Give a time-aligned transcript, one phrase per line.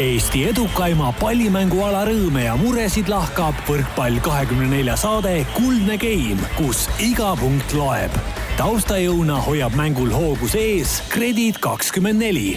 [0.00, 7.34] Eesti edukaima pallimänguala rõõme ja muresid lahkab võrkpall kahekümne nelja saade Kuldne Game, kus iga
[7.36, 8.14] punkt loeb.
[8.56, 12.56] taustajõuna hoiab mängul hoogus ees Kredit kakskümmend neli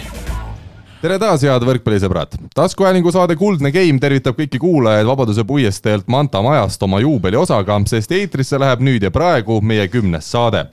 [1.02, 2.40] tere taas, head võrkpallisõbrad!
[2.56, 8.56] taskuhäälingu saade Kuldne Game tervitab kõiki kuulajaid Vabaduse puiesteelt Manta majast oma juubeliosaga, sest eetrisse
[8.56, 10.70] läheb nüüd ja praegu meie kümnes saade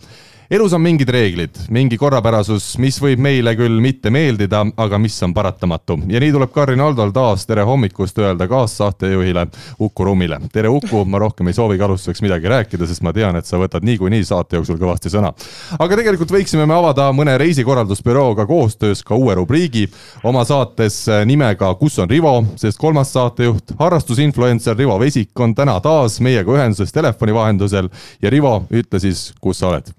[0.54, 5.32] elus on mingid reeglid, mingi korrapärasus, mis võib meile küll mitte meeldida, aga mis on
[5.34, 5.96] paratamatu.
[6.14, 9.48] ja nii tuleb Karin Aldol taas tere hommikust öelda kaassaatejuhile
[9.80, 10.38] Uku Rummile.
[10.54, 13.82] tere, Uku, ma rohkem ei soovigi alustuseks midagi rääkida, sest ma tean, et sa võtad
[13.82, 15.32] niikuinii saate jooksul kõvasti sõna.
[15.80, 19.88] aga tegelikult võiksime me avada mõne reisikorraldusbürooga koostöös ka uue rubriigi
[20.24, 26.20] oma saates nimega Kus on Rivo, sest kolmas saatejuht, harrastusinfluencer Rivo Vesik on täna taas
[26.22, 27.90] meiega ühenduses telefoni vahendusel
[28.22, 29.94] ja Rivo, ütle siis, kus sa oled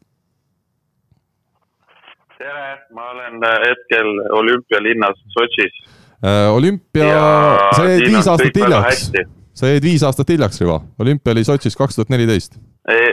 [2.44, 5.78] tere, ma olen äh, hetkel olümpialinnas Sotšis.
[6.24, 7.08] Äh, olümpia,
[7.76, 9.08] sa jäid viis aastat hiljaks.
[9.54, 10.78] sa jäid viis aastat hiljaks, Rivo.
[11.01, 12.59] olümpia oli Sotšis kaks tuhat neliteist.
[12.92, 13.10] ei,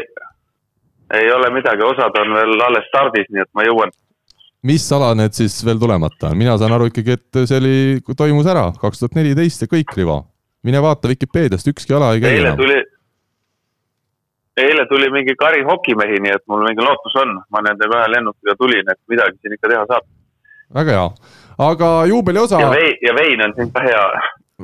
[1.20, 3.94] ei ole midagi, osad on veel alles stardis, nii et ma jõuan.
[4.68, 6.40] mis ala need siis veel tulemata on?
[6.44, 7.76] mina saan aru ikkagi, et see oli,
[8.18, 10.22] toimus ära kaks tuhat neliteist ja kõik, Rivo.
[10.68, 12.64] mine vaata Vikipeediast, ükski ala ei käi eile enam.
[12.64, 12.82] tuli
[14.58, 18.56] eile tuli mingi kari hokimehi, nii et mul mingi lootus on, ma nendega ühe lennukiga
[18.60, 20.08] tulin, et midagi siin ikka teha saab.
[20.76, 21.08] väga hea,
[21.68, 22.60] aga juubeli osa.
[22.60, 24.06] ja vein, ja vein on siin ka hea.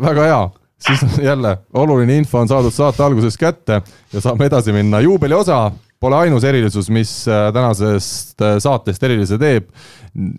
[0.08, 0.42] väga hea,
[0.88, 3.82] siis jälle oluline info on saadud saate alguses kätte
[4.14, 5.00] ja saame edasi minna.
[5.00, 9.72] juubeli osa pole ainus erilisus, mis äh, tänasest äh, saatest erilise teeb.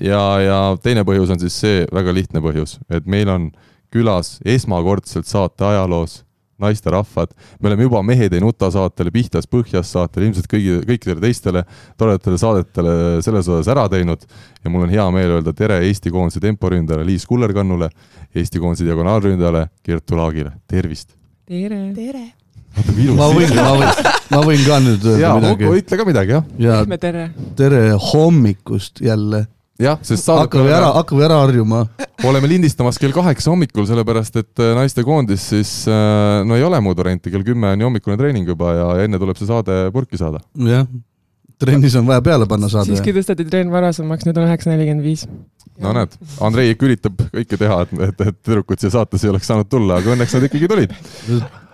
[0.01, 3.51] ja, ja teine põhjus on siis see väga lihtne põhjus, et meil on
[3.93, 6.28] külas esmakordselt saate ajaloos
[6.59, 11.65] naisterahvad, me oleme juba Mehed ei nuta saatele, Pihtas põhjas saatele, ilmselt kõigi, kõikidele teistele
[12.01, 14.25] toredatele saadetele selles osas ära teinud
[14.65, 17.91] ja mul on hea meel öelda tere Eesti koondise temporündajale Liis Kullerkannule,
[18.35, 21.15] Eesti koondise diagonaalründajale Kertu Laagile, tervist!
[21.47, 21.83] tere!
[21.97, 22.25] tere!
[23.17, 25.71] ma võin, ma võin, ma võin ka nüüd öelda ja, midagi.
[25.83, 26.51] ütle ka midagi, jah.
[26.59, 27.29] ja tere!
[27.59, 29.47] tere hommikust jälle
[29.83, 31.83] jah, sest saadet hakkame ära, hakkame ära harjuma.
[32.27, 36.99] oleme lindistamas kell kaheksa hommikul, sellepärast et äh, naistekoondis siis äh, no ei ole muud
[36.99, 40.43] varianti, kell kümme on ju hommikune treening juba ja enne tuleb see saade purki saada.
[40.67, 40.89] jah,
[41.63, 42.91] trennis on vaja peale panna saade.
[42.91, 45.27] siiski tõsteti trenn varasemaks, nüüd on üheksa nelikümmend viis.
[45.79, 49.47] no näed, Andrei ikka üritab kõike teha, et, et, et tüdrukud siia saatesse ei oleks
[49.51, 50.97] saanud tulla, aga õnneks nad ikkagi tulid.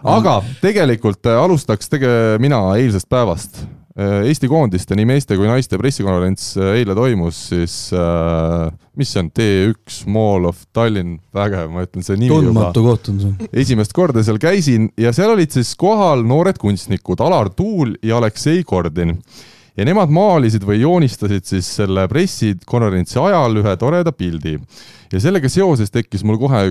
[0.05, 6.49] aga tegelikult äh, alustaks tege-, mina eilsest päevast Eesti koondiste, nii meeste kui naiste pressikonverents
[6.59, 8.65] äh, eile toimus, siis äh,
[8.99, 13.21] mis see on, T1 Mall of Tallinn, vägev, ma ütlen, see nimi tundmatu koht on
[13.23, 13.49] see.
[13.63, 18.65] esimest korda seal käisin ja seal olid siis kohal noored kunstnikud Alar Tuul ja Aleksei
[18.67, 19.15] Kordin.
[19.79, 24.59] ja nemad maalisid või joonistasid siis selle pressikonverentsi ajal ühe toreda pildi
[25.15, 26.63] ja sellega seoses tekkis mul kohe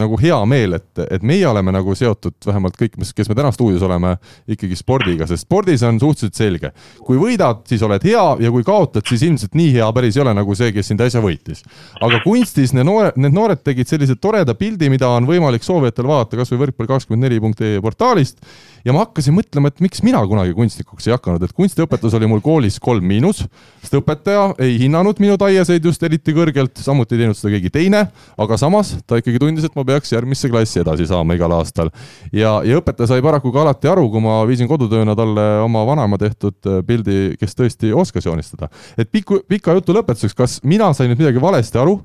[0.00, 3.84] nagu hea meel, et, et meie oleme nagu seotud, vähemalt kõik, kes me täna stuudios
[3.86, 4.16] oleme,
[4.50, 6.72] ikkagi spordiga, sest spordis on suhteliselt selge.
[7.06, 10.34] kui võidad, siis oled hea ja kui kaotad, siis ilmselt nii hea päris ei ole
[10.36, 11.62] nagu see, kes sind äsja võitis.
[12.00, 16.40] aga kunstis need noored, need noored tegid sellise toreda pildi, mida on võimalik soovijatel vaadata
[16.40, 18.42] kas või võrkpall24.ee portaalist
[18.84, 22.42] ja ma hakkasin mõtlema, et miks mina kunagi kunstnikuks ei hakanud, et kunstiõpetus oli mul
[22.42, 23.44] koolis kolm miinus,
[23.82, 27.91] sest õpetaja ei hinnanud minu taieseid just eriti kõrgelt, samuti ei teinud seda keegi teine
[27.92, 28.08] teine,
[28.40, 31.92] aga samas ta ikkagi tundis, et ma peaks järgmisse klassi edasi saama igal aastal.
[32.32, 36.18] ja, ja õpetaja sai paraku ka alati aru, kui ma viisin kodutööna talle oma vanaema
[36.20, 38.70] tehtud äh, pildi, kes tõesti oskas joonistada.
[38.96, 41.98] et piku, pika jutu lõpetuseks, kas mina sain nüüd midagi valesti aru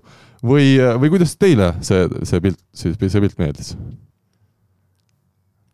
[0.43, 3.75] või, või kuidas teile see, see pilt, see, see pilt meeldis?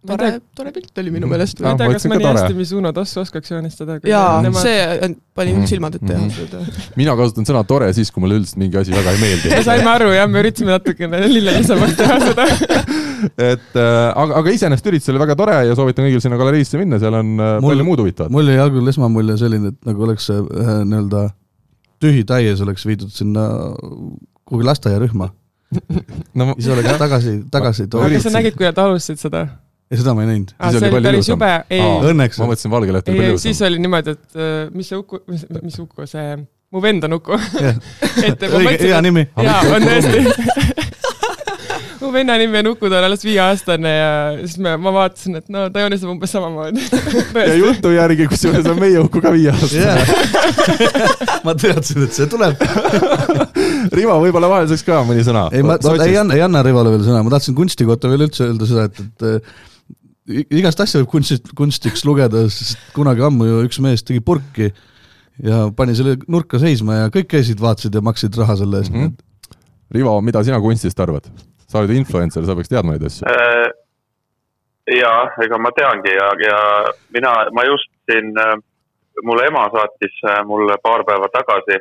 [0.08, 1.62] Tore, tore pilt oli minu meelest.
[1.64, 4.00] ma ei tea, kas mõni hästi Mizuno tossu oskaks joonistada.
[4.08, 5.70] jaa nemad..., see pani mm -hmm.
[5.72, 6.90] silmad ette jah mm -hmm..
[7.00, 9.50] mina kasutan sõna tore siis, kui mulle üldiselt mingi asi väga ei meeldi.
[9.50, 12.48] me saime aru jah, me üritasime natukene lillelisemalt teha seda
[13.52, 17.00] et äh, aga, aga iseenesest üritus oli väga tore ja soovitan kõigil sinna galeriisse minna,
[17.00, 18.32] seal on äh, mul, palju muud huvitavat.
[18.32, 21.30] mul jäi algul esmamulje selline, et nagu oleks see äh, nii-öelda
[22.04, 23.48] tühi täies oleks viidud sinna
[24.44, 25.30] kuhugi lasteaiarühma
[26.38, 28.12] no siis oleks tagasi, tagasi toodud.
[28.12, 29.46] aga sa nägid, kui nad alustasid seda?
[29.92, 30.56] Ja seda ma ei näinud.
[30.58, 31.84] see oli päris jube, ei.
[32.12, 32.40] Õnneks.
[32.42, 33.46] ma mõtlesin Valge Leht oli palju jõudsam.
[33.48, 36.38] siis oli niimoodi, et äh, mis see Uku, mis, mis Uku, see,
[36.74, 37.38] mu vend on Uku
[38.60, 39.28] õige, hea nimi.
[39.38, 40.82] jaa, on tõesti
[42.04, 45.52] mu venna nimi on Uku, ta on alles viieaastane ja siis me, ma vaatasin, et
[45.54, 46.84] no ta joonistab umbes samamoodi
[47.50, 51.44] ja jutu järgi, kusjuures on meie Uku ka viieaastane yeah.
[51.46, 52.58] ma teadsin, et see tuleb
[53.94, 55.46] Rivo, võib-olla vahelduseks ka mõni sõna.
[55.54, 58.26] ei, ma, ma ei anna, ei anna Rivole veel sõna, ma tahtsin kunsti kohta veel
[58.28, 59.54] üldse öelda seda, et, et
[60.28, 64.72] igast asja võib kunstist, kunstiks lugeda, sest kunagi ammu ju üks mees tegi purki
[65.44, 69.08] ja pani selle nurka seisma ja kõik käisid, vaatasid ja maksid raha selle eest mm.
[69.08, 69.58] -hmm.
[69.94, 71.28] Rivo, mida sina kunstist arvad?
[71.74, 73.26] sa oled influencer, sa peaks teadma neid asju.
[73.26, 73.70] Äh,
[74.94, 76.60] ja ega ma teangi ja, ja
[77.16, 78.30] mina, ma just siin,
[79.26, 81.80] mulle ema saatis äh, mulle paar päeva tagasi,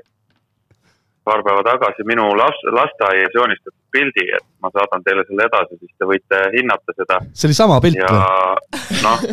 [1.25, 5.93] paar päeva tagasi minu las-, lasteaias joonistatud pildi, et ma saadan teile selle edasi, siis
[5.99, 9.03] te võite hinnata seda see oli sama pilt ja või?
[9.07, 9.27] noh,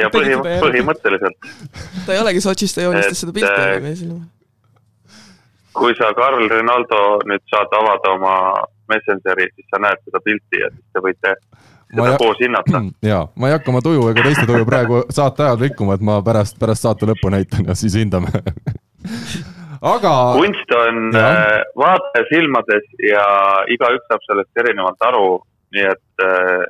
[0.00, 1.50] ja põhi põhimõtteliselt,
[2.06, 4.22] ta ei olegi Sotšist, ta joonistas seda pilti äh, meil siin.
[5.74, 8.36] kui sa Carl Rinaldo nüüd saad avada oma
[8.90, 11.36] Messengeri, siis sa näed seda pilti ja siis te võite
[11.94, 12.82] Ma seda ja- koos hinnata.
[13.12, 16.20] ja ma ei hakka oma tuju ega teiste tuju praegu saate ajal rikkuma, et ma
[16.26, 18.32] pärast, pärast saate lõppu näitan ja siis hindame.
[19.84, 21.28] aga kunst on Jah.
[21.28, 23.26] äh, vaataja silmades ja
[23.74, 25.28] igaüks saab sellest erinevalt aru,
[25.76, 26.64] nii et äh,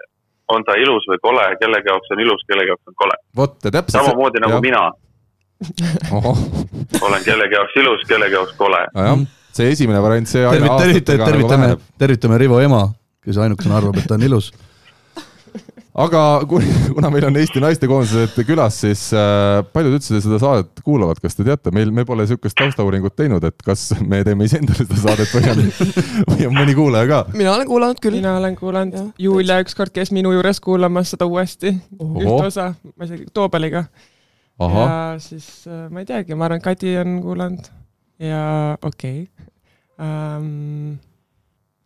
[0.55, 3.17] on ta ilus või kole, kellegi jaoks on ilus, kellegi jaoks on kole.
[3.37, 4.01] vot ja täpselt.
[4.01, 4.67] samamoodi nagu jah.
[4.67, 4.83] mina
[7.07, 8.83] olen kellegi jaoks ilus, kellegi jaoks kole.
[8.99, 9.25] jah,
[9.55, 12.85] see esimene variant, see aina tervitame, aastatega nagu tervitame tervitame Rivo ema,
[13.25, 14.51] kes ainukesena arvab, et ta on ilus.
[15.94, 16.20] Aga
[16.50, 16.64] kui,
[16.96, 21.46] kuna meil on Eesti naistekoondised külas, siis äh, paljud üldse seda saadet kuulavad, kas te
[21.46, 25.52] teate, meil, me pole niisugust taustauuringut teinud, et kas me teeme iseendale seda saadet või
[25.52, 25.62] on,
[26.32, 27.20] või on mõni kuulaja ka?
[27.37, 28.19] mina olen kuulanud küll.
[28.19, 33.31] mina olen kuulanud Julia ükskord käis minu juures kuulamas seda uuesti, ühte osa, ma isegi
[33.35, 33.87] Toobaliga.
[34.58, 34.93] ja
[35.23, 37.70] siis äh, ma ei teagi, ma arvan, Kadi on kuulanud
[38.23, 38.44] ja
[38.82, 39.52] okei okay.
[40.02, 40.96] um,.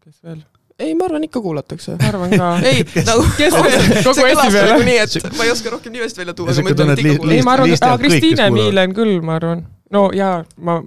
[0.05, 0.47] kes veel?
[0.79, 1.97] ei, ma arvan ikka kuulatakse.
[2.03, 2.51] ma arvan ka.
[2.71, 4.05] ei, nagu Kes veel?
[4.07, 4.69] Kogu Eesti peale?
[4.73, 7.17] nagu nii, et ma ei oska rohkem nimest välja tuua, aga ma ütlen, et ikka
[7.17, 7.41] kuulatakse.
[7.41, 8.51] ei, ma arvan, et Kristiine.
[8.55, 9.67] Miilen küll, ma arvan.
[9.95, 10.81] no jaa, ma,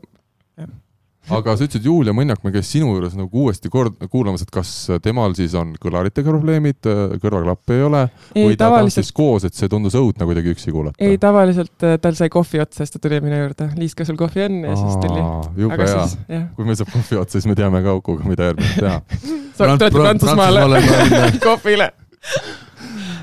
[1.38, 4.74] aga sa ütlesid, Julia Mõnjakmäe käis sinu juures nagu uuesti kord kuulamas, et kas
[5.04, 6.82] temal siis on kõlaritega probleemid,
[7.22, 8.04] kõrvaklappe ei ole
[8.36, 10.98] ei või ta tavaliselt, tahtis koos, et see tundus õudne kuidagi üksi kuulata?
[11.02, 13.72] ei tavaliselt äh, tal sai kohvi otsa, siis ta tuli minu juurde.
[13.80, 14.62] Liis, kas sul kohvi on?
[14.68, 15.26] ja siis tuli.
[15.66, 19.00] jube hea kui meil saab kohvi otsa, siis me teame ka Ukuga, mida järgmist teha.
[19.58, 20.84] sa tuled Prantsusmaale
[21.48, 21.90] kohvile.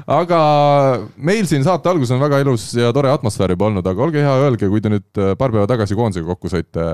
[0.08, 0.40] aga
[1.30, 4.34] meil siin saate alguses on väga ilus ja tore atmosfäär juba olnud, aga olge hea,
[4.46, 6.90] öelge, kui te nüüd äh, paar päeva tagasi koondisega kokku saite,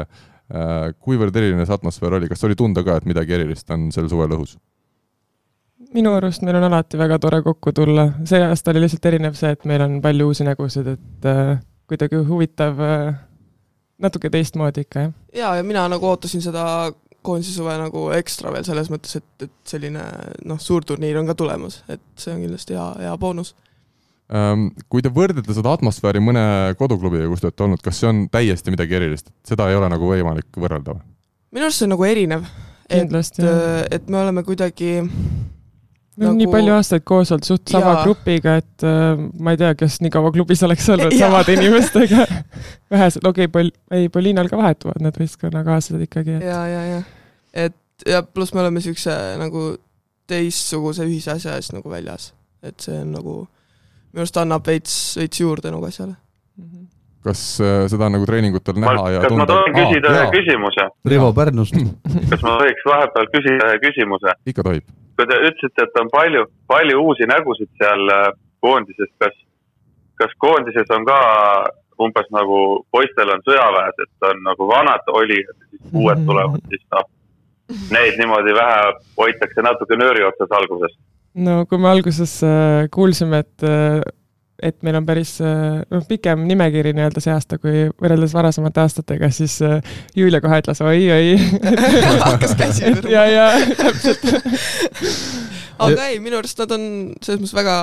[1.01, 4.37] kuivõrd eriline see atmosfäär oli, kas oli tunda ka, et midagi erilist on sel suvel
[4.37, 4.59] õhus?
[5.95, 9.53] minu arust meil on alati väga tore kokku tulla, see aasta oli lihtsalt erinev see,
[9.55, 11.55] et meil on palju uusi nägusid, et äh,
[11.91, 13.15] kuidagi huvitav äh,,
[14.03, 15.13] natuke teistmoodi ikka, jah.
[15.35, 16.65] ja, ja mina nagu ootasin seda
[17.25, 20.03] koondise suve nagu ekstra veel selles mõttes, et, et selline
[20.45, 23.55] noh, suurturniir on ka tulemas, et see on kindlasti hea, hea boonus.
[24.33, 26.45] Ähm, kui te võrdlete seda atmosfääri mõne
[26.81, 30.09] koduklubiga, kus te olete olnud, kas see on täiesti midagi erilist, seda ei ole nagu
[30.09, 31.05] võimalik võrrelda või?
[31.55, 32.47] minu arust see on nagu erinev,
[32.89, 33.85] et, jah.
[33.93, 34.95] et me oleme kuidagi
[36.17, 38.03] me oleme nii nagu- palju aastaid koos olnud suht sama Jaa.
[38.07, 41.29] grupiga, et äh, ma ei tea, kes nii kaua klubis oleks olnud Jaa.
[41.29, 42.27] samade inimestega.
[42.95, 47.03] vähesed, okei okay,, Pol-, ei Polinal ka vahetuvad need võistkonnakaaslased ikkagi, et ja, ja, ja
[47.67, 49.75] et ja pluss me oleme siukse nagu
[50.31, 52.33] teistsuguse ühise asja eest nagu väljas,
[52.65, 53.43] et see on nagu
[54.15, 56.15] minu arust annab veits, veits juurde nagu asjale.
[56.59, 56.83] Mhm.
[57.25, 60.85] kas äh, seda on nagu treeningutel ma näha, ja kas ma tohin küsida ühe küsimuse?
[61.09, 61.79] Rivo Pärnust.
[62.31, 64.35] kas ma tohiks vahepeal küsida ühe küsimuse?
[64.53, 64.85] ikka tohib.
[65.17, 68.29] kui te ütlesite, et on palju, palju uusi nägusid seal äh,
[68.63, 69.35] koondises, kas,
[70.21, 71.19] kas koondises on ka
[72.05, 72.61] umbes nagu
[72.93, 77.09] poistel on sõjaväes, et on nagu vanad olijad ja siis uued tulevad, siis noh,
[77.95, 80.95] neid niimoodi vähe hoitakse natuke nööri otsas alguses.
[81.35, 84.03] No kui me alguses äh, kuulsime, et äh,
[84.65, 89.29] et meil on päris äh, noh, pikem nimekiri nii-öelda see aasta kui võrreldes varasemate aastatega,
[89.35, 89.59] siis
[90.17, 91.35] Julia kohe ütles oi-oi.
[92.29, 93.25] hakkas käsi ja, pöörama.
[93.35, 93.49] ja
[93.81, 94.25] täpselt.
[95.89, 96.87] aga ei, minu arust nad on
[97.21, 97.77] selles mõttes väga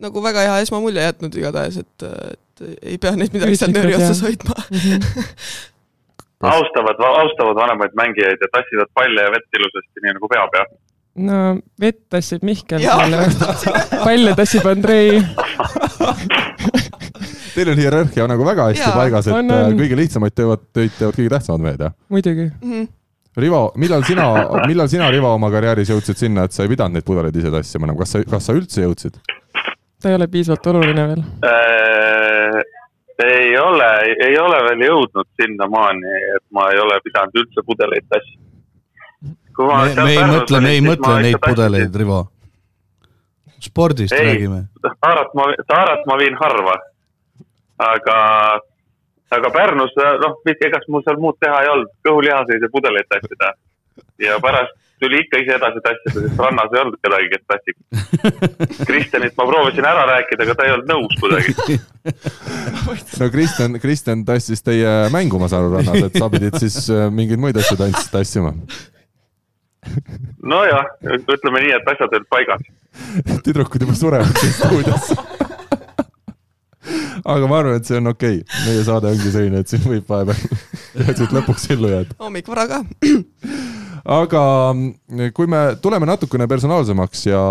[0.00, 4.22] nagu väga hea esmamulje jätnud igatahes, et, et ei pea neid midagi seal nööri otsas
[4.24, 4.56] hoidma.
[6.50, 10.64] austavad, austavad vanemaid mängijaid ja tassivad palle ja vett ilusasti, nii nagu peab ja.
[11.18, 12.84] No vett tassib Mihkel
[14.04, 15.20] palle tassib Andrei.
[17.50, 19.76] Teil on hierarhia nagu väga hästi Jaa, paigas, et on, äh, on.
[19.78, 21.94] kõige lihtsamaid teevad, töid teevad kõige tähtsamad mehed, jah?
[22.08, 22.46] muidugi.
[22.62, 22.88] Mhm.
[23.40, 24.26] Rivo, millal sina,
[24.66, 27.86] millal sina, Rivo, oma karjääris jõudsid sinna, et sa ei pidanud neid pudeleid ise tassima
[27.86, 29.20] enam, kas sa, kas sa üldse jõudsid?
[30.00, 31.22] ta ei ole piisavalt oluline veel.
[31.46, 32.60] Äh,
[33.26, 33.90] ei ole,
[34.26, 38.46] ei ole veel jõudnud sinnamaani, et ma ei ole pidanud üldse pudeleid tassima.
[39.58, 42.20] me, me ei mõtle, me ei mõtle neid pudeleid, Rivo.
[43.60, 44.26] spordist Ei.
[44.26, 44.64] räägime.
[44.82, 46.76] taarat ma, taarat ma viin harva.
[47.80, 48.18] aga,
[49.30, 53.54] aga Pärnus, noh, ega mul seal muud teha ei olnud, kõhulihaseid ja pudeleid tassida.
[54.18, 57.76] ja pärast tuli ikka ise edasi tassida, sest rannas ei olnud kedagi, kes tassib.
[58.88, 61.78] Kristjanit ma proovisin ära rääkida, aga ta ei olnud nõus kuidagi.
[63.22, 67.08] no Kristjan, Kristjan tassis teie mängu, ma saan aru, rannas, et sa pidid siis äh,
[67.14, 67.80] mingeid muid asju
[68.12, 68.54] tassima.
[70.42, 70.86] nojah,
[71.20, 72.64] ütleme nii, et asjad olid paigas.
[73.46, 75.10] tüdrukud juba surevad siin stuudios.
[77.24, 80.08] aga ma arvan, et see on okei okay., meie saade ongi selline, et siin võib
[80.08, 80.40] vahepeal
[81.18, 82.16] siit lõpuks ellu jääda.
[82.22, 82.80] hommik vara ka.
[84.20, 87.42] aga mm, kui me tuleme natukene personaalsemaks ja,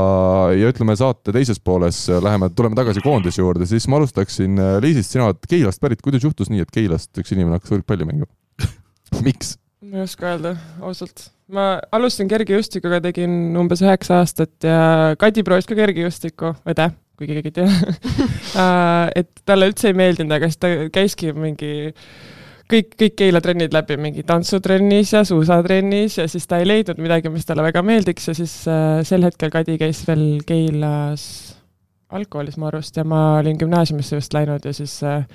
[0.57, 5.29] ja ütleme saate teises pooles läheme, tuleme tagasi koondise juurde, siis ma alustaksin Liisist, sina
[5.29, 8.31] oled Keilast pärit, kuidas juhtus nii, et Keilast üks inimene hakkas võrkpalli mängima?
[9.25, 9.58] miks?
[9.89, 10.55] Ma ei oska öelda,
[10.85, 11.29] ausalt.
[11.49, 17.49] ma alustasin kergejõustikuga, tegin umbes üheksa aastat ja Kadi proovis ka kergejõustikku, õde, kui keegi
[17.49, 17.69] ei tea.
[19.19, 21.71] et talle üldse ei meeldinud, aga siis ta käiski mingi
[22.69, 27.33] kõik, kõik Keila trennid läbi, mingi tantsutrennis ja suusatrennis ja siis ta ei leidnud midagi,
[27.33, 31.25] mis talle väga meeldiks ja siis äh, sel hetkel Kadi käis veel Keilas
[32.13, 35.25] algkoolis mu arust ja ma olin gümnaasiumisse just läinud ja siis äh,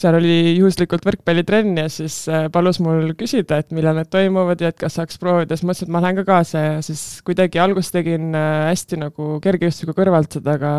[0.00, 4.72] seal oli juhuslikult võrkpallitrenn ja siis äh, palus mul küsida, et millal need toimuvad ja
[4.72, 7.92] et kas saaks proovida, siis mõtlesin, et ma lähen ka kaasa ja siis kuidagi alguses
[7.94, 10.72] tegin äh, hästi nagu kergejõustiku kõrvalt seda, aga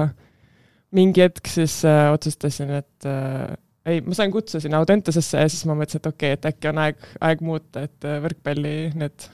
[0.96, 3.54] mingi hetk siis äh, otsustasin, et äh,
[3.86, 6.72] ei, ma sain kutse sinna Audentesesse ja siis ma mõtlesin, et okei okay,, et äkki
[6.72, 9.28] on aeg, aeg muuta, et äh, võrkpalli need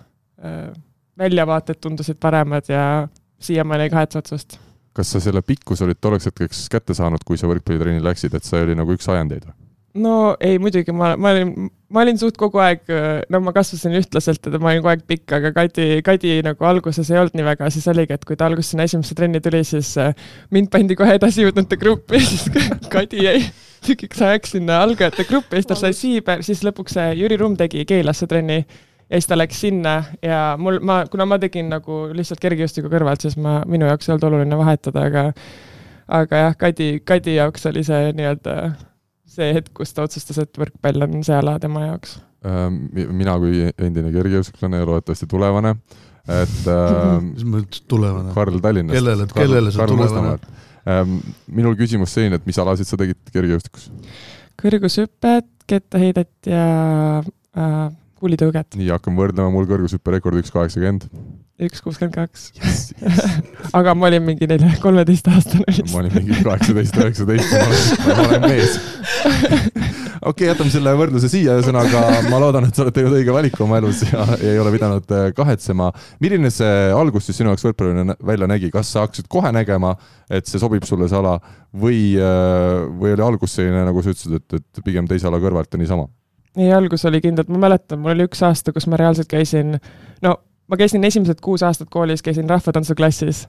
[0.43, 0.71] äh,
[1.17, 2.83] väljavaated tundusid paremad ja
[3.39, 4.59] siiamaani ei kahetse otsust.
[4.97, 8.63] kas sa selle pikkuse olid tolleks hetkeks kätte saanud, kui sa võrkpallitrenni läksid, et see
[8.65, 9.66] oli nagu üks ajendeid või?
[9.97, 10.13] No
[10.43, 12.83] ei, muidugi ma, ma olin, ma olin suht kogu aeg,
[13.33, 17.11] no ma kasvasin ühtlaselt, et ma olin kogu aeg pikk, aga Kadi, Kadi nagu alguses
[17.11, 19.93] ei olnud nii väga, siis oligi, et kui ta alguses sinna esimesse trenni tuli, siis
[20.01, 20.11] äh,
[20.55, 22.49] mind pandi kohe edasijõudnute gruppi, siis
[22.91, 23.39] Kadi jäi
[23.85, 27.85] tükiks ajaks sinna algajate gruppi siis tal sai siiber, siis lõpuks see Jüri Rumm tegi
[27.87, 32.41] Keelasse trenni ja siis ta läks sinna ja mul, ma, kuna ma tegin nagu lihtsalt
[32.43, 35.25] kergejõustiku kõrvalt, siis ma, minu jaoks ei olnud oluline vahetada, aga
[36.07, 38.57] aga jah, Kadi, Kadi jaoks oli see nii-öelda
[39.27, 42.17] see hetk, kus ta otsustas, et võrkpall on see ala tema jaoks.
[42.47, 45.73] Ähm, mina kui endine kergejõustiklane ja loodetavasti tulevane,
[46.27, 48.33] et ähm, mis mõttes tulevane?
[48.37, 48.97] Karl Tallinnast.
[48.99, 50.55] Kellele- kellele see tulevane??
[51.51, 53.89] minul küsimus selline, et mis alasid sa tegid kergejõustikus?
[54.57, 56.61] kõrgushüpet, kettaheidet ja
[57.19, 57.81] äh,
[58.17, 61.09] kuulitõuget, nii, hakkame võrdlema, mul kõrgushüppe rekord üks kaheksakümmend.
[61.57, 62.51] Üks kuuskümmend kaks.
[63.77, 68.75] aga ma olin mingi nelja, kolmeteistaastane vist ma olin mingi kaheksateist, üheksateist, ma olen, mees.
[70.29, 73.79] okei jätame selle võrdluse siia, ühesõnaga ma loodan, et sa oled teinud õige valiku oma
[73.81, 75.89] elus ja, ja ei ole pidanud äh, kahetsema.
[76.21, 79.95] milline see algus siis sinu jaoks võrkpallina välja nägi, kas sa hakkasid kohe nägema,
[80.29, 81.39] et see sobib sulle see ala
[81.73, 82.01] või,
[83.01, 86.05] või oli algus selline, nagu sa ütlesid, et, et pigem teise ala kõrvalt ja niisama?
[86.57, 89.77] ei, algus oli kindlalt, ma mäletan, mul oli üks aasta, kus ma reaalselt käisin,
[90.25, 90.37] no
[90.67, 93.47] ma käisin esimesed kuus aastat koolis, käisin rahvatantsuklassis.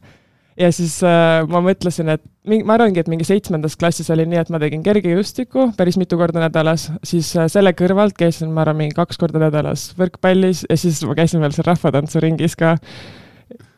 [0.59, 4.41] ja siis äh, ma mõtlesin, et mingi, ma arvangi, et mingi seitsmendas klassis oli nii,
[4.43, 8.83] et ma tegin kergejõustikku päris mitu korda nädalas, siis äh, selle kõrvalt käisin, ma arvan,
[8.83, 12.77] mingi kaks korda nädalas võrkpallis ja siis ma käisin veel seal rahvatantsuringis ka.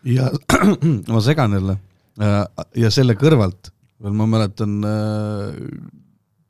[0.05, 0.31] ja
[1.13, 1.77] ma segan jälle.
[2.77, 4.81] ja selle kõrvalt veel ma mäletan,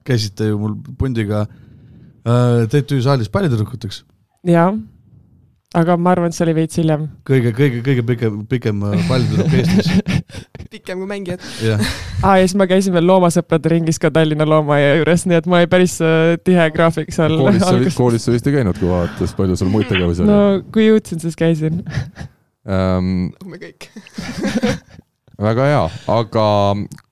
[0.07, 4.05] käisite ju mul pundiga äh, TTÜ saalis pallitüdrukuteks.
[4.47, 4.73] jaa,
[5.79, 7.05] aga ma arvan, et see oli veits hiljem.
[7.27, 9.91] kõige, kõige, kõige pikem, pikem äh, pallitüdruk Eestis,
[10.73, 11.45] pikem kui mängijad.
[11.63, 11.85] jah.
[12.27, 15.61] aa, ja siis ma käisin veel loomasõprade ringis ka Tallinna Loomaaia juures, nii et ma
[15.61, 19.37] olin päris äh, tihe graafik seal koolis sa, koolis sa vist ei käinud, kui vaadates,
[19.39, 20.41] palju sul muid tegevusi oli no
[20.75, 21.85] kui jõudsin, siis käisin.
[22.67, 23.31] ähm,?
[23.37, 23.87] nagu me kõik.
[25.47, 25.87] väga hea,
[26.17, 26.49] aga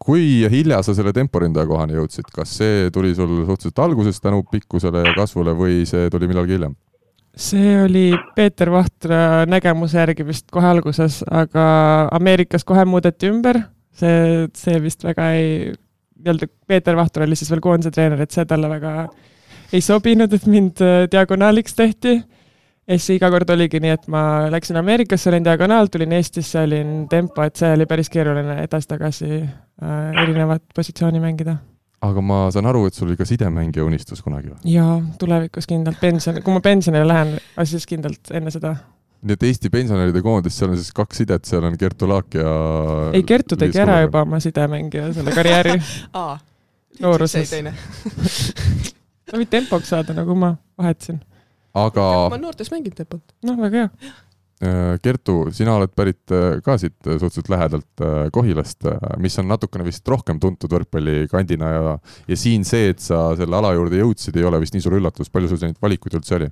[0.03, 5.07] kui hilja sa selle temporindaja kohani jõudsid, kas see tuli sul suhteliselt alguses tänu pikkusele
[5.07, 6.75] ja kasvule või see tuli millalgi hiljem?
[7.39, 11.65] See oli Peeter Vahtra nägemuse järgi vist kohe alguses, aga
[12.19, 13.61] Ameerikas kohe muudeti ümber.
[13.99, 15.73] see, see vist väga ei,
[16.19, 18.93] nii-öelda Peeter Vahtra oli siis veel koondise treener, et see talle väga
[19.73, 22.19] ei sobinud, et mind äh, diagonaaliks tehti.
[22.89, 27.09] ja siis iga kord oligi nii, et ma läksin Ameerikasse, olin diagonaal, tulin Eestisse, olin
[27.11, 31.59] tempo, et see oli päris keeruline edasi-tagasi äh, erinevat positsiooni mängida
[32.05, 34.61] aga ma saan aru, et sul oli ka sidemängija unistus kunagi või?
[34.75, 37.35] jaa, tulevikus kindlalt pension, kui ma pensionile lähen,
[37.67, 38.75] siis kindlalt enne seda.
[39.23, 42.53] nii et Eesti pensionäride koondis, seal on siis kaks sidet, seal on Kertu Laak ja
[43.13, 45.75] ei, Kertu tegi ära juba oma sidemängija selle karjääri.
[46.21, 46.39] aa.
[47.03, 47.51] Nooruses.
[47.51, 47.75] teine.
[49.29, 51.21] sa võid tempoks saada, nagu ma vahetasin.
[51.79, 53.23] aga ma olen noortes mänginud tempot.
[53.47, 54.15] noh, väga hea.
[54.65, 58.87] Äh, Kertu, sina oled pärit äh, ka siit äh, suhteliselt lähedalt äh, Kohilast,
[59.23, 61.99] mis on natukene vist rohkem tuntud võrkpallikandina ja
[62.29, 65.31] ja siin see, et sa selle ala juurde jõudsid, ei ole vist nii suur üllatus,
[65.33, 66.51] palju sul neid valikuid üldse oli?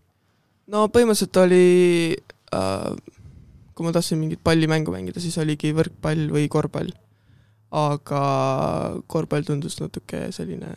[0.72, 1.66] no põhimõtteliselt oli
[2.54, 2.92] äh,,
[3.76, 6.94] kui ma tahtsin mingit pallimängu mängida, siis oligi võrkpall või korvpall.
[7.76, 8.22] aga
[9.10, 10.72] korvpall tundus natuke selline,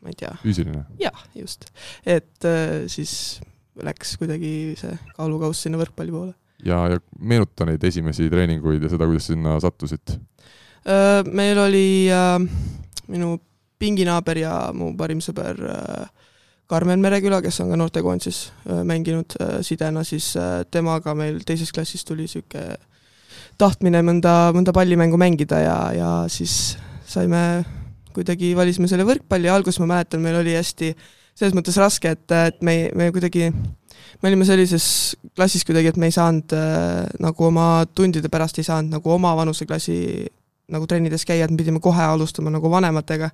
[0.00, 0.84] ma ei tea, füüsiline?
[1.00, 1.68] jah, just,
[2.04, 3.40] et äh, siis
[3.80, 6.34] läks kuidagi see kaalukauss sinna võrkpalli poole.
[6.64, 10.16] Ja, ja meenuta neid esimesi treeninguid ja seda, kuidas sinna sattusid.
[10.86, 12.38] Äh, meil oli äh,
[13.10, 13.36] minu
[13.80, 16.08] pinginaaber ja mu parim sõber äh,
[16.70, 21.72] Karmen Mereküla, kes on ka noortekoondises äh, mänginud äh, sidena, siis äh, temaga meil teises
[21.74, 22.78] klassis tuli niisugune
[23.60, 26.76] tahtmine mõnda, mõnda pallimängu mängida ja, ja siis
[27.10, 27.64] saime,
[28.14, 30.94] kuidagi valisime selle võrkpalli, alguses ma mäletan, meil oli hästi
[31.40, 33.48] selles mõttes raske, et, et me, me kuidagi,
[34.20, 34.84] me olime sellises
[35.32, 39.32] klassis kuidagi, et me ei saanud äh, nagu oma tundide pärast ei saanud nagu oma
[39.40, 39.96] vanuseklassi
[40.70, 43.30] nagu trennides käia, et me pidime kohe alustama nagu vanematega.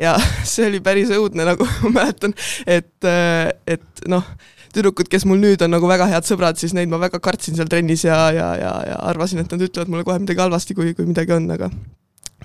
[0.00, 0.16] Ja
[0.48, 2.34] see oli päris õudne, nagu ma mäletan,
[2.66, 4.26] et, et noh,
[4.72, 7.68] tüdrukud, kes mul nüüd on nagu väga head sõbrad, siis neid ma väga kartsin seal
[7.70, 11.06] trennis ja, ja, ja, ja arvasin, et nad ütlevad mulle kohe midagi halvasti, kui, kui
[11.12, 11.68] midagi on, aga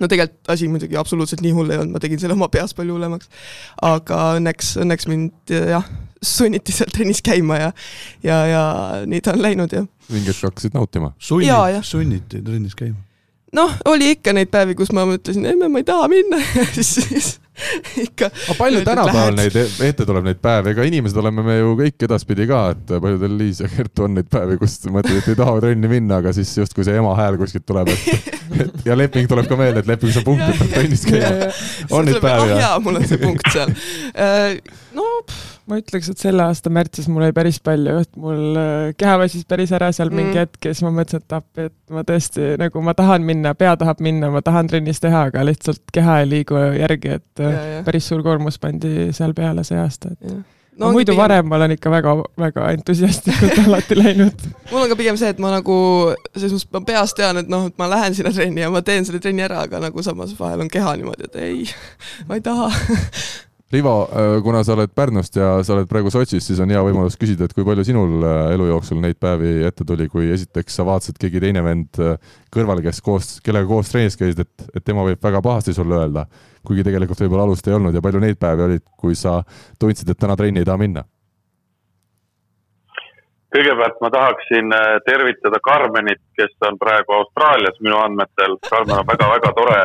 [0.02, 2.98] no tegelikult asi muidugi absoluutselt nii hull ei olnud, ma tegin selle oma peas palju
[2.98, 3.32] hullemaks.
[3.86, 5.88] aga õnneks, õnneks mind jah,
[6.22, 7.74] sunniti seal trennis käima ja,
[8.26, 8.64] ja, ja
[9.10, 9.84] nii ta on läinud ja.
[10.14, 11.14] mingi hetk hakkasid nautima?
[11.20, 13.04] sunniti, sunniti trennis käima
[13.56, 16.94] noh, oli ikka neid päevi, kus ma mõtlesin, emme, ma ei taha minna ja siis,
[17.08, 17.30] siis
[18.06, 18.30] ikka.
[18.30, 22.08] aga palju tänapäeval neid e-, ette tuleb neid päevi, ega inimesed oleme me ju kõik
[22.08, 25.58] edaspidi ka, et paljudel Liis ja Kertu on neid päevi, kus mõtled, et ei taha
[25.64, 29.50] trenni minna, aga siis justkui see ema hääl kuskilt tuleb, et, et ja leping tuleb
[29.50, 31.52] ka meelde, et lepingus on punkt, et peab trennis käima.
[31.92, 32.58] on neid päevi?
[32.58, 33.74] ah jaa, mul on see punkt seal.
[34.18, 34.58] Äh,
[34.96, 38.94] no pff ma ütleks, et selle aasta märtsis mul oli päris palju, et mul äh,
[38.98, 40.46] keha väsis päris ära seal mingi mm.
[40.46, 43.74] hetk ja siis ma mõtlesin, et appi, et ma tõesti nagu ma tahan minna, pea
[43.80, 47.82] tahab minna, ma tahan trennis teha, aga lihtsalt keha ei liigu järgi, et ja, ja.
[47.88, 50.38] päris suur koormus pandi seal peale see aasta, et ja.
[50.78, 51.24] No, muidu pigem...
[51.24, 54.44] varem ma olen ikka väga-väga entusiastlikult alati läinud.
[54.70, 55.78] mul on ka pigem see, et ma nagu,
[56.36, 59.08] selles mõttes ma peas tean, et noh, et ma lähen sinna trenni ja ma teen
[59.08, 61.66] selle trenni ära, aga nagu samas vahel on keha niimoodi, et ei,
[62.30, 62.70] ma ei taha
[63.68, 64.08] Rivo,
[64.44, 67.56] kuna sa oled Pärnust ja sa oled praegu Sotšis, siis on hea võimalus küsida, et
[67.56, 71.42] kui palju sinul äh, elu jooksul neid päevi ette tuli, kui esiteks sa vaatasid keegi
[71.44, 72.16] teine vend äh,
[72.54, 76.24] kõrval, kes koos, kellega koos trennis käisid, et, et tema võib väga pahasti sulle öelda,
[76.68, 79.40] kuigi tegelikult võib-olla alust ei olnud ja palju neid päevi olid, kui sa
[79.80, 81.08] tundsid, et täna trenni ei taha minna?
[83.58, 84.74] kõigepealt ma tahaksin
[85.08, 88.58] tervitada Karmenit, kes on praegu Austraalias minu andmetel.
[88.70, 89.78] Karmen on väga-väga tore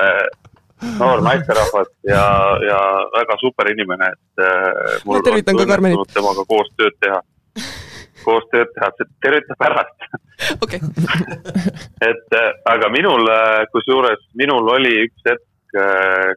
[0.99, 2.25] noor naisterahvas ja,
[2.68, 2.81] ja
[3.18, 6.14] väga super inimene, et äh, mul ka Karmenit.
[6.14, 7.21] temaga koos tööd teha,
[8.25, 8.90] koos tööd teha,
[9.23, 10.09] tervita pärast.
[10.64, 10.81] okei.
[12.11, 15.47] et äh, aga minul, äh, kusjuures minul oli üks hetk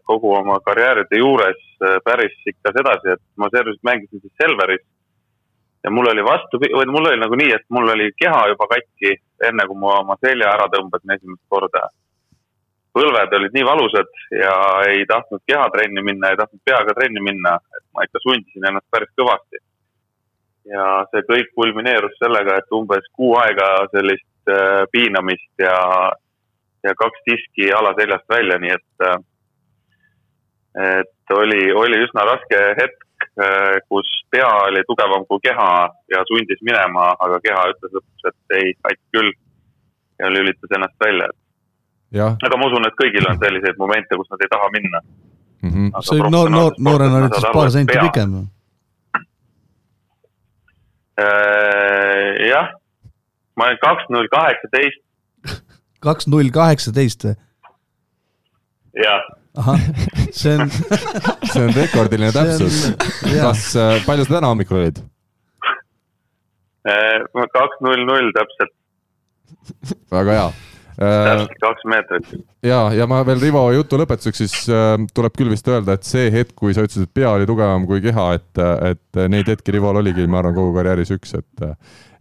[0.07, 1.63] kogu oma karjääride juures
[2.03, 4.85] päris ikka sedasi, et ma servis mängisin siis Selveris
[5.83, 9.11] ja mul oli vastu, või mul oli nagu nii, et mul oli keha juba katki,
[9.49, 11.83] enne kui ma oma selja ära tõmbasin esimest korda
[12.95, 14.55] põlved olid nii valusad ja
[14.87, 19.11] ei tahtnud kehatrenni minna, ei tahtnud peaga trenni minna, et ma ikka sundisin ennast päris
[19.19, 19.61] kõvasti.
[20.65, 25.75] ja see kõik kulmineerus sellega, et umbes kuu aega sellist äh, piinamist ja,
[26.85, 29.17] ja kaks diski alaseljast välja, nii et, äh,
[30.99, 35.69] et oli, oli üsna raske hetk, äh, kus pea oli tugevam kui keha
[36.13, 39.33] ja sundis minema, aga keha ütles lõpuks, et ei, aitab küll
[40.21, 41.29] ja lülitas ennast välja,
[42.47, 45.01] aga ma usun, et kõigil on selliseid momente, kus nad ei taha minna
[45.61, 45.71] mm.
[45.71, 46.01] -hmm.
[46.01, 48.35] see noor, noor, noorena oli siis paar senti pikem.
[51.15, 52.67] Äh, jah,
[53.55, 55.04] ma olen kaks null kaheksateist.
[56.05, 57.35] Kaks null kaheksateist või?
[59.03, 59.25] jah.
[59.59, 59.81] ahah,
[60.35, 62.85] see on see on rekordiline täpsus.
[63.23, 65.01] kas, äh, palju sa täna hommikul olid?
[66.85, 68.75] Äh, kaks null null täpselt.
[70.13, 70.47] väga hea
[70.95, 72.29] täpselt kaks meetrit.
[72.63, 76.29] ja, ja ma veel Rivo jutu lõpetuseks siis äh, tuleb küll vist öelda, et see
[76.31, 78.63] hetk, kui sa ütlesid, et pea oli tugevam kui keha, et,
[78.93, 81.67] et neid hetki Rivol oligi, ma arvan, kogu karjääris üks, et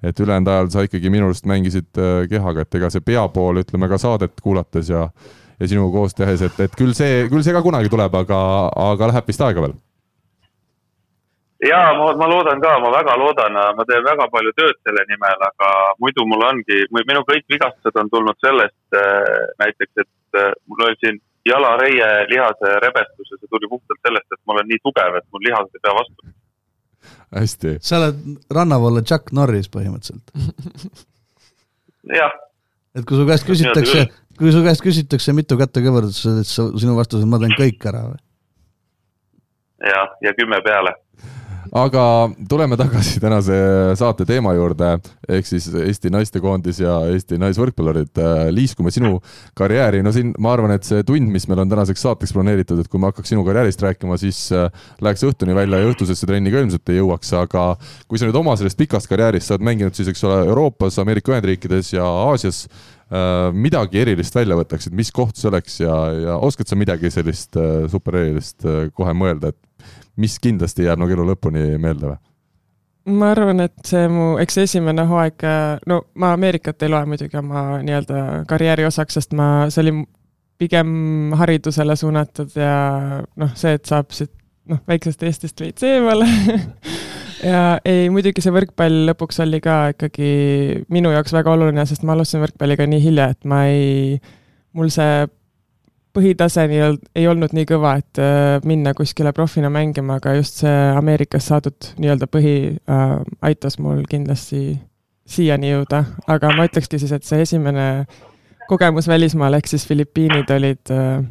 [0.04, 3.62] et ülejäänud ajal sa ikkagi minu arust mängisid äh, kehaga, et ega see pea pool,
[3.64, 5.08] ütleme ka saadet kuulates ja
[5.54, 8.38] ja sinuga koos tehes, et, et küll see, küll see ka kunagi tuleb, aga,
[8.90, 9.76] aga läheb vist aega veel
[11.68, 15.44] ja ma, ma loodan ka, ma väga loodan, ma teen väga palju tööd selle nimel,
[15.48, 15.70] aga
[16.02, 20.98] muidu mul ongi, minu kõik vigastused on tulnud sellest äh, näiteks, et äh, mul oli
[21.00, 25.28] siin jalareie lihase rebestus ja see tuli puhtalt sellest, et ma olen nii tugev, et
[25.32, 26.34] mul lihased ei pea vastu.
[27.34, 27.76] Hästi.
[27.84, 28.20] sa oled
[28.54, 30.34] rannavalle Chuck Norris põhimõtteliselt
[32.20, 32.34] jah.
[32.94, 34.06] et kui su käest küsitakse,
[34.38, 38.04] kui su käest küsitakse, mitu kätte kõverdad, siis sinu vastus on, ma teen kõik ära
[38.10, 38.20] või?
[39.90, 40.94] jah, ja kümme peale
[41.72, 42.04] aga
[42.48, 43.56] tuleme tagasi tänase
[43.98, 44.96] saate teema juurde,
[45.28, 48.20] ehk siis Eesti naistekoondis ja Eesti naisvõrkpallurid.
[48.54, 49.18] liiskume sinu
[49.56, 52.90] karjääri, no siin ma arvan, et see tund, mis meil on tänaseks saateks planeeritud, et
[52.90, 54.68] kui ma hakkaks sinu karjäärist rääkima, siis äh,
[55.04, 57.66] läheks õhtuni välja ja õhtusesse trenni ka ilmselt ei jõuaks, aga
[58.08, 61.34] kui sa nüüd oma sellest pikast karjäärist, sa oled mänginud siis, eks ole, Euroopas, Ameerika
[61.34, 65.80] Ühendriikides ja Aasias äh, midagi erilist välja võtaksid, mis koht see oleks?
[65.82, 69.60] Ja, ja oskad sa midagi sellist äh, super erilist kohe mõelda, et
[70.20, 72.20] mis kindlasti jääb nagu elu lõpuni meelde või?
[73.18, 75.44] ma arvan, et see mu, eks esimene hooaeg,
[75.90, 79.92] no ma Ameerikat ei loe muidugi oma nii-öelda karjääri osaks, sest ma, see oli
[80.60, 82.74] pigem haridusele suunatud ja
[83.20, 84.32] noh, see, et saab siit
[84.70, 86.28] noh, väiksest Eestist veits eemale
[87.50, 90.30] ja ei, muidugi see võrkpall lõpuks oli ka ikkagi
[90.94, 94.20] minu jaoks väga oluline, sest ma alustasin võrkpalliga nii hilja, et ma ei,
[94.76, 95.26] mul see
[96.14, 100.74] põhitase nii-öelda ei olnud nii kõva, et äh, minna kuskile profina mängima, aga just see
[100.94, 104.78] Ameerikas saadud nii-öelda põhi äh, aitas mul kindlasti
[105.26, 107.88] siiani jõuda, aga ma ütlekski siis, et see esimene
[108.68, 111.24] kogemus välismaal ehk siis Filipiinid olid äh,,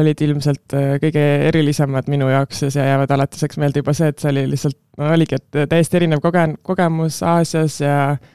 [0.00, 4.20] olid ilmselt äh, kõige erilisemad minu jaoks ja see jäävad alatiseks meelde juba see, et
[4.22, 8.28] see oli lihtsalt, no oligi, et täiesti erinev koge-, kogemus Aasias ja äh,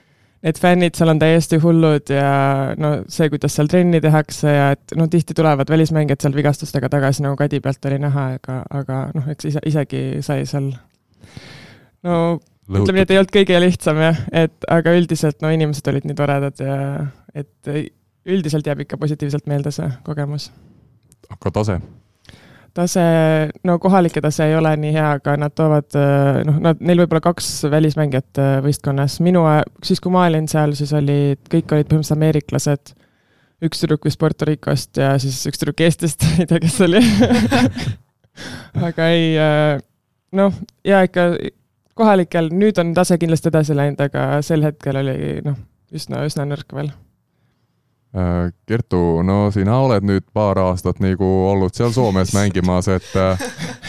[0.46, 2.32] et fännid seal on täiesti hullud ja
[2.78, 7.26] no see, kuidas seal trenni tehakse ja et noh, tihti tulevad välismängijad seal vigastustega tagasi,
[7.26, 10.70] nagu kadi pealt oli näha, aga, aga noh, eks ise, isegi sai seal
[12.06, 12.18] no
[12.66, 12.82] Lõhutud.
[12.82, 16.18] ütleme nii, et ei olnud kõige lihtsam jah, et aga üldiselt no inimesed olid nii
[16.18, 16.80] toredad ja
[17.38, 17.74] et
[18.26, 20.52] üldiselt jääb ikka positiivselt meelde see kogemus.
[21.30, 21.80] aga tase?
[22.76, 23.04] Tase,
[23.68, 27.16] no kohalike tase ei ole nii hea, aga nad toovad, äh, noh, nad, neil võib
[27.16, 29.20] olla kaks välismängijat äh, võistkonnas.
[29.26, 29.46] minu,
[29.86, 32.96] siis kui ma olin seal, siis olid, kõik olid põhimõtteliselt ameeriklased.
[33.66, 37.02] üks tüdruk vist Puerto Ricost ja siis üks tüdruk Eestist ei tea, kes oli
[38.90, 39.80] aga ei, äh,
[40.36, 41.32] noh, ja ikka
[41.96, 45.58] kohalikel, nüüd on tase kindlasti edasi läinud, aga sel hetkel oli noh,
[45.96, 46.92] üsna, üsna nõrk veel
[48.66, 53.42] Kertu, no sina oled nüüd paar aastat nagu olnud seal Soomes mängimas, et, äh,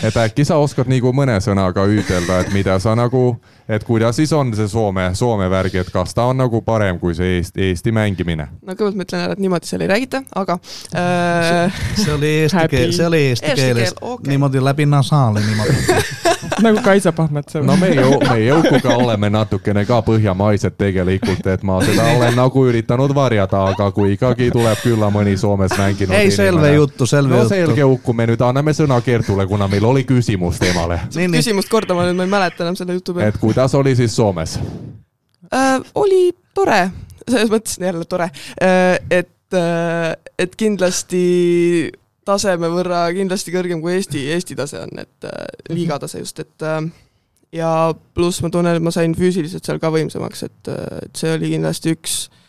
[0.03, 3.37] et äkki sa oskad nagu mõne sõnaga ütelda, et mida sa nagu,
[3.71, 7.15] et kuidas siis on see Soome, Soome värgi, et kas ta on nagu parem kui
[7.15, 8.49] see Eesti, Eesti mängimine?
[8.59, 10.59] no kõigepealt ma ütlen ära, et niimoodi seal ei räägita, aga
[10.91, 11.81] äh...
[11.95, 14.33] see oli eesti keel, see oli eesti, eesti keeles keel, okay.
[14.35, 16.03] niimoodi läbi nasaali niimoodi
[16.63, 17.55] nagu Kaisa Pahmet.
[17.63, 22.67] no me ju, me Jõukuga oleme natukene ka põhjamaised tegelikult, et ma seda olen nagu
[22.69, 27.43] üritanud varjada, aga kui ikkagi tuleb külla mõni Soomes mänginud ei, selve juttu, selve no,
[27.43, 27.55] juttu.
[27.55, 31.03] no selge Uku, me nüüd anname sõna Kertule, kuna meil oli küsimus temale.
[31.13, 33.33] küsimust kordama nüüd ma ei mäleta enam selle jutu peale.
[33.33, 34.59] et kuidas oli siis Soomes
[35.53, 35.81] äh,?
[35.95, 36.91] oli tore,
[37.29, 41.93] selles mõttes jälle tore äh,, et äh,, et kindlasti
[42.27, 46.67] taseme võrra kindlasti kõrgem kui Eesti, Eesti tase on, et äh, liiga tase just, et
[46.67, 46.81] äh,
[47.55, 47.71] ja
[48.15, 51.53] pluss ma tunnen, et ma sain füüsiliselt seal ka võimsamaks, et, äh, et see oli
[51.55, 52.43] kindlasti üks äh,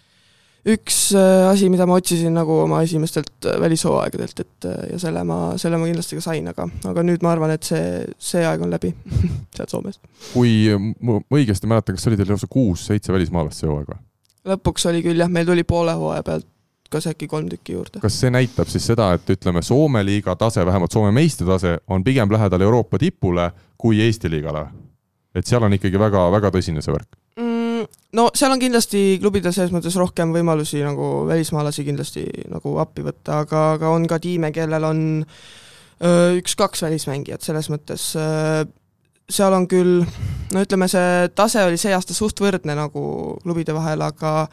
[0.68, 5.24] üks äh, asi, mida ma otsisin nagu oma esimestelt äh, välishooaegadelt, et äh, ja selle
[5.28, 8.66] ma, selle ma kindlasti ka sain, aga, aga nüüd ma arvan, et see, see aeg
[8.66, 8.92] on läbi
[9.58, 10.04] sealt Soomest.
[10.34, 14.04] kui ma õigesti mäletan, kas oli teil lausa kuus-seitse välismaalast see hooaeg või?
[14.48, 16.48] lõpuks oli küll jah, meil tuli poole hooaja pealt
[16.92, 18.02] kas äkki kolm tükki juurde.
[18.04, 22.32] kas see näitab siis seda, et ütleme, Soome liiga tase, vähemalt Soome meistritase, on pigem
[22.32, 24.68] lähedal Euroopa tipule kui Eesti liigale?
[25.36, 27.16] et seal on ikkagi väga, väga tõsine see värk
[28.18, 33.44] no seal on kindlasti klubidel selles mõttes rohkem võimalusi nagu välismaalasi kindlasti nagu appi võtta,
[33.44, 35.00] aga, aga on ka tiime, kellel on
[36.38, 38.12] üks-kaks välismängijat, selles mõttes
[39.28, 40.04] seal on küll,
[40.54, 43.02] no ütleme, see tase oli see aasta suht võrdne nagu
[43.44, 44.48] klubide vahel, aga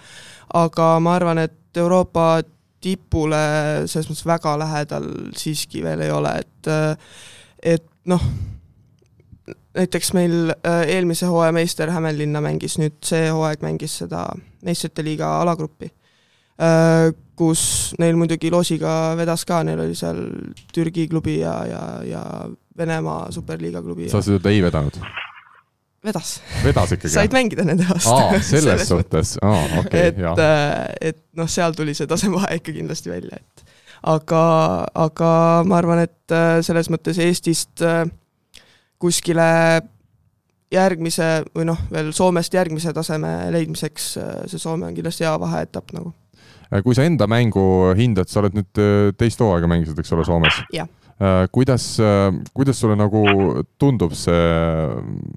[0.55, 2.43] aga ma arvan, et Euroopa
[2.85, 3.45] tipule
[3.91, 6.73] selles mõttes väga lähedal siiski veel ei ole, et
[7.75, 8.25] et noh,
[9.75, 14.27] näiteks meil äh, eelmise hooaja meister Hämeenlinna mängis nüüd see hooaeg mängis seda
[14.65, 15.91] meistrite liiga alagruppi,
[16.63, 20.23] äh, kus neil muidugi loosiga vedas ka, neil oli seal
[20.75, 22.25] Türgi klubi ja, ja, ja
[22.79, 24.09] Venemaa superliiga klubi.
[24.11, 24.99] sa seda ei vedanud?
[26.05, 26.39] vedas.
[26.65, 27.15] vedas ikkagi?
[27.15, 28.15] said mängida nende vastu.
[28.31, 30.33] selles, selles suhtes, aa okei okay,, jaa.
[30.33, 33.79] et, äh, et noh, seal tuli see tasemevahe ikka kindlasti välja, et
[34.15, 34.43] aga,
[35.07, 35.31] aga
[35.67, 36.35] ma arvan, et
[36.67, 38.05] selles mõttes Eestist äh,
[39.03, 39.49] kuskile
[40.75, 45.95] järgmise või noh, veel Soomest järgmise taseme leidmiseks, äh, see Soome on kindlasti hea vaheetapp
[45.97, 46.15] nagu.
[46.71, 50.27] Äh, kui sa enda mängu hindad, sa oled nüüd äh, teist hooaega mängisid, eks ole,
[50.27, 50.63] Soomes?
[50.75, 50.89] Äh,
[51.53, 53.23] kuidas, äh, kuidas sulle nagu
[53.79, 54.39] tundub see,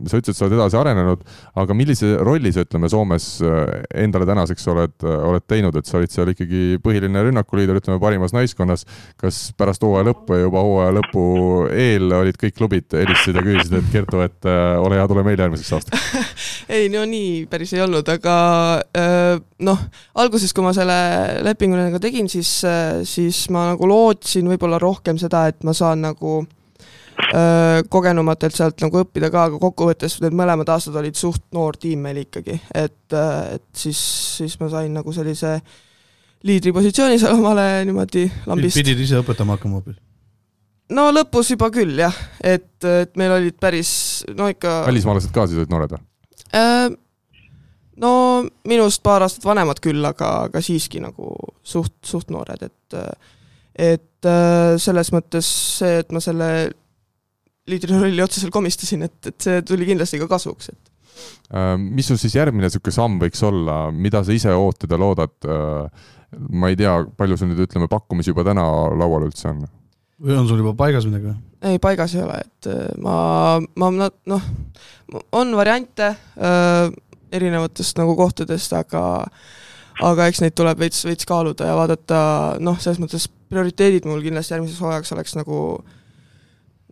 [0.09, 1.21] sa ütlesid, sa oled edasi arenenud,
[1.61, 6.13] aga millise rolli sa ütleme Soomes äh, endale tänaseks oled, oled teinud, et sa olid
[6.13, 8.87] seal ikkagi põhiline rünnakuliider, ütleme parimas naiskonnas.
[9.21, 11.27] kas pärast hooaja lõppu ja juba hooaja lõpu
[11.69, 14.49] eel olid kõik klubid helistasid ja küsisid, et Kertu, et
[14.81, 16.33] ole hea, tule meile järgmiseks aastaks
[16.75, 18.35] ei, no nii päris ei olnud, aga
[19.63, 19.85] noh,
[20.17, 20.97] alguses, kui ma selle
[21.45, 22.49] lepingu nendega tegin, siis,
[23.09, 26.39] siis ma nagu lootsin võib-olla rohkem seda, et ma saan nagu
[27.89, 32.21] kogenumatelt sealt nagu õppida ka, aga kokkuvõttes need mõlemad aastad olid suht noor tiim meil
[32.21, 33.99] ikkagi, et, et siis,
[34.37, 35.55] siis ma sain nagu sellise
[36.47, 38.77] liidripositsiooni seal omale niimoodi lambist.
[38.77, 39.97] pidid ise õpetama hakkama hoopis?
[40.93, 43.91] no lõpus juba küll jah, et, et meil olid päris
[44.37, 46.05] no ikka välismaalased ka siis olid noored või?
[47.97, 48.11] No
[48.69, 51.33] minust paar aastat vanemad küll, aga, aga siiski nagu
[51.65, 52.97] suht, suht noored, et
[53.77, 56.49] et äh, selles mõttes see, et ma selle
[57.67, 60.91] liidrirolli otseselt komistasin, et, et see tuli kindlasti ka kasuks, et
[61.53, 65.35] äh, mis sul siis järgmine niisugune samm võiks olla, mida sa ise ootad ja loodad?
[65.45, 66.13] Äh,
[66.51, 68.65] ma ei tea, palju sul nüüd ütleme, pakkumisi juba täna
[68.99, 69.65] laual üldse on?
[70.17, 71.37] või on sul juba paigas midagi või?
[71.69, 72.67] ei, paigas ei ole, et
[73.03, 73.17] ma,
[73.77, 74.47] ma noh,
[75.37, 76.89] on variante äh,
[77.31, 79.03] erinevatest nagu kohtadest, aga
[80.05, 82.19] aga eks neid tuleb veits, veits kaaluda ja vaadata,
[82.63, 85.61] noh, selles mõttes prioriteedid mul kindlasti järgmiseks hooajaks oleks nagu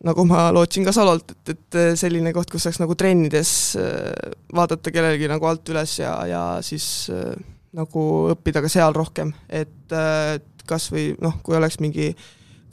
[0.06, 4.94] nagu ma lootsin ka Salolt, et, et selline koht, kus saaks nagu trennides äh, vaadata
[4.94, 7.34] kellelgi nagu alt üles ja, ja siis äh,
[7.76, 12.12] nagu õppida ka seal rohkem, äh, et kas või noh, kui oleks mingi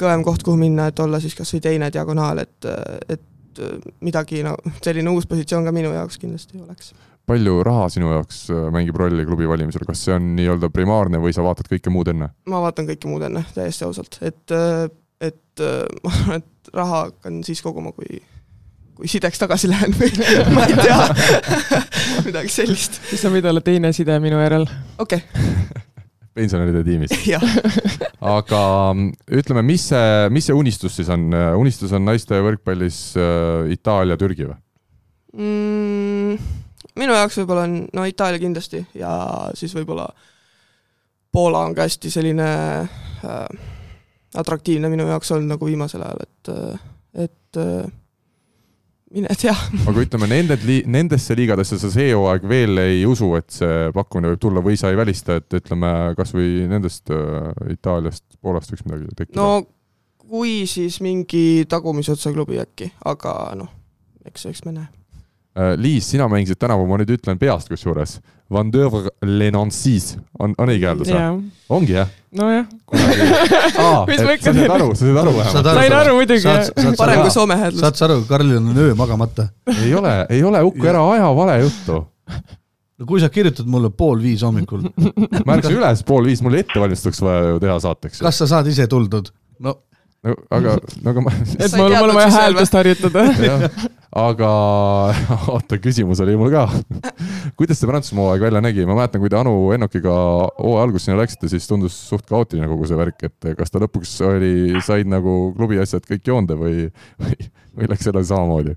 [0.00, 2.68] kõvem koht, kuhu minna, et olla siis kas või teine diagonaal, et,
[3.12, 3.60] et
[4.00, 6.94] midagi no selline uus positsioon ka minu jaoks kindlasti oleks
[7.28, 11.34] palju raha sinu jaoks äh, mängib rolli klubi valimisel, kas see on nii-öelda primaarne või
[11.34, 12.32] sa vaatad kõike muud enne?
[12.50, 14.88] ma vaatan kõike muud enne, täiesti ausalt, et, äh,
[15.22, 18.22] et äh, ma arvan, et raha hakkan siis koguma, kui
[18.92, 20.10] kui sideks tagasi lähen või
[20.54, 20.98] ma ei tea
[22.28, 23.00] midagi sellist.
[23.08, 24.66] siis sa võid olla teine side minu järel.
[25.00, 25.80] okei okay.
[26.36, 27.14] pensionäride tiimis
[28.20, 29.08] aga mm,
[29.40, 34.50] ütleme, mis see, mis see unistus siis on, unistus on naiste võrkpallis äh, Itaalia, Türgi
[34.50, 34.58] või
[35.38, 36.61] mm,?
[37.00, 39.12] Minu jaoks võib-olla on, no Itaalia kindlasti ja
[39.58, 40.08] siis võib-olla
[41.32, 42.48] Poola on ka hästi selline
[42.84, 43.70] äh,
[44.36, 46.86] atraktiivne minu jaoks olnud nagu viimasel ajal, et, äh,
[47.24, 47.90] et äh,
[49.14, 49.54] mine tea.
[49.88, 50.58] aga ütleme, nende,
[50.92, 54.92] nendesse liigadesse sa see hooaeg veel ei usu, et see pakkumine võib tulla või sa
[54.92, 59.40] ei välista, et ütleme, kasvõi nendest äh, Itaaliast, Poolast võiks midagi tekkida?
[59.40, 59.62] no
[60.32, 63.72] kui, siis mingi tagumise otsa klubi äkki, aga noh,
[64.28, 65.01] eks, eks me näe
[65.76, 68.20] Liis, sina mängisid tänavu, ma nüüd ütlen peast kusjuures,
[68.52, 71.50] Van Dövre Le Nancy's, on, on õige hääldus või?
[71.72, 72.08] ongi jah?
[72.32, 72.64] nojah.
[74.08, 74.64] mis ma ikka teen?
[74.64, 75.68] sa said aru, sa said aru vähemalt?
[75.76, 76.96] sain aru muidugi, jah.
[76.96, 77.84] parem kui Soome hääldus.
[77.84, 79.50] saad sa aru, Karlil on öö magamata.
[79.76, 82.00] ei ole, ei ole, Uku, ära aja vale juttu
[83.02, 84.84] no kui sa kirjutad mulle pool viis hommikul
[85.46, 88.24] ma ärkasin üles pool viis, mul ettevalmistuseks vaja ju teha saateks.
[88.24, 89.32] kas sa saad ise tuldud?
[89.60, 89.76] no
[90.22, 91.34] no aga, no aga ma.
[91.58, 93.26] et mul on vaja hääldust harjutada
[94.12, 94.48] aga
[95.52, 96.66] oota, küsimus oli mul ka.
[97.58, 100.12] Kuidas see Prantsusmaa hooaeg välja nägi, ma mäletan, kui te Anu Ennokiga
[100.58, 104.14] hooaja alguses sinna läksite, siis tundus suht kaootiline kogu see värk, et kas ta lõpuks
[104.28, 104.52] oli,
[104.84, 106.90] said nagu klubi asjad kõik joonde või,
[107.22, 108.76] või, või läks edasi samamoodi?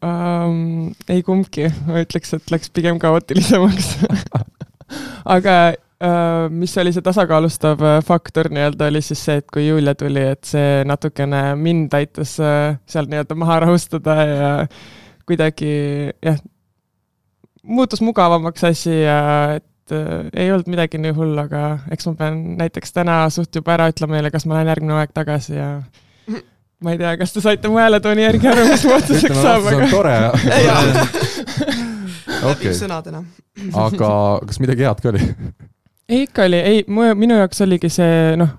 [0.00, 0.90] Um,?
[1.12, 3.92] ei kumbki, ma ütleks, et läks pigem kaootilisemaks.
[5.30, 5.56] Aga
[6.50, 10.44] mis oli see tasakaalustav äh, faktor nii-öelda, oli siis see, et kui Julia tuli, et
[10.48, 14.52] see natukene mind aitas äh, seal nii-öelda maha rahustada ja
[15.28, 15.72] kuidagi
[16.24, 16.38] jah,
[17.62, 19.18] muutus mugavamaks asi ja
[19.58, 23.76] et äh, ei olnud midagi nii hullu, aga eks ma pean näiteks täna suht juba
[23.76, 25.68] ära ütlema neile, kas ma lähen järgmine aeg tagasi ja
[26.82, 29.90] ma ei tea, kas te saite mu hääletooni järgi aru, mis mu otsuseks saab, aga.
[29.92, 30.16] tore
[32.54, 32.72] okay.
[32.72, 33.20] sõnadena.
[33.84, 34.14] aga
[34.48, 35.28] kas midagi head ka oli?
[36.10, 38.52] Ikka oli, ei, minu jaoks oligi see, noh,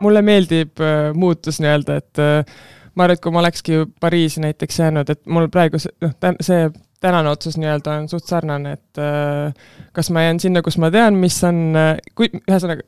[0.00, 2.60] mulle meeldib äh, muutus nii-öelda, et äh,
[2.94, 6.68] ma arvan, et kui ma olekski Pariisi näiteks jäänud, et mul praegu see, noh, see
[7.00, 11.18] tänane otsus nii-öelda on suht sarnane, et äh, kas ma jään sinna, kus ma tean,
[11.20, 11.74] mis on,
[12.18, 12.86] kui, ühesõnaga,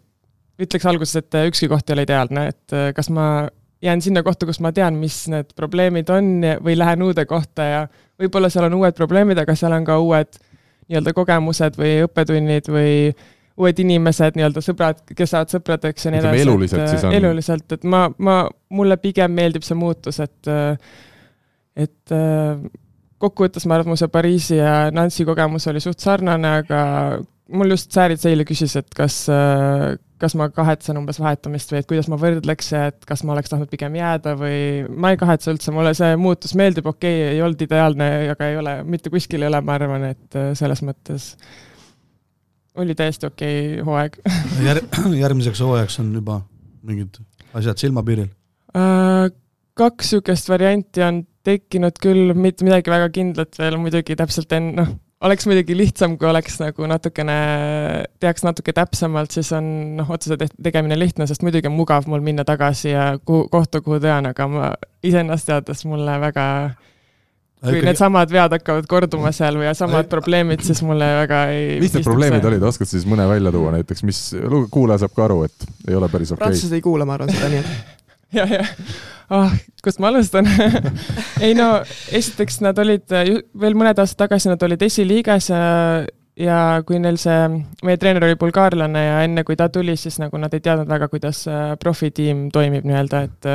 [0.62, 3.26] ütleks alguses, et ükski koht ei ole ideaalne, et kas ma
[3.82, 7.84] jään sinna kohta, kus ma tean, mis need probleemid on või lähen uude kohta ja
[8.20, 10.38] võib-olla seal on uued probleemid, aga seal on ka uued
[10.88, 12.92] nii-öelda kogemused või õppetunnid või
[13.60, 16.44] uued inimesed, nii-öelda sõbrad, kes saavad sõpradeks ja nii edasi.
[16.46, 17.16] eluliselt siis on?
[17.16, 18.36] eluliselt, et ma, ma,
[18.72, 20.52] mulle pigem meeldib see muutus, et,
[21.76, 22.14] et
[23.22, 26.80] kokkuvõttes ma arvan, et mu see Pariisi ja Nancy kogemus oli suht sarnane, aga
[27.52, 29.24] mul just Säärid eile küsis, et kas,
[30.22, 33.52] kas ma kahetsen umbes vahetumist või et kuidas ma võrdleks ja et kas ma oleks
[33.52, 37.44] tahtnud pigem jääda või ma ei kahetse üldse, mulle see muutus meeldib, okei okay,, ei
[37.44, 41.32] olnud ideaalne, aga ei ole, mitte kuskil ei ole, ma arvan, et äh, selles mõttes
[42.80, 44.18] oli täiesti okei okay hooaeg
[44.66, 44.82] Jär,
[45.18, 46.40] järgmiseks hooajaks on juba
[46.82, 47.20] mingid
[47.54, 48.30] asjad silmapiiril?
[48.76, 49.28] Äh,
[49.78, 54.92] kaks niisugust varianti on tekkinud küll, mitte midagi väga kindlat veel muidugi täpselt enne, noh,
[55.26, 57.36] oleks muidugi lihtsam, kui oleks nagu natukene,
[58.22, 59.66] teaks natuke täpsemalt, siis on
[59.98, 64.00] noh, otsuse tegemine lihtne, sest muidugi on mugav mul minna tagasi ja kuhu, kohta, kuhu
[64.02, 66.46] tean, aga ma iseennast teades mulle väga
[67.62, 67.88] kui ikkagi...
[67.90, 72.46] needsamad vead hakkavad korduma seal või samad probleemid, siis mulle väga ei mis need probleemid
[72.50, 74.22] olid, oskad siis mõne välja tuua näiteks, mis
[74.72, 76.48] kuulaja saab ka aru, et ei ole päris okei okay.?
[76.48, 78.00] prantslased ei kuula, ma arvan seda, nii et
[78.38, 78.64] ja, ja
[79.30, 80.48] ah, kust ma alustan
[81.44, 81.70] ei no
[82.10, 83.06] esiteks nad olid,
[83.62, 85.64] veel mõned aastad tagasi nad olid esiliigas ja,
[86.42, 87.40] ja kui neil see,
[87.86, 91.12] meie treener oli bulgaarlane ja enne kui ta tuli, siis nagu nad ei teadnud väga,
[91.12, 93.52] kuidas äh, profitiim toimib nii-öelda, et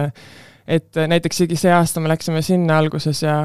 [0.67, 3.37] et näiteks isegi see aasta me läksime sinna alguses ja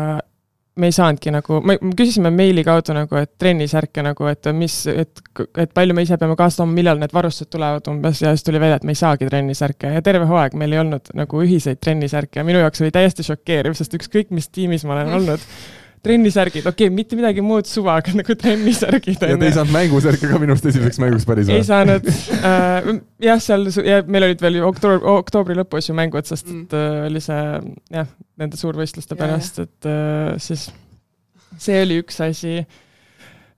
[0.76, 5.20] me ei saanudki nagu, me küsisime meili kaudu nagu, et trennisärke nagu, et mis, et,
[5.60, 8.60] et palju me ise peame kaasa tooma, millal need varustused tulevad umbes ja siis tuli
[8.62, 12.40] välja, et me ei saagi trennisärke ja terve hooaeg meil ei olnud nagu ühiseid trennisärke
[12.40, 15.44] ja minu jaoks oli täiesti šokeeriv, sest ükskõik mis tiimis ma olen olnud
[16.02, 19.22] trennisärgid, okei okay,, mitte midagi muud suva, aga nagu trennisärgid.
[19.22, 21.60] ja te ei saanud mängusärke ka minu arust esimeseks mänguks päris või?
[21.60, 22.08] ei saanud
[22.42, 22.88] äh,.
[23.22, 26.78] jah, seal ja meil olid veel ju oktoobri, oktoobri lõpus ju mängud, sest et mm.
[26.78, 27.42] äh, oli see
[27.94, 28.10] jah,
[28.42, 30.68] nende suurvõistluste pärast, et äh, siis
[31.62, 32.60] see oli üks asi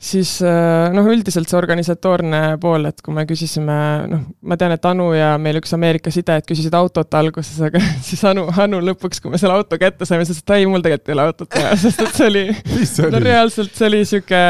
[0.04, 3.76] siis äh, noh, üldiselt see organisatoorne pool, et kui me küsisime,
[4.10, 8.24] noh, ma tean, et Anu ja meil üks Ameerika sidejad küsisid autot alguses, aga siis
[8.28, 11.16] Anu, Anu lõpuks, kui me selle auto kätte saime, ütles, et ei, mul tegelikult ei
[11.16, 12.46] ole autot vaja, sest et see oli,
[13.14, 14.42] no reaalselt see oli sihuke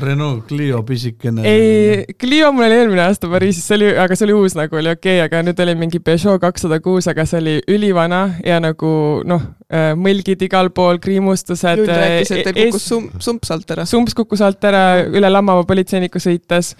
[0.00, 1.42] Renault Clio pisikene.
[1.44, 4.90] ei, Clio mul oli eelmine aasta Pariisis, see oli, aga see oli uus nagu oli
[4.92, 8.90] okei okay,, aga nüüd oli mingi Peugeot kakssada kuus, aga see oli ülivana ja nagu
[9.28, 11.82] noh, äh, mõlgid igal pool, kriimustused.
[11.82, 13.86] Jull rääkis, et teil kukkus sump, sumps alt ära.
[13.88, 16.74] sumps kukkus alt ära üle Lammava politseiniku sõites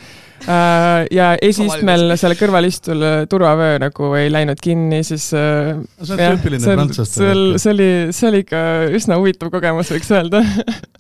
[0.45, 7.33] äh, ja esistmel selle kõrvalistul turvavöö nagu ei läinud kinni, siis see on tüüpiline prantslaste.
[7.61, 10.45] see oli, see oli ikka üsna huvitav kogemus, võiks öelda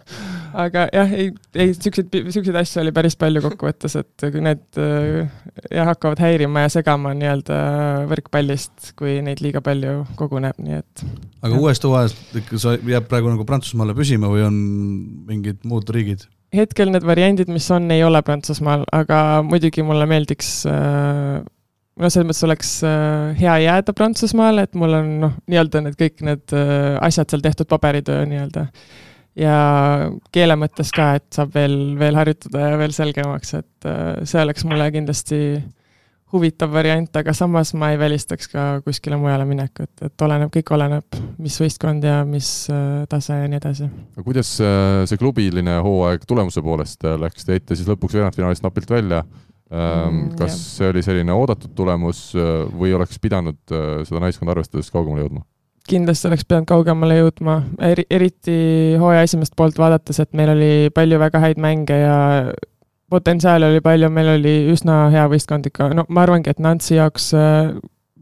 [0.57, 5.89] aga jah, ei, ei siukseid, siukseid asju oli päris palju kokkuvõttes, et kui need jah,
[5.91, 7.59] hakkavad häirima ja segama nii-öelda
[8.11, 11.05] võrkpallist, kui neid liiga palju koguneb, nii et.
[11.45, 14.63] aga uuest hooajast ikka sa jääb praegu nagu Prantsusmaale püsima või on
[15.29, 16.27] mingid muud riigid?
[16.57, 21.43] hetkel need variandid, mis on, ei ole Prantsusmaal, aga muidugi mulle meeldiks äh,
[21.97, 22.71] no selles mõttes oleks
[23.41, 28.25] hea jääda Prantsusmaale, et mul on noh, nii-öelda need kõik need asjad seal tehtud, paberitöö
[28.29, 28.69] nii-öelda
[29.37, 29.57] ja
[30.35, 34.67] keele mõttes ka, et saab veel, veel harjutada ja veel selgemaks, et äh, see oleks
[34.69, 35.41] mulle kindlasti
[36.33, 41.19] huvitav variant, aga samas ma ei välistaks ka kuskile mujale minekut, et oleneb, kõik oleneb,
[41.39, 43.89] mis võistkond ja mis äh, tase ja nii edasi.
[44.17, 48.91] aga kuidas äh, see klubiline hooaeg tulemuse poolest läks, te jäite siis lõpuks veerandfinaalist napilt
[48.91, 49.25] välja.
[49.67, 50.59] Ähm, mm, kas jah.
[50.63, 52.21] see oli selline oodatud tulemus
[52.79, 55.43] või oleks pidanud seda naiskonda arvestades kaugemale jõudma?
[55.91, 58.57] Kindlasti oleks pidanud kaugemale jõudma, eri, eriti
[59.01, 62.17] hooaja esimest poolt vaadates, et meil oli palju väga häid mänge ja
[63.11, 67.31] potentsiaali oli palju, meil oli üsna hea võistkond ikka, no ma arvangi, et Nancy jaoks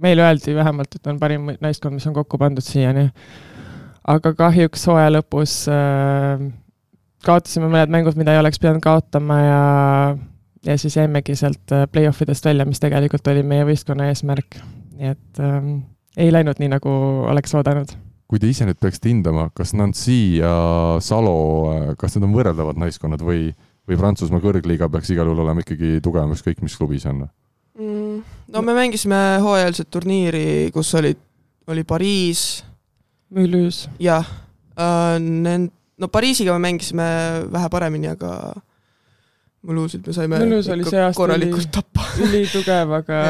[0.04, 3.08] meile öeldi vähemalt, et on parim naiskond, mis on kokku pandud siiani.
[4.08, 6.44] aga kahjuks hooaja lõpus äh,
[7.24, 9.62] kaotasime mõned mängud, mida ei oleks pidanud kaotama ja
[10.64, 14.56] ja siis jäimegi sealt play-off idest välja, mis tegelikult oli meie võistkonna eesmärk,
[14.96, 15.74] nii et ähm,
[16.16, 16.90] ei läinud nii, nagu
[17.30, 17.94] oleks oodanud.
[18.30, 20.54] kui te ise nüüd peaksite hindama, kas Nancy ja
[21.04, 23.50] Salo, kas need on võrreldavad naiskonnad või,
[23.86, 27.26] või Prantsusmaa kõrgliiga peaks igal juhul olema ikkagi tugevam, ükskõik mis klubis on
[27.78, 28.22] mm,?
[28.54, 31.20] no me mängisime hooajalist turniiri, kus olid,
[31.68, 32.64] oli Pariis.
[33.34, 33.90] Mulhouse.
[33.98, 34.26] jah
[34.78, 37.06] äh,, nend-, no Pariisiga me mängisime
[37.52, 38.54] vähe paremini, aga
[39.64, 42.04] Mulhouse'it me saime Mulhouse oli see aasta korralikult tappa.
[42.26, 43.20] ülitugev, aga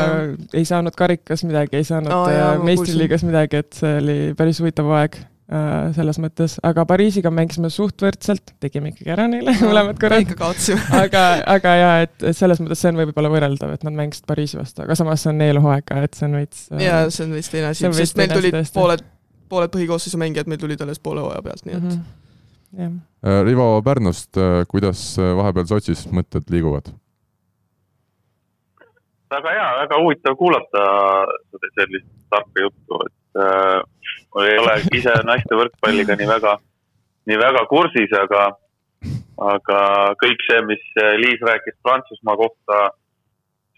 [0.56, 4.90] ei saanud karikas midagi, ei saanud no, äh, meistriliigas midagi, et see oli päris huvitav
[4.98, 10.26] aeg äh, selles mõttes, aga Pariisiga mängisime suht võrdselt, tegime ikkagi ära neile mõlemad korrad.
[10.26, 10.82] ikka kaotasime.
[11.04, 11.22] Aga,
[11.54, 14.98] aga jaa, et selles mõttes see on võib-olla võrreldav, et nad mängisid Pariisi vastu, aga
[14.98, 17.70] samas see on eelhooaeg ka, et see on veits äh, jaa, see on veits teine
[17.70, 19.06] asi, sest meil tulid pooled,
[19.54, 22.12] pooled põhikoosseisu mängijad, meil tulid alles poole hooaja pealt, nii et mm -hmm
[23.44, 26.92] Rivo Pärnust, äh, kuidas äh, vahepeal Sotšis mõtted liiguvad?
[29.34, 30.82] väga hea, väga huvitav kuulata
[31.74, 33.80] sellist tarka juttu, et äh,
[34.34, 36.52] ma ei ole ise naiste võrkpalliga nii väga,
[37.30, 38.44] nii väga kursis, aga,
[39.48, 39.80] aga
[40.20, 40.84] kõik see, mis
[41.18, 42.84] Liis rääkis Prantsusmaa kohta,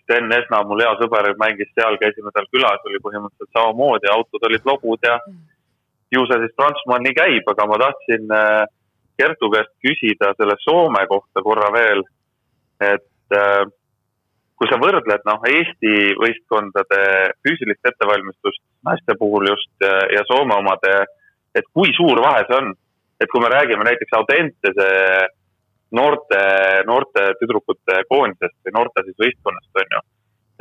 [0.02, 4.68] Sten Esna, mul hea sõber, mängis seal, käisime tal külas, oli põhimõtteliselt samamoodi, autod olid
[4.68, 5.16] lobud ja
[6.14, 8.66] ju see siis Prantsusmaal nii käib, aga ma tahtsin äh,
[9.16, 12.02] Kertu käest küsida selle Soome kohta korra veel.
[12.80, 13.64] et äh,
[14.56, 17.00] kui sa võrdled noh, Eesti võistkondade
[17.44, 20.92] füüsilist ettevalmistust naiste puhul just ja Soome omade,
[21.56, 22.74] et kui suur vahe see on?
[23.20, 24.88] et kui me räägime näiteks Audentese
[25.96, 26.40] noorte,
[26.84, 30.02] noorte tüdrukute koondisest või noorte siis võistkonnast, on ju.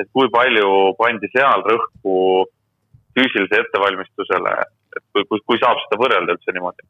[0.03, 2.15] et kui palju pandi seal rõhku
[3.15, 4.55] füüsilise ettevalmistusele,
[4.95, 6.87] et kui, kui, kui saab seda võrrelda üldse niimoodi?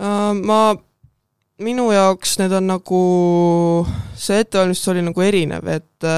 [0.00, 0.60] Äh, ma,
[1.62, 3.02] minu jaoks need on nagu,
[4.18, 6.08] see ettevalmistus oli nagu erinev, et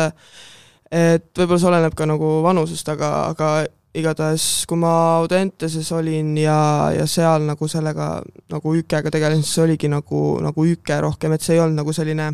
[0.97, 3.51] et võib-olla see oleneb ka nagu vanusest, aga, aga
[3.97, 8.20] igatahes, kui ma Audenteses olin ja, ja seal nagu sellega
[8.53, 12.31] nagu ÜKE-ga tegelesin, siis oligi nagu, nagu ÜKE rohkem, et see ei olnud nagu selline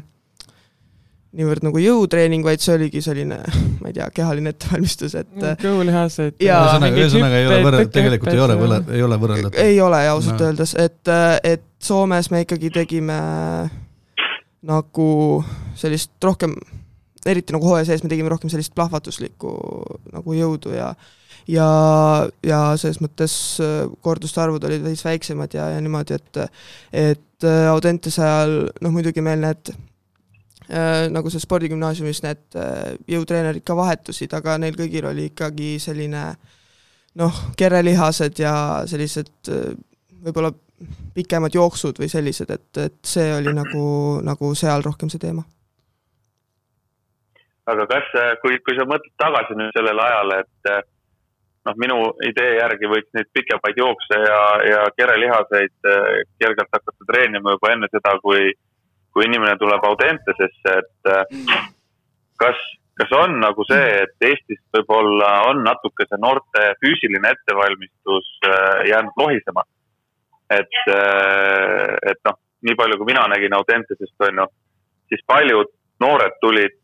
[1.33, 3.39] niivõrd nagu jõutreening, vaid see oligi selline,
[3.81, 6.35] ma ei tea, kehaline ettevalmistus, et Mm, kõhulihased.
[6.43, 9.63] ühesõnaga, ühesõnaga ei ole võrreld-, tegelikult ei ole võrreld-, ei ole võrreldatav.
[9.65, 10.47] ei ole ausalt No.
[10.51, 11.13] öeldes, et,
[11.43, 13.17] et Soomes me ikkagi tegime
[14.63, 15.09] nagu
[15.79, 16.55] sellist rohkem,
[17.27, 19.51] eriti nagu hooaja sees me tegime rohkem sellist plahvatuslikku
[20.13, 20.93] nagu jõudu ja
[21.51, 21.67] ja,
[22.47, 26.43] ja selles mõttes äh, korduste arvud olid veits väiksemad ja, ja niimoodi, et
[26.93, 28.55] et äh, Audentese ajal
[28.85, 29.73] noh, muidugi meil need
[31.13, 36.27] nagu seal spordigümnaasiumis need äh, jõutreenerid ka vahetusid, aga neil kõigil oli ikkagi selline
[37.19, 38.55] noh, kerelihased ja
[38.89, 39.73] sellised äh,
[40.23, 40.53] võib-olla
[41.15, 43.85] pikemad jooksud või sellised, et, et see oli nagu,
[44.27, 45.45] nagu seal rohkem see teema.
[47.71, 48.09] aga kas,
[48.43, 50.89] kui, kui sa mõtled tagasi nüüd sellele ajale, et
[51.69, 55.77] noh, minu idee järgi võiks neid pikemaid jookse ja, ja kerelihaseid
[56.43, 58.51] kergelt hakata treenima juba enne seda, kui,
[59.13, 61.59] kui inimene tuleb Audentesesse, et eh,
[62.41, 62.63] kas,
[63.01, 69.23] kas on nagu see, et Eestis võib-olla on natuke see noorte füüsiline ettevalmistus eh, jäänud
[69.25, 69.67] lohisema?
[70.53, 70.75] et,
[72.05, 72.35] et noh,
[72.69, 74.45] nii palju, kui mina nägin Audentesest, on ju,
[75.09, 75.71] siis paljud
[76.05, 76.77] noored tulid,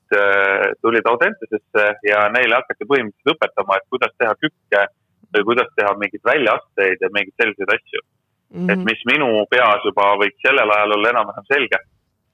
[0.80, 4.86] tulid Audentesesse ja neile hakati põhimõtteliselt õpetama, et kuidas teha kükke
[5.34, 8.58] või kuidas teha mingeid väljaasteid ja mingeid selliseid asju mm.
[8.58, 8.72] -hmm.
[8.72, 11.80] et mis minu peas juba võiks sellel ajal olla enam-vähem selge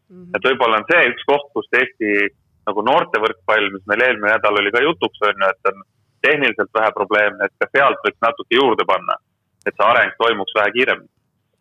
[0.09, 0.17] mm.
[0.17, 0.37] -hmm.
[0.37, 2.13] et võib-olla on see üks koht, kus Eesti
[2.69, 5.83] nagu noortevõrkpall, mis meil eelmine nädal oli ka jutuks, on ju, et on
[6.25, 9.19] tehniliselt vähe probleemne, et ka sealt võiks natuke juurde panna,
[9.67, 11.15] et see areng toimuks vähe kiiremini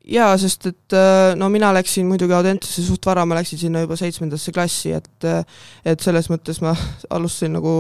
[0.04, 0.96] jaa, sest et
[1.40, 5.28] no mina läksin muidugi Audentesse suht vara, ma läksin sinna juba seitsmendasse klassi, et
[5.88, 6.74] et selles mõttes ma
[7.16, 7.74] alustasin nagu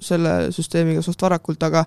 [0.00, 1.84] selle süsteemiga suht varakult, aga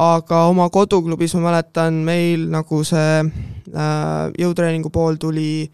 [0.00, 5.68] aga oma koduklubis ma mäletan, meil nagu see äh, jõutreeningu pool tuli,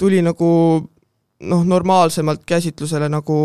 [0.00, 0.50] tuli nagu
[1.40, 3.36] noh, normaalsemalt käsitlusele nagu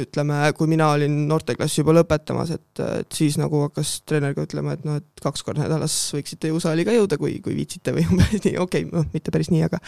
[0.00, 4.76] ütleme, kui mina olin noorteklassi juba lõpetamas, et, et siis nagu hakkas treener ka ütlema,
[4.76, 8.32] et noh, et kaks korda nädalas võiksite jõusaali ka jõuda, kui, kui viitsite või umbes
[8.38, 9.82] nii, okei okay,, noh, mitte päris nii, aga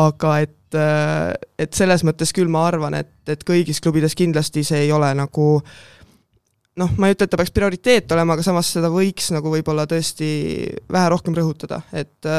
[0.00, 0.78] aga et,
[1.66, 5.48] et selles mõttes küll ma arvan, et, et kõigis klubides kindlasti see ei ole nagu
[6.80, 9.84] noh, ma ei ütle, et ta peaks prioriteet olema, aga samas seda võiks nagu võib-olla
[9.90, 10.32] tõesti
[10.92, 12.32] vähe rohkem rõhutada, et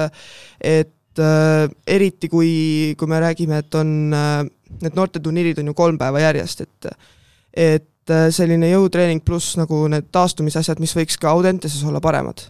[0.64, 2.52] et eriti kui,
[2.98, 6.94] kui me räägime, et on need noorteturniirid on ju kolm päeva järjest, et
[7.54, 12.42] et selline jõutreening pluss nagu need taastumisasjad, mis võiks ka Audenteses olla paremad,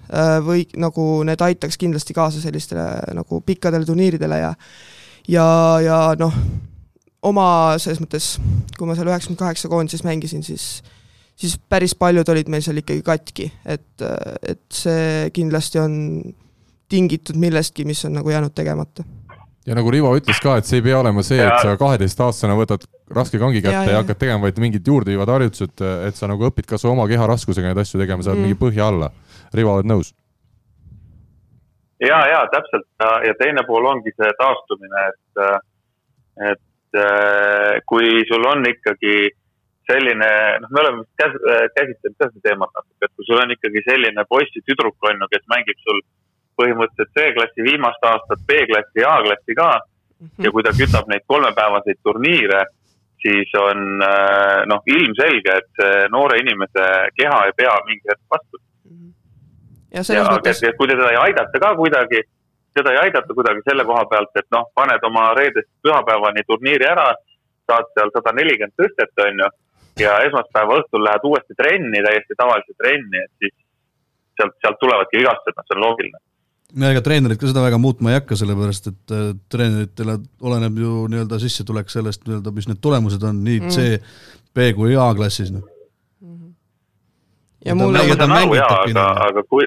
[0.48, 4.54] või nagu need aitaks kindlasti kaasa sellistele nagu pikkadele turniiridele ja
[5.30, 5.46] ja,
[5.84, 6.34] ja noh,
[7.24, 7.48] oma
[7.82, 8.34] selles mõttes,
[8.78, 10.82] kui ma seal üheksakümmend kaheksa koondises mängisin, siis
[11.36, 14.06] siis päris paljud olid meil seal ikkagi katki, et,
[14.46, 15.96] et see kindlasti on
[16.90, 19.06] tingitud millestki, mis on nagu jäänud tegemata
[19.68, 22.84] ja nagu Rivo ütles ka, et see ei pea olema see, et sa kaheteistaastasena võtad
[23.16, 23.94] raske kangi kätte ja, ja.
[23.96, 27.28] ja hakkad tegema vaid mingid juurdeviivad harjutused, et sa nagu õpid kas või oma keha
[27.32, 28.48] raskusega neid asju tegema, saad mm.
[28.48, 29.10] mingi põhja alla.
[29.56, 30.12] Rivo, oled nõus?
[32.04, 32.88] ja, ja täpselt
[33.28, 35.44] ja teine pool ongi see taastumine, et,
[36.52, 37.00] et
[37.88, 39.16] kui sul on ikkagi
[39.88, 40.30] selline,
[40.64, 41.36] noh, me oleme käs,
[41.78, 45.48] käsitlenud ka seda teemat natuke, et kui sul on ikkagi selline poiss-tüdruk, on ju, kes
[45.52, 46.04] mängib sul
[46.60, 50.28] põhimõtteliselt C-klassi viimast aastat, B-klassi ja A-klassi ka mm.
[50.28, 50.46] -hmm.
[50.46, 52.64] ja kui ta kütab neid kolmepäevaseid turniire,
[53.24, 53.82] siis on
[54.72, 56.86] noh, ilmselge, et noore inimese
[57.20, 58.62] keha ei pea mingi hetk vastu.
[59.94, 60.64] ja selles ja, mõttes.
[60.78, 62.24] kui teda ei aidata ka kuidagi,
[62.76, 67.14] teda ei aidata kuidagi selle koha pealt, et noh, paned oma reedest pühapäevani turniiri ära,
[67.70, 69.50] saad seal sada nelikümmend tõstet, on ju,
[70.04, 73.56] ja esmaspäeva õhtul lähed uuesti trenni, täiesti tavalise trenni, et siis
[74.40, 76.24] sealt, sealt tulevadki vigastused, noh, see on loogiline
[76.82, 81.04] ja ega treenerid ka seda väga muutma ei hakka, sellepärast et äh, treeneritele oleneb ju
[81.12, 84.10] nii-öelda sissetulek sellest nii-öelda, mis need tulemused on nii C mm.,
[84.54, 85.66] B kui A-klassis, noh.
[87.66, 89.66] ja Ta mul mängib- ma saan aru jaa, aga, aga kui,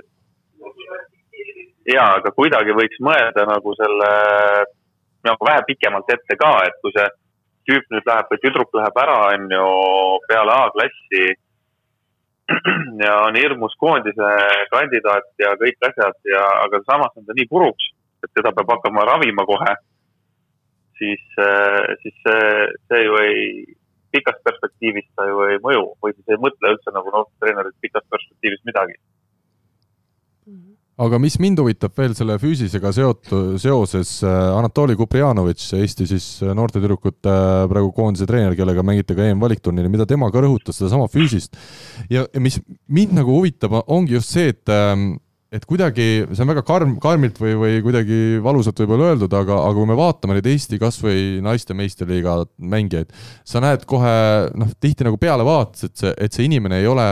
[1.90, 4.10] jaa, aga kuidagi võiks mõelda nagu selle,
[5.26, 7.08] nagu vähe pikemalt ette ka, et kui see
[7.66, 9.66] tüüp nüüd läheb või tüdruk läheb ära, on ju,
[10.30, 11.24] peale A-klassi
[13.04, 14.30] ja on hirmus koondise
[14.70, 17.90] kandidaat ja kõik asjad ja, aga samas on ta nii puruks,
[18.24, 19.74] et teda peab hakkama ravima kohe,
[20.98, 21.24] siis,
[22.02, 22.46] siis see,
[22.86, 23.42] see ju ei,
[24.14, 28.62] pikas perspektiivis ta ju ei mõju või siis ei mõtle üldse nagu noortetreenerid pikas perspektiivis
[28.68, 28.98] midagi.
[30.96, 36.54] Aga mis mind huvitab veel selle füüsisega seotu-, seoses, äh, Anatoli Kuprijanovitš, Eesti siis äh,
[36.56, 41.58] noortetüdrukute äh, praegu koondise treener, kellega mängite ka EM-valikturniiri, mida tema ka rõhutas, sedasama füüsist.
[42.08, 45.16] ja, ja mis mind nagu huvitab, ongi just see, et ähm,
[45.56, 49.76] et kuidagi, see on väga karm, karmilt või, või kuidagi valusalt võib-olla öeldud, aga, aga
[49.78, 53.12] kui me vaatame neid Eesti kas või naiste meistriliiga mängijaid,
[53.46, 54.12] sa näed kohe
[54.58, 57.06] noh, tihti nagu pealevaates, et see, et see inimene ei ole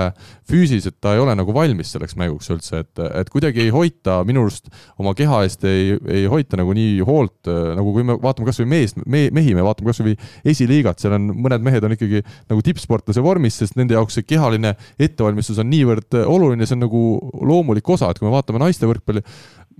[0.51, 4.45] füüsiliselt, ta ei ole nagu valmis selleks mänguks üldse, et, et kuidagi ei hoita minu
[4.45, 4.68] arust
[5.01, 8.97] oma keha eest ei, ei hoita nagu nii hoolt, nagu kui me vaatame kasvõi mees
[9.01, 10.16] me,, mehi, me vaatame kasvõi
[10.53, 12.20] esiliigat, seal on mõned mehed on ikkagi
[12.51, 17.05] nagu tippsportlase vormis, sest nende jaoks see kehaline ettevalmistus on niivõrd oluline, see on nagu
[17.40, 19.22] loomulik osa, et kui me vaatame naiste võrkpalli,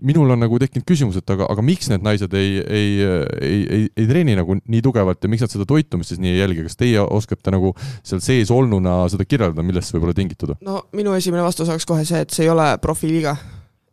[0.05, 3.88] minul on nagu tekkinud küsimus, et aga, aga miks need naised ei, ei, ei, ei,
[3.94, 6.78] ei treeni nagu nii tugevalt ja miks nad seda toitumist siis nii ei jälgi, kas
[6.80, 10.57] teie oskate nagu seal sees olnuna seda kirjeldada, millest see võib olla tingitud?
[10.64, 13.36] no minu esimene vastus oleks kohe see, et see ei ole profiliiga.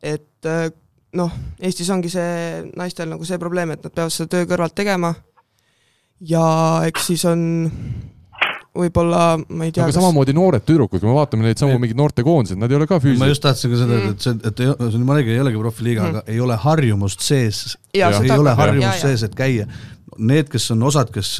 [0.02, 0.70] et äh,
[1.18, 5.14] noh, Eestis ongi see naistel nagu see probleem, et nad peavad seda töö kõrvalt tegema
[6.28, 6.46] ja
[6.88, 7.44] eks siis on
[8.78, 12.60] võib-olla, ma ei tea, aga samamoodi noored tüdrukud, kui me vaatame neid samu mingeid noortekoondiseid,
[12.62, 13.32] nad ei ole ka ma füüsilised.
[13.34, 15.60] just tahtsin ka seda öelda, et see, et ei, see on jumala õige, ei olegi
[15.64, 17.62] profiliiga mm., aga ei ole harjumust sees.
[17.94, 19.10] Ei seda ole harjumust jaa.
[19.10, 19.68] sees, et käia.
[20.22, 21.34] Need, kes on osad, kes,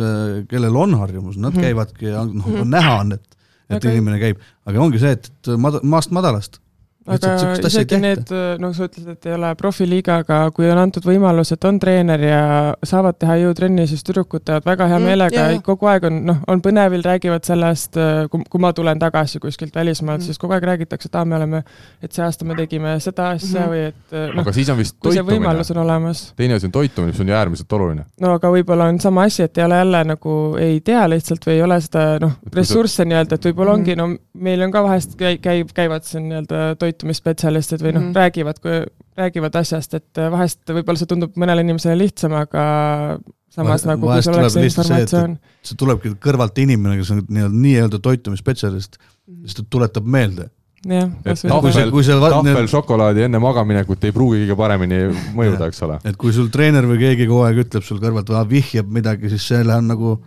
[0.52, 1.62] kellel on harjumus, nad Mhm.
[1.68, 3.24] käivadki ja noh, näha on, et,
[3.70, 6.60] et Aga- inimene käib, aga ongi see, et, et mad-, maast madalast.
[7.08, 7.32] Aga
[7.66, 8.30] isegi need,
[8.62, 12.22] noh, sa ütlesid, et ei ole profiliiga, aga kui on antud võimalus, et on treener
[12.22, 12.42] ja
[12.86, 15.62] saavad teha jõutrenni, siis tüdrukud teevad väga hea Mm, meelega jaa.
[15.66, 17.98] kogu aeg on, noh, on põnevil, räägivad sellest,
[18.30, 20.26] kui, kui ma tulen tagasi kuskilt välismaalt Mm.
[20.26, 21.64] siis kogu aeg räägitakse, et aa, me oleme,
[22.04, 23.70] et see aasta me tegime seda asja Mhm.
[23.72, 25.40] või et noh, aga siis on vist toitumine.
[25.40, 26.34] võimalus on olemas.
[26.38, 28.06] teine asi on toitumine, mis on ju äärmiselt oluline.
[28.22, 31.52] no aga võib-olla on sama asi, et ei ole jälle nagu, ei tea lihtsalt või
[31.58, 33.80] ei ole seda noh, ressursse nii-öelda, et võib-olla Mhm.
[33.80, 38.08] ongi, no meil on ka vahest käi-, käib, käivad siin nii-öelda toitumisspetsialistid või noh Mhm.
[38.08, 38.20] mm -hmm.
[38.22, 38.86] räägivad, kui
[39.18, 43.20] räägivad asjast, et vahest võib-olla see tundub mõnele inimesele lihtsam, aga
[43.52, 45.38] samas Vahe- nagu, kui sul oleks tuleb see informatsioon.
[45.64, 48.98] see tulebki kõrvalt inimene, kes on nii-öelda, nii-öelda toitumisspetsialist,
[49.46, 50.50] sest ta tuletab meelde.
[50.88, 54.96] jah, tahvel va- tahvel šokolaadi enne magaminekut ei pruugi kõige paremini
[55.36, 56.00] mõjuda, eks ole.
[56.06, 59.62] et kui sul treener või keegi kogu aeg ütleb sul kõrvalt, vihjab midagi, siis see
[59.62, 60.20] on nagu,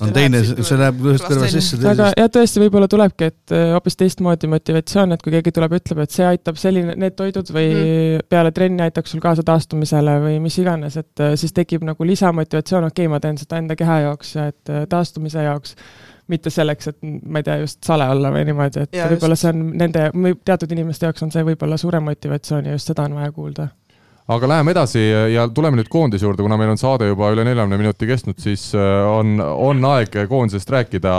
[0.00, 3.96] on teine, see läheb ühest kõrvast sisse aga jah, tõesti, võib-olla tulebki, et äh, hoopis
[4.00, 8.26] teistmoodi motivatsioon, et kui keegi tuleb, ütleb, et see aitab selline, need toidud või mm.
[8.32, 12.90] peale trenni aitaks sul kaasa taastumisele või mis iganes, et äh, siis tekib nagu lisamotivatsioon,
[12.90, 15.76] okei okay,, ma teen seda enda keha jaoks ja et äh, taastumise jaoks,
[16.32, 19.64] mitte selleks, et ma ei tea, just sale olla või niimoodi, et võib-olla see on
[19.80, 20.10] nende,
[20.44, 23.70] teatud inimeste jaoks on see võib-olla suurem motivatsioon ja just seda on vaja kuulda.
[24.26, 25.02] Aga läheme edasi
[25.32, 28.68] ja tuleme nüüd koondise juurde, kuna meil on saade juba üle neljakümne minuti kestnud, siis
[28.74, 31.14] äh, on, on aeg koondisest rääkida.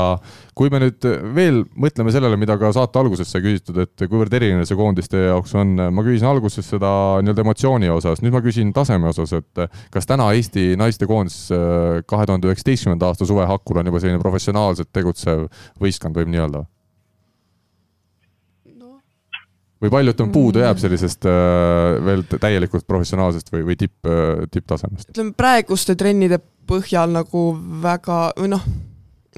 [0.58, 1.06] kui me nüüd
[1.36, 5.28] veel mõtleme sellele, mida ka saate alguses sai küsitud, et kuivõrd erinev see koondis teie
[5.28, 6.90] jaoks on, ma küsisin alguses seda
[7.22, 12.26] nii-öelda emotsiooni osas, nüüd ma küsin taseme osas, et kas täna Eesti naistekoondis äh, kahe
[12.26, 15.46] tuhande üheksateistkümnenda aasta suve hakul on juba selline professionaalselt tegutsev
[15.80, 16.66] võistkond, võib nii öelda?
[18.82, 18.98] noh,
[19.84, 25.12] või palju ütleme, puudu jääb sellisest äh, veel täielikult professionaalsest või, või tipp äh,, tipptasemest?
[25.14, 27.48] ütleme praeguste trennide põhjal nagu
[27.84, 28.66] väga, või noh,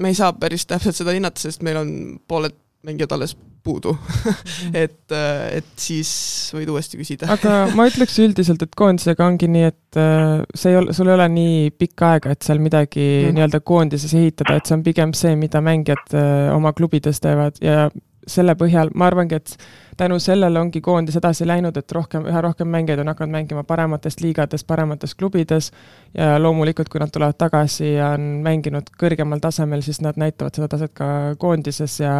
[0.00, 1.94] me ei saa päris täpselt seda hinnata, sest meil on
[2.28, 3.92] pooled mängijad alles puudu
[4.84, 6.10] et, et siis
[6.56, 7.28] võid uuesti küsida.
[7.34, 11.16] aga ma ütleks üldiselt, et koondisega ongi nii, et äh, see ei ole, sul ei
[11.18, 13.26] ole nii pikka aega, et seal midagi Mhm.
[13.28, 13.36] mm.
[13.36, 17.90] nii-öelda koondises ehitada, et see on pigem see, mida mängijad äh, oma klubides teevad ja
[18.30, 19.56] selle põhjal ma arvangi, et
[20.00, 24.22] tänu sellele ongi koondis edasi läinud, et rohkem, üha rohkem mängijaid on hakanud mängima parematest
[24.24, 25.70] liigades, paremates klubides.
[26.14, 30.70] Ja loomulikult, kui nad tulevad tagasi ja on mänginud kõrgemal tasemel, siis nad näitavad seda
[30.72, 31.10] taset ka
[31.42, 32.14] koondises ja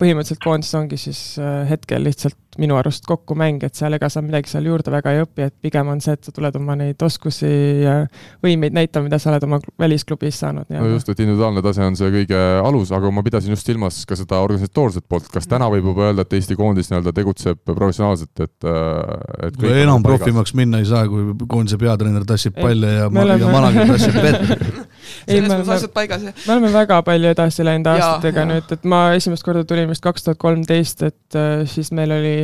[0.00, 4.22] põhimõtteliselt koondis ongi siis äh, hetkel lihtsalt minu arust kokku mäng, et seal ega sa
[4.24, 7.00] midagi seal juurde väga ei õpi, et pigem on see, et sa tuled oma neid
[7.04, 7.50] oskusi
[7.84, 7.96] ja
[8.44, 10.68] võimeid näitama, mida sa oled oma välisklubis saanud.
[10.72, 14.18] no just, et individuaalne tase on see kõige alus, aga ma pidasin just silmas ka
[14.18, 18.68] seda organisatoorset poolt, kas täna võib juba öelda, et Eesti koondis nii-öelda tegutseb professionaalselt, et,
[18.68, 23.24] äh, et või enam profimaks minna ei saa, kui koondise peatreener tassib palle ja, ma,
[23.26, 23.44] oleme...
[23.44, 24.88] ja manager tassib vett
[25.26, 26.36] selles mõttes asjad paigas, jah.
[26.46, 30.04] me oleme väga palju edasi läinud aastatega ja, nüüd, et ma esimest korda tulin vist
[30.04, 32.34] kaks tuhat kolmteist, et äh, siis meil oli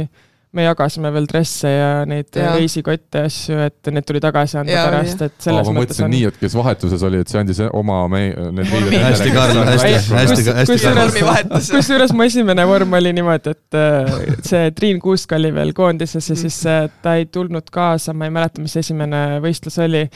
[0.57, 2.55] me jagasime veel dresse ja neid ja.
[2.57, 6.07] reisikotte ja asju, et need tuli tagasi anda ja, pärast, et selles Aa, ma mõtlesin
[6.09, 6.15] on...
[6.15, 9.93] nii, et kes vahetuses oli, et see andis oma me-, need riided hästi, Karl, hästi,
[10.17, 15.53] hästi, hästi kusjuures, kusjuures mu esimene vorm oli niimoodi, et äh, see Triin Kuusk oli
[15.55, 19.79] veel koondises ja siis äh, ta ei tulnud kaasa, ma ei mäleta, mis esimene võistlus
[19.85, 20.07] oli.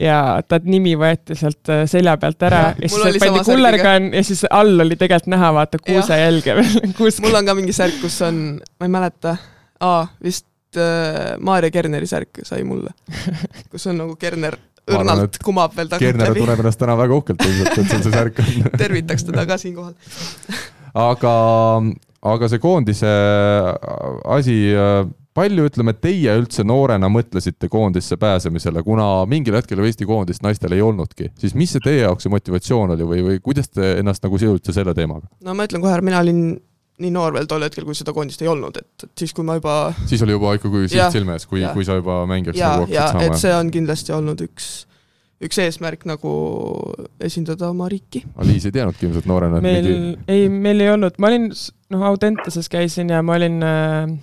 [0.00, 4.22] Ja ta nimi võeti sealt äh, selja pealt ära ja, ja siis pandi kullergann ja
[4.24, 6.92] siis all oli tegelikult näha, vaata, kuusejälge veel
[7.26, 8.38] mul on ka mingi särk, kus on,
[8.80, 9.34] ma ei mäleta,
[9.80, 12.92] aa, vist äh, Maarja Kerneri särk sai mulle,
[13.72, 14.58] kus on nagu Kerner
[14.90, 16.44] õrnalt arvan, kumab veel tagant Kerner läbi.
[16.44, 19.94] tunneb ennast täna väga uhkelt ilmselt, et sul see särk on tervitaks teda ka siinkohal
[20.98, 21.34] aga,
[22.34, 23.14] aga see koondise
[24.38, 25.04] asi äh,
[25.36, 30.82] palju, ütleme, teie üldse noorena mõtlesite koondisse pääsemisele, kuna mingil hetkel Eesti koondist naistel ei
[30.84, 34.40] olnudki, siis mis see teie jaoks see motivatsioon oli või, või kuidas te ennast nagu
[34.40, 35.30] sidusite selle teemaga?
[35.46, 36.42] no ma ütlen kohe ära, mina olin
[37.00, 39.56] nii noor veel tol hetkel, kui seda koondist ei olnud, et, et siis, kui ma
[39.58, 39.74] juba
[40.04, 43.16] siis oli juba ikkagi siht silme ees, kui, kui sa juba mängijaks ja, nagu hakkasid
[43.16, 43.26] saama?
[43.26, 44.70] et see on kindlasti olnud üks,
[45.48, 46.32] üks eesmärk nagu
[47.24, 48.24] esindada oma riiki.
[48.48, 50.16] Liis ei teadnudki ilmselt noorena, et meil mingi...
[50.28, 51.50] ei, meil ei olnud, ma olin,
[51.94, 54.18] noh, Audentases käisin ja ma olin äh,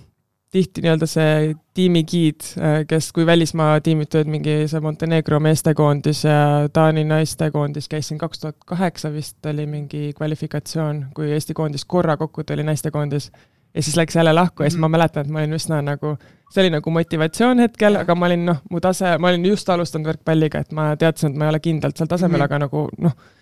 [0.50, 6.40] tihti nii-öelda see tiimigiid, äh, kes, kui välismaa tiimid tööd, mingi see Montenegro meestekoondis ja
[6.72, 12.44] Taani naistekoondis, käisin kaks tuhat kaheksa vist oli mingi kvalifikatsioon, kui Eesti koondis korra kokku
[12.44, 13.30] tuli naistekoondis.
[13.74, 14.92] ja siis läks jälle lahku ja siis ma mhm.
[14.92, 16.16] mäletan, et ma olin üsna nagu,
[16.50, 20.08] see oli nagu motivatsioon hetkel, aga ma olin noh, mu tase, ma olin just alustanud
[20.08, 22.48] võrkpalliga, et ma teadsin, et ma ei ole kindlalt seal tasemel mm, -hmm.
[22.48, 23.37] aga nagu noh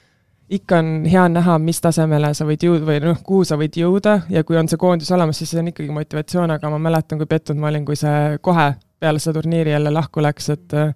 [0.53, 4.21] ikka on hea näha, mis tasemele sa võid jõuda või noh, kuhu sa võid jõuda
[4.31, 7.29] ja kui on see koondis olemas, siis see on ikkagi motivatsioon, aga ma mäletan, kui
[7.31, 8.71] pettunud ma olin, kui see kohe
[9.03, 10.93] peale seda turniiri jälle lahku läks, et äh,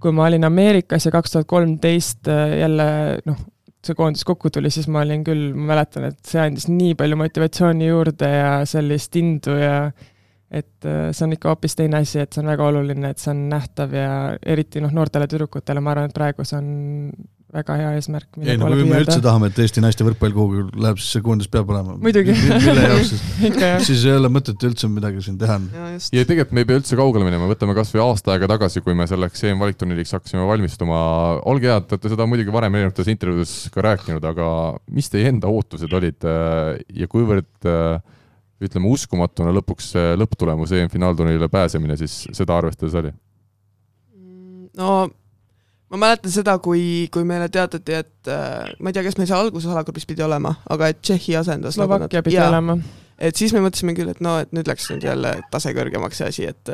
[0.00, 2.86] kui ma olin Ameerikas ja kaks tuhat kolmteist äh, jälle
[3.28, 3.42] noh,
[3.84, 7.18] see koondis kokku tuli, siis ma olin küll, ma mäletan, et see andis nii palju
[7.20, 9.74] motivatsiooni juurde ja sellist indu ja
[10.50, 13.34] et äh, see on ikka hoopis teine asi, et see on väga oluline, et see
[13.34, 16.72] on nähtav ja eriti noh, noortele tüdrukutele, ma arvan, et praegu see on
[17.50, 18.38] väga hea eesmärk.
[18.38, 21.50] ei no kui me üldse tahame, et Eesti naiste võrkpall kuhugi läheb, siis see koondis
[21.50, 21.96] peab olema.
[22.00, 22.34] muidugi.
[22.34, 25.56] mille jaoks siis siis ei ole mõtet üldse midagi siin teha.
[26.14, 28.94] ja tegelikult me ei pea üldse kaugele minema, võtame kas või aasta aega tagasi, kui
[28.98, 31.00] me selleks EM-valikturniiriks hakkasime valmistuma.
[31.50, 34.50] olge head, te olete seda muidugi varem erinevates intervjuudes ka rääkinud, aga
[34.94, 37.98] mis teie enda ootused olid äh, ja kuivõrd äh,
[38.62, 43.10] ütleme, uskumatuna lõpuks lõpptulemus EM-finaalturniirile pääsemine siis seda arvestades oli?
[44.78, 45.08] no
[45.90, 49.46] ma mäletan seda, kui, kui meile teatati, et äh, ma ei tea, kes meil seal
[49.46, 51.76] alguses alagrupis pidi olema, aga et Tšehhi asendas.
[51.78, 52.78] Slovakkia pidi ja, olema.
[53.18, 56.30] et siis me mõtlesime küll, et no, et nüüd läks nüüd jälle tase kõrgemaks see
[56.30, 56.72] asi, et,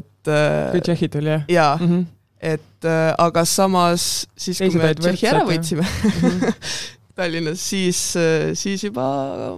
[0.00, 1.44] et äh, kui Tšehhi tuli, jah?
[1.52, 2.08] jaa mm, -hmm.
[2.54, 6.56] et äh, aga samas siis, kui me Tšehhi ära võitsime -hmm.
[7.20, 9.04] Tallinnas, siis, äh, siis juba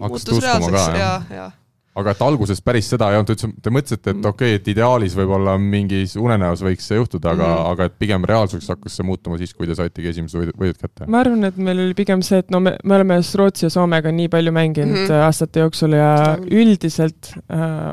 [0.03, 1.51] Hakkas muutus reaalseks ja, ja
[1.99, 4.29] aga et alguses päris seda ei olnud, üldse te mõtlesite, et mm.
[4.31, 7.73] okei okay,, et ideaalis võib-olla mingis unenäos võiks see juhtuda, aga mm, -hmm.
[7.75, 11.09] aga et pigem reaalsuseks hakkas see muutuma siis, kui te saitegi esimesed võidud, võidud kätte?
[11.13, 14.13] ma arvan, et meil oli pigem see, et no me, me oleme Rootsi ja Soomega
[14.13, 15.27] nii palju mänginud mm -hmm.
[15.27, 17.93] aastate jooksul ja üldiselt äh,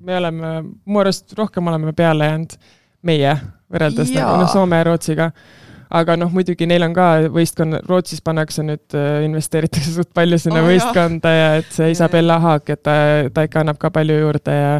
[0.00, 0.52] me oleme,
[0.84, 2.58] mu arust rohkem oleme peale jäänud
[3.02, 3.32] meie
[3.72, 5.30] võrreldes nagu noh, Soome ja Rootsiga
[5.90, 10.62] aga noh, muidugi neil on ka võistkonna, Rootsis pannakse nüüd, äh, investeeritakse suht palju sinna
[10.64, 12.96] oh, võistkonda ja et see Isabella Haag, et ta,
[13.34, 14.74] ta ikka annab ka palju juurde ja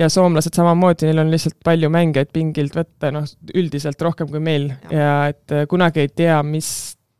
[0.00, 3.26] ja soomlased samamoodi, neil on lihtsalt palju mängijaid pingilt võtta, noh,
[3.58, 4.70] üldiselt rohkem kui meil.
[4.88, 6.70] Ja, ja et äh, kunagi ei tea, mis,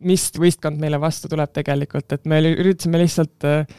[0.06, 3.76] mis võistkond meile vastu tuleb tegelikult, et me üritasime lihtsalt äh,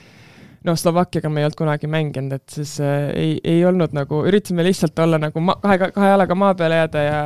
[0.68, 4.66] noh, Slovakkiaga me ei olnud kunagi mänginud, et siis äh, ei, ei olnud nagu, üritasime
[4.68, 7.22] lihtsalt olla nagu ma-, kahe, kahe jalaga maa peale jääda ja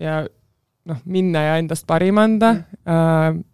[0.00, 0.20] ja
[0.88, 3.44] noh, minna ja endast parim anda mm., äh,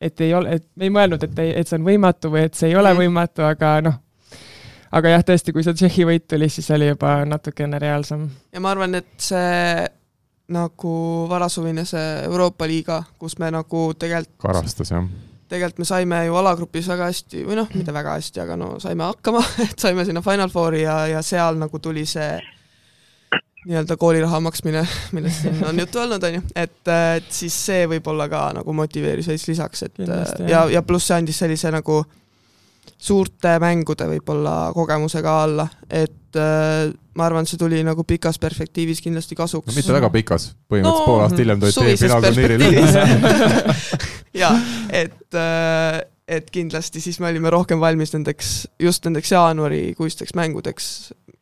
[0.00, 2.54] et ei ole, et me ei mõelnud, et ei, et see on võimatu või et
[2.54, 3.00] see ei ole mm.
[3.00, 3.94] võimatu, aga noh,
[4.92, 8.26] aga jah, tõesti, kui see Tšehhi võit tuli, siis oli juba natukene reaalsem.
[8.52, 9.86] ja ma arvan, et see
[10.52, 10.96] nagu
[11.30, 15.08] varasuvine see Euroopa liiga, kus me nagu tegelikult karastas, jah
[15.48, 19.06] tegelikult me saime ju alagrupis väga hästi, või noh, mitte väga hästi, aga no saime
[19.06, 22.34] hakkama, et saime sinna Final Fouri ja, ja seal nagu tuli see
[23.66, 24.84] nii-öelda kooliraha maksmine,
[25.16, 26.76] millest siin on juttu olnud, on ju, et,
[27.16, 31.18] et siis see võib-olla ka nagu motiveeris veits lisaks, et Kindlasti, ja, ja pluss see
[31.18, 32.04] andis sellise nagu
[32.96, 39.36] suurte mängude võib-olla kogemusega alla, et äh, ma arvan, see tuli nagu pikas perspektiivis kindlasti
[39.38, 39.72] kasuks.
[39.72, 43.04] No mitte väga pikas, põhimõtteliselt No, pool aastat hiljem tulid teie finaalturniirile.
[44.42, 44.52] jaa,
[45.02, 45.36] et,
[46.38, 50.90] et kindlasti siis me olime rohkem valmis nendeks, just nendeks jaanuarikuisteks mängudeks,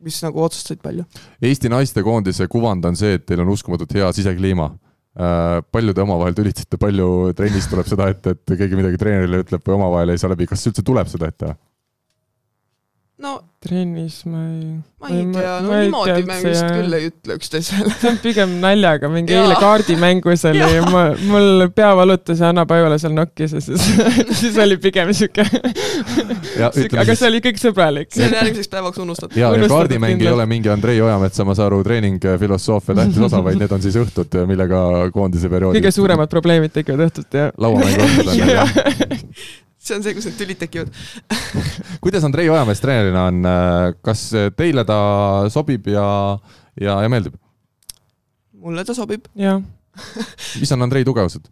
[0.05, 1.07] mis nagu otsustasid palju.
[1.43, 4.73] Eesti naistekoondise kuvand on see, et teil on uskumatult hea sisekliima.
[5.71, 9.77] palju te omavahel tülitate, palju trennis tuleb seda ette, et keegi midagi treenerile ütleb või
[9.77, 11.53] omavahel ei saa läbi, kas üldse tuleb seda ette?
[13.25, 14.65] No trennis ma ei.
[15.01, 17.93] ma ei tea, no niimoodi me vist küll ei ütle üksteisele.
[18.01, 22.99] see on pigem naljaga, mingi eile kaardimängus oli ma, mul pea valutas ja Anna Pajula
[23.01, 23.87] seal nokkis ja siis,
[24.41, 25.47] siis oli pigem sihuke,
[26.61, 28.13] ja aga see oli kõik sõbralik.
[28.15, 29.41] see on järgmiseks päevaks unustatud.
[29.41, 33.61] ja, ja kaardimäng ei ole mingi Andrei Ojametsa, ma saan aru, treeningfilosoofia tähtis osa, vaid
[33.63, 37.53] need on siis õhtud, millega koondise perioodil kõige suuremad probleemid tekivad õhtuti ja.
[37.57, 38.81] lauamängu õhtud on jah.
[39.85, 40.93] See on see, kus need tülid tekivad.
[42.05, 43.49] kuidas Andrei Ojamees treenerina on,
[44.05, 44.27] kas
[44.57, 44.99] teile ta
[45.53, 46.07] sobib ja,
[46.81, 47.39] ja, ja meeldib?
[48.65, 49.61] mulle ta sobib jah,
[50.61, 51.51] mis on Andrei tugevused?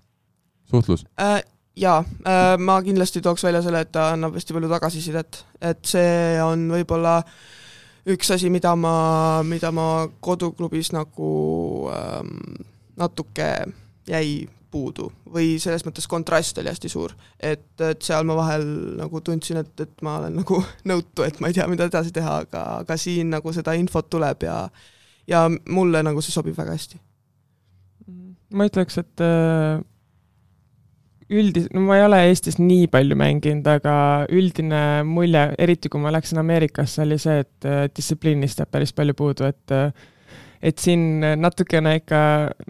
[0.70, 1.04] suhtlus?
[1.20, 1.42] äh,.
[1.76, 6.40] jaa äh,, ma kindlasti tooks välja selle, et ta annab hästi palju tagasisidet, et see
[6.44, 7.20] on võib-olla
[8.12, 8.96] üks asi, mida ma,
[9.46, 11.30] mida ma koduklubis nagu
[11.92, 12.34] ähm,
[12.98, 13.52] natuke
[14.08, 18.64] jäi puudu või selles mõttes kontrast oli hästi suur, et, et seal ma vahel
[18.98, 22.40] nagu tundsin, et, et ma olen nagu nõutu, et ma ei tea, mida edasi teha,
[22.46, 24.58] aga, aga siin nagu seda infot tuleb ja
[25.28, 27.00] ja mulle nagu see sobib väga hästi.
[28.52, 29.80] ma ütleks, et äh,
[31.32, 33.94] üldis-, no ma ei ole Eestis nii palju mänginud, aga
[34.32, 39.16] üldine mulje, eriti kui ma läksin Ameerikasse, oli see, et äh, distsipliinist jääb päris palju
[39.18, 40.10] puudu, et äh,
[40.62, 42.18] et siin natukene ikka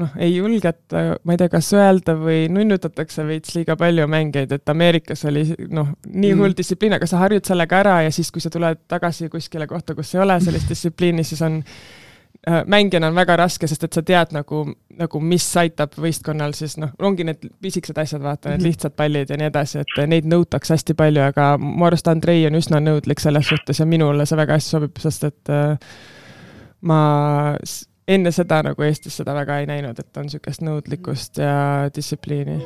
[0.01, 4.68] noh, ei julgeta, ma ei tea, kas öelda või nunnutatakse veits liiga palju mängijaid, et
[4.72, 6.40] Ameerikas oli noh, nii Mhm.
[6.40, 9.95] hull distsipliin, aga sa harjud sellega ära ja siis, kui sa tuled tagasi kuskile kohta,
[9.95, 11.59] kus ei ole sellist distsipliini, siis on
[12.49, 14.64] äh, mängijana on väga raske, sest et sa tead nagu,
[14.99, 18.66] nagu mis aitab võistkonnal siis noh, ongi need pisikesed asjad, vaata need Mhm.
[18.70, 22.55] lihtsad pallid ja nii edasi, et neid nõutakse hästi palju, aga mu arust Andrei on
[22.59, 25.76] üsna nõudlik selles suhtes ja minule see väga hästi sobib, sest et äh,
[26.89, 27.01] ma
[28.11, 32.61] enne seda nagu Eestis seda väga ei näinud, et on niisugust nõudlikkust ja distsipliini.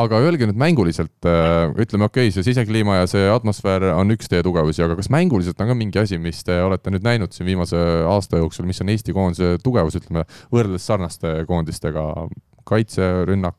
[0.00, 4.44] aga öelge nüüd mänguliselt, ütleme okei okay,, see sisekliima ja see atmosfäär on üks teie
[4.46, 7.80] tugevusi, aga kas mänguliselt on ka mingi asi, mis te olete nüüd näinud siin viimase
[8.06, 12.06] aasta jooksul, mis on Eesti koondise tugevus, ütleme võrreldes sarnaste koondistega,
[12.68, 13.58] kaitse, rünnak,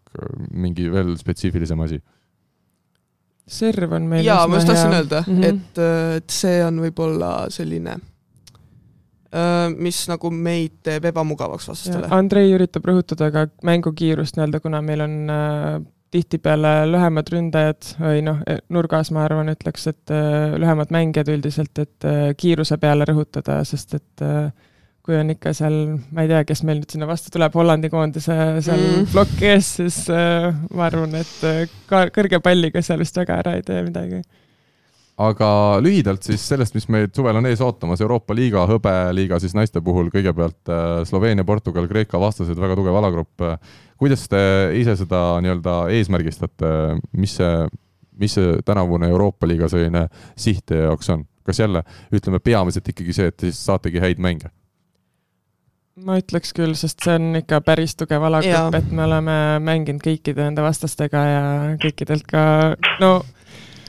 [0.53, 1.99] mingi veel spetsiifilisem asi?
[3.51, 5.41] serv on meil jaa, ma just tahtsin öelda mm.
[5.41, 5.43] -hmm.
[5.49, 5.79] et,
[6.21, 7.97] et see on võib-olla selline,
[9.77, 12.09] mis nagu meid teeb ebamugavaks vastastele.
[12.11, 15.77] Andrei üritab rõhutada ka mängukiirust nii-öelda, kuna meil on äh,
[16.11, 18.41] tihtipeale lühemad ründajad või noh,
[18.73, 23.95] nurgas ma arvan, ütleks, et äh, lühemad mängijad üldiselt, et äh, kiiruse peale rõhutada, sest
[23.95, 24.51] et äh,
[25.01, 25.77] kui on ikka seal,
[26.13, 29.07] ma ei tea, kes meil nüüd sinna vastu tuleb, Hollandi koondise seal Mm.
[29.13, 33.55] ploki ees, siis äh, ma arvan, et äh, ka kõrge palliga seal vist väga ära
[33.57, 34.21] ei tee midagi.
[35.21, 35.49] Aga
[35.83, 40.09] lühidalt siis sellest, mis meid suvel on ees ootamas, Euroopa liiga, hõbeliiga siis naiste puhul
[40.13, 43.45] kõigepealt äh, Sloveenia, Portugal, Kreeka vastased, väga tugev alagrupp.
[44.01, 44.41] kuidas te
[44.79, 46.71] ise seda nii-öelda eesmärgistate,
[47.13, 47.67] mis see,
[48.17, 51.27] mis see tänavune Euroopa liiga selline siht teie jaoks on?
[51.43, 51.83] kas jälle
[52.13, 54.51] ütleme peamiselt ikkagi see, et te siis saategi häid mänge?
[56.05, 60.47] ma ütleks küll, sest see on ikka päris tugev alagrupp et me oleme mänginud kõikide
[60.47, 61.43] nende vastastega ja
[61.81, 62.43] kõikidelt ka,
[63.03, 63.11] no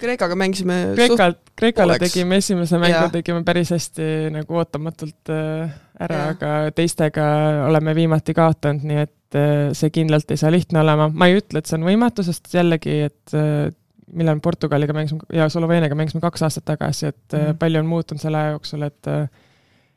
[0.03, 2.12] Kreekaga mängisime Kreekalt, Kreekale pooleks.
[2.12, 5.70] tegime esimese mängu Jaa., tegime päris hästi nagu ootamatult äh,
[6.03, 6.32] ära, Jaa.
[6.34, 7.26] aga teistega
[7.68, 11.09] oleme viimati kaotanud, nii et äh, see kindlalt ei saa lihtne olema.
[11.09, 13.70] ma ei ütle, et see on võimatu, sest jällegi, et äh,
[14.12, 17.38] millal me Portugaliga mängisime ja Sloveeniaga mängisime kaks aastat tagasi, et mm.
[17.38, 17.59] Mhm.
[17.62, 19.12] palju on muutunud selle aja jooksul, et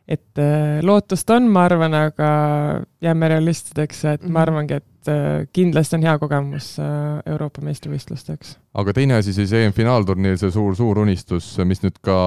[0.06, 0.40] et
[0.86, 2.28] lootust on, ma arvan, aga
[3.02, 4.32] jääme realistideks et mm -hmm.
[4.32, 4.44] ma Mhm.
[4.44, 8.56] arvangi, et äh, kindlasti on hea kogemus äh, Euroopa meistrivõistlusteks.
[8.76, 12.18] aga teine asi siis EM-finaalturniir, see suur-suur unistus, mis nüüd ka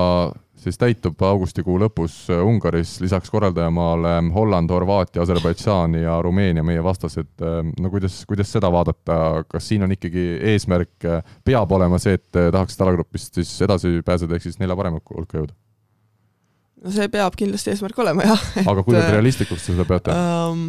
[0.58, 7.30] siis täitub augustikuu lõpus Ungaris, lisaks korraldajamaale Holland, Horvaatia, Aserbaidžaan ja Rumeenia, meie vastased.
[7.38, 11.06] no kuidas, kuidas seda vaadata, kas siin on ikkagi eesmärk,
[11.46, 15.54] peab olema see, et tahaks alagrupist siis edasi pääseda, ehk siis nelja parema hulka jõuda?
[16.84, 18.48] no see peab kindlasti eesmärk olema jah.
[18.64, 20.14] aga kuidas äh, realistlikuks te seda peate?
[20.14, 20.68] um,?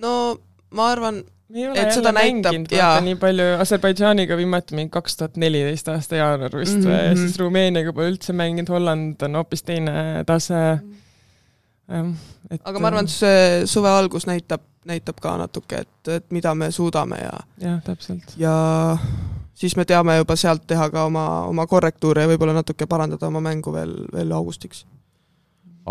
[0.00, 0.38] No
[0.76, 3.00] ma arvan, Et seda näitab- jaa.
[3.02, 7.06] nii palju Aserbaidžaaniga viimati mingi kaks tuhat neliteist aasta jaanuar vist mm Mhm, -hmm.
[7.08, 7.20] ja mhm.
[7.24, 9.92] siis Rumeeniaga pole üldse mänginud, Holland on hoopis teine
[10.26, 10.60] tase.
[12.64, 16.70] aga ma arvan, et see suve algus näitab, näitab ka natuke, et, et mida me
[16.70, 18.34] suudame ja, jah, täpselt.
[18.38, 18.96] ja
[19.54, 23.40] siis me teame juba sealt teha ka oma, oma korrektuure ja võib-olla natuke parandada oma
[23.44, 24.86] mängu veel, veel augustiks.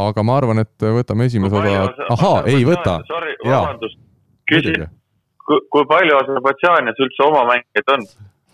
[0.07, 2.99] Aga ma arvan, et võtame esimese osa, ahaa, ei võta.
[3.09, 3.99] Sorry, vabandust,
[4.49, 4.87] küsin,
[5.45, 8.09] kui palju Aserbaidžaanis üldse oma mängijaid on?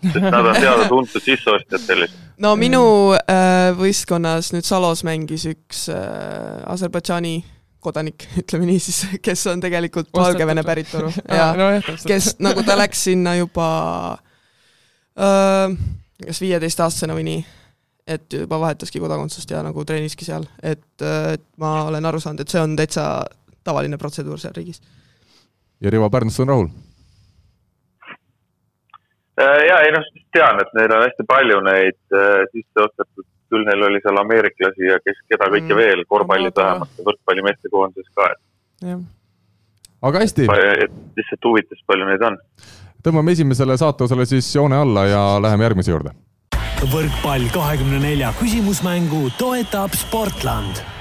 [0.06, 2.16] sest nad on teada-tuntud sisseostjad sellised.
[2.44, 2.82] no minu
[3.16, 7.38] äh, võistkonnas nüüd Salos mängis üks äh, Aserbaidžaani
[7.86, 11.12] kodanik, ütleme nii siis, kes on tegelikult Valgevene päritolu.
[11.30, 11.70] Ja no,
[12.06, 13.68] kes nagu ta läks sinna juba
[15.16, 15.76] äh,
[16.24, 17.44] kas viieteistaastasena või nii,
[18.06, 22.40] et juba vahetaski kodakondsust ja nagu treeniski seal, et, äh, et ma olen aru saanud,
[22.40, 23.06] et see on täitsa
[23.66, 24.80] tavaline protseduur seal riigis.
[25.80, 26.68] ja Rivo Pärnus on rahul?
[29.40, 33.66] Äh, ja ei noh, tean, et neil on hästi palju neid äh, sisse ostetud, küll
[33.66, 35.82] neil oli seal ameeriklasi ja kes, keda kõike mm.
[35.82, 39.02] veel, korvpallis vähemalt ja võrkpalli meestekoondises ka, et.
[40.10, 40.46] aga hästi.
[40.86, 42.38] et lihtsalt huvitas, palju neid on.
[43.02, 46.14] tõmbame esimesele saateosale siis joone alla ja läheme järgmise juurde.
[46.84, 50.95] Võrkpall kahekümne nelja küsimusmängu toetab Sportland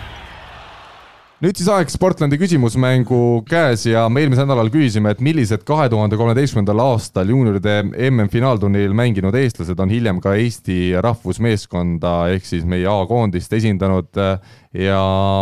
[1.44, 3.18] nüüd siis aeg Sportlandi küsimusmängu
[3.50, 7.74] käes ja me eelmisel nädalal küsisime, et millised kahe tuhande kolmeteistkümnendal aastal juunioride
[8.08, 15.02] MM-finaalturniiril mänginud eestlased on hiljem ka Eesti rahvusmeeskonda ehk siis meie A-koondist esindanud ja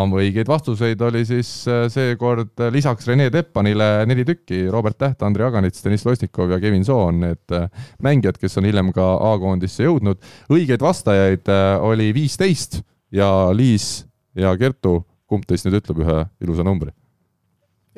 [0.09, 1.53] õigeid vastuseid oli siis
[1.93, 7.21] seekord lisaks Rene Teppanile neli tükki, Robert Täht, Andrei Aganits, Deniss Losnikov ja Kevin Soon,
[7.21, 7.57] need
[8.01, 10.25] mängijad, kes on hiljem ka A-koondisse jõudnud.
[10.49, 11.53] õigeid vastajaid
[11.85, 12.81] oli viisteist
[13.13, 15.03] ja Liis ja Kertu
[15.33, 16.93] kumb teist nüüd ütleb ühe ilusa numbri?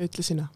[0.00, 0.48] ütle sina.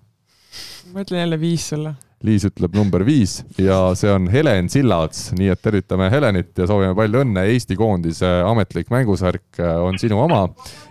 [0.92, 1.94] ma ütlen jälle viis sulle.
[2.20, 6.92] Liis ütleb number viis ja see on Helen Sillaots, nii et tervitame Helenit ja soovime
[6.98, 7.46] palju õnne.
[7.54, 10.42] Eesti koondise ametlik mängusärk on sinu oma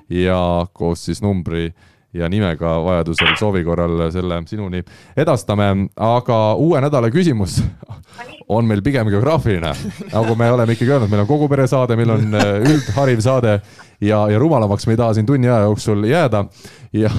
[0.10, 0.40] ja
[0.74, 1.68] koos siis numbri
[2.14, 4.82] ja nimega vajadusel soovi korral selle sinuni
[5.18, 7.60] edastame, aga uue nädala küsimus
[8.56, 9.76] on meil pigem geograafiline.
[10.10, 12.34] nagu me oleme ikkagi öelnud, meil on kogu pere saade, meil on
[12.66, 13.60] üldhariv saade
[14.02, 16.46] ja, ja rumalamaks me ei taha siin tunni aja jooksul jääda.
[16.94, 17.12] ja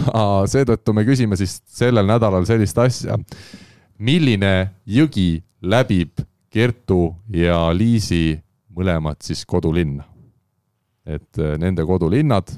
[0.46, 3.18] seetõttu me küsime siis sellel nädalal sellist asja.
[3.98, 8.40] milline jõgi läbib Kertu ja Liisi
[8.76, 10.04] mõlemad siis kodulinna?
[11.06, 12.50] et äh, nende kodulinnad.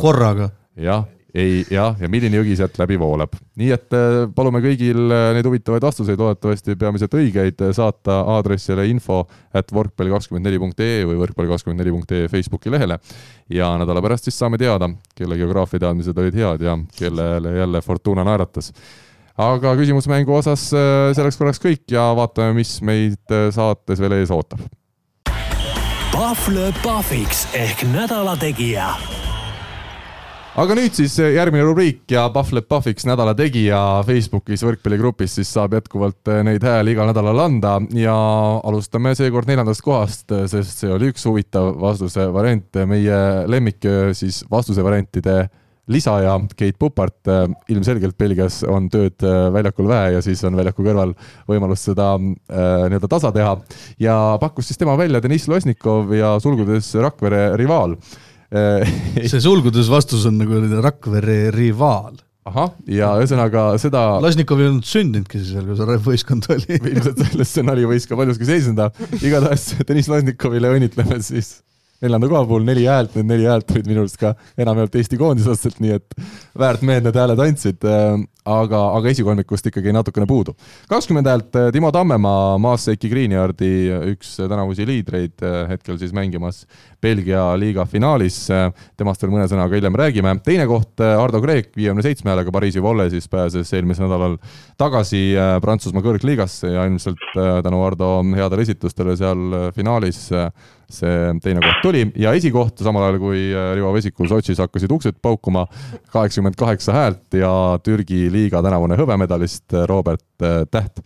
[0.00, 0.50] korraga?
[0.76, 1.04] jah
[1.34, 3.34] ei, jah, ja milline jõgi sealt läbi voolab.
[3.58, 8.86] nii et äh, palume kõigil äh, neid huvitavaid vastuseid, loodetavasti peamiselt õigeid, äh, saata aadressile
[8.90, 9.24] info
[9.54, 12.98] at võrkpalli24.ee või võrkpalli24.ee Facebooki lehele.
[13.50, 18.24] ja nädala pärast siis saame teada, kelle geograafia teadmised olid head ja kellele jälle Fortuna
[18.24, 18.70] naeratas
[19.34, 24.62] aga küsimusmängu osas selleks korraks kõik ja vaatame, mis meid saates veel ees ootab.
[26.14, 28.92] Pahv lööb pahviks ehk nädala tegija
[30.54, 35.50] aga nüüd siis eh, järgmine rubriik ja Pahv lööb pahviks nädala tegija Facebookis võrkpalligrupis, siis
[35.50, 37.74] saab jätkuvalt eh, neid hääli igal nädalal anda.
[37.98, 38.14] Ja
[38.62, 43.18] alustame seekord neljandast kohast, eh, sest see oli üks huvitav vastuse variant, meie
[43.50, 43.82] lemmik
[44.14, 45.48] siis vastuse variantide
[45.90, 47.28] lisaja Keit Pupart
[47.68, 49.20] ilmselgelt Belgias on tööd
[49.52, 51.12] väljakul vähe ja siis on väljaku kõrval
[51.50, 53.58] võimalus seda äh, nii-öelda tasa teha.
[54.00, 57.98] Ja pakkus siis tema välja Deniss Losnikov ja sulgudes Rakvere rivaal
[58.54, 62.20] see sulgudes vastus on nagu Rakvere rivaal.
[62.44, 66.80] ahah, ja ühesõnaga seda Lasnikov ei olnud sündinudki siis veel, kui see võistkond oli.
[66.92, 68.90] ilmselt selles stsenaariumi võis ka paljuski seisneda.
[69.20, 71.56] igatahes Deniss Lasnikovile õnnitleme siis
[72.04, 75.80] neljanda koha puhul neli häält, need neli häält olid minu arust ka enamjaolt Eesti koondislastelt,
[75.84, 76.20] nii et
[76.58, 77.88] väärt mehed need hääled andsid,
[78.44, 80.54] aga, aga esikolmikust ikkagi natukene puudu.
[80.88, 83.70] kakskümmend häält äh, Timo Tammemaa, Maaseiki Greenyardi
[84.12, 86.64] üks tänavusi liidreid, hetkel siis mängimas
[87.02, 88.44] Belgia liiga finaalis.
[88.96, 90.36] temast veel mõne sõnaga hiljem räägime.
[90.44, 94.36] teine koht, äh, Ardo Kreek viiekümne seitsme häälega Pariisi Volle siis pääses eelmisel nädalal
[94.76, 95.24] tagasi
[95.62, 100.28] Prantsusmaa kõrgliigasse ja ilmselt tänu Ardo headele esitustele seal finaalis
[100.94, 102.06] see teine koht tuli.
[102.20, 103.44] Ja esikoht samal ajal kui
[103.76, 105.66] Rivo Vesiku Sotšis hakkasid uksed paukuma,
[106.14, 107.52] kaheksakümmend kaheksa häält ja
[107.84, 110.24] Türgi liiga tänavune hõbemedalist Robert
[110.70, 111.04] Täht.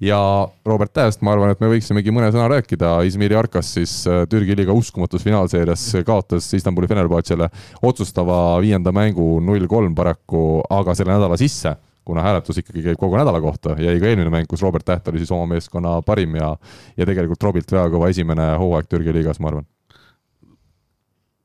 [0.00, 0.18] Ja
[0.66, 4.52] Robert Tähest ma arvan, et me võiksimegi mõne sõna rääkida, Izmiri Arkas siis äh, Türgi
[4.58, 7.48] liiga uskumatus finaalseerias kaotas Istanbuli Fenerbahcele
[7.80, 11.72] otsustava viienda mängu null-kolm paraku, aga selle nädala sisse
[12.06, 15.22] kuna hääletus ikkagi käib kogu nädala kohta, jäi ka eelmine mäng, kus Robert Täht oli
[15.22, 16.52] siis oma meeskonna parim ja
[16.96, 19.66] ja tegelikult Robilt väga kõva esimene hooaeg Türgi liigas, ma arvan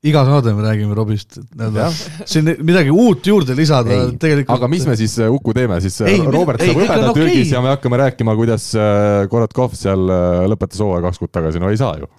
[0.02, 1.38] iga saade me räägime Robist,
[2.26, 4.56] siin midagi uut juurde lisada ei, tegelikult.
[4.56, 7.20] aga mis me siis äh, Uku teeme, siis äh, Robert saab hõbeda okay.
[7.20, 10.02] Türgis ja me hakkame rääkima, kuidas äh, Korotkov seal
[10.50, 12.10] lõpetas hooaja kaks kuud tagasi, no ei saa ju.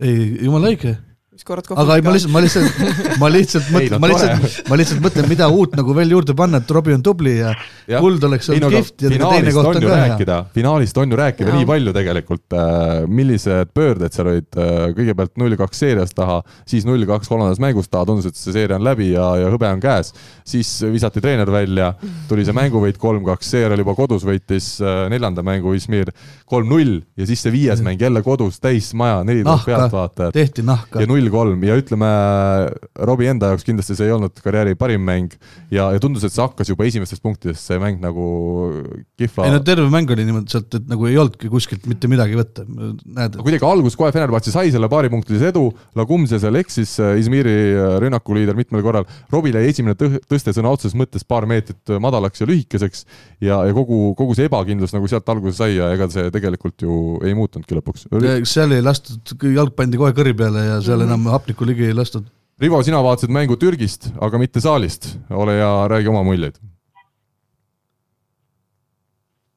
[0.00, 0.96] ei, jumala õige.
[1.36, 2.78] Mis korrad aga ei, ma lihtsalt, ma lihtsalt
[3.20, 6.70] ma lihtsalt mõtlen, ma lihtsalt, ma lihtsalt mõtlen, mida uut nagu veel juurde panna, et
[6.72, 7.50] Robbie on tubli ja
[7.86, 8.00] Jah.
[8.00, 9.98] kuld oleks olnud kihvt ja teine finaalist koht on ka hea.
[10.02, 11.58] rääkida, finaalist on ju rääkida Jaa.
[11.60, 12.56] nii palju tegelikult,
[13.18, 14.48] millised pöörded seal olid,
[14.96, 18.80] kõigepealt null kaks seerias taha, siis null kaks kolmandas mängus taha, tundus, et see seeria
[18.80, 20.14] on läbi ja, ja hõbe on käes.
[20.46, 21.92] siis visati treener välja,
[22.30, 26.14] tuli see mänguvõit kolm-kaks, seejärel juba kodus võitis äh, neljanda mängu Izmir
[26.48, 31.06] kolm-null ja siis see viies mäng jälle kodus, täismaja, neli tuhat pealtvaatajat tehti nahka ja.
[31.26, 32.08] Null-kolm ja ütleme,
[33.06, 35.34] Robbie enda jaoks kindlasti see ei olnud karjääri parim mäng.
[35.72, 38.26] Ja, ja tundus, et see hakkas juba esimestest punktidest, see mäng nagu
[39.18, 42.38] kihva ei no terve mäng oli niimoodi sealt, et nagu ei olnudki kuskilt mitte midagi
[42.38, 45.66] võtta, näed, kuidagi algus kohe Fenerbahce sai selle paaripunktilise edu,
[45.98, 51.26] Lagumse seal eksis, Izmiri äh, rünnakuliider mitmel korral, Robbile jäi esimene tõste sõna otseses mõttes
[51.26, 53.04] paar meetrit äh, madalaks ja lühikeseks.
[53.42, 57.18] Ja, ja kogu, kogu see ebakindlus nagu sealt alguse sai ja ega see tegelikult ju
[57.26, 58.06] ei muutunudki lõpuks.
[58.48, 61.15] seal ei lastud, jalg pandi kohe kõri peale ja seal Mhm.
[61.16, 62.28] Enam hapnikku ligi ei lastud.
[62.60, 66.56] Rivo, sina vaatasid mängu Türgist, aga mitte saalist, ole hea, räägi oma muljeid.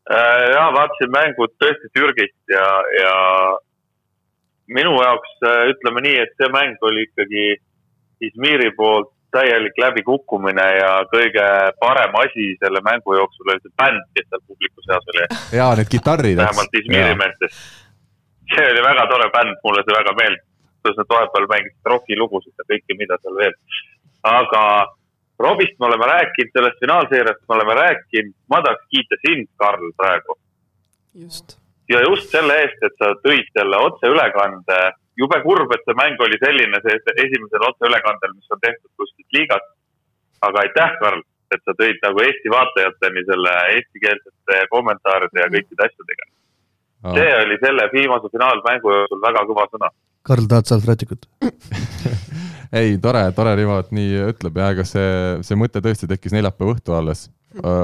[0.09, 2.65] Äh, ja vaatasin mängu tõesti Türgist ja,
[2.97, 3.13] ja
[4.67, 7.45] minu jaoks äh, ütleme nii, et see mäng oli ikkagi
[8.27, 11.45] Izmiri poolt täielik läbikukkumine ja kõige
[11.79, 15.91] parem asi selle mängu jooksul oli see bänd, kes seal publiku seas oli, jaa, need
[15.93, 16.41] kitarrid.
[16.41, 17.61] vähemalt Izmiri meestest.
[18.55, 20.48] see oli väga tore bänd, mulle see väga meeldis,
[20.89, 23.55] kuidas nad vahepeal mängisid rokilugusid ja kõike, mida seal veel.
[24.23, 24.63] aga
[25.39, 30.35] Robist me oleme rääkinud, sellest finaalseeriast me oleme rääkinud, ma tahaks kiita sind, Karl, praegu
[31.15, 31.57] just.
[31.89, 34.79] ja just selle eest, et sa tõid selle otseülekande.
[35.19, 39.37] jube kurb, et see mäng oli selline, see see esimesel otseülekandel, mis on tehtud kuskilt
[39.37, 39.71] liigast.
[40.41, 41.23] aga aitäh, Karl,
[41.55, 46.29] et sa tõid nagu Eesti vaatajateni selle eestikeelsete kommentaaride ja kõikide asjadega.
[47.15, 49.91] See oli selle viimase finaalmängu jooksul väga kõva sõna.
[50.29, 51.27] Karl, tahad sealt rätikut?
[52.79, 55.11] ei, tore, tore Rivo, et nii ütleb ja ega see,
[55.47, 57.27] see mõte tõesti tekkis neljapäeva õhtu alles.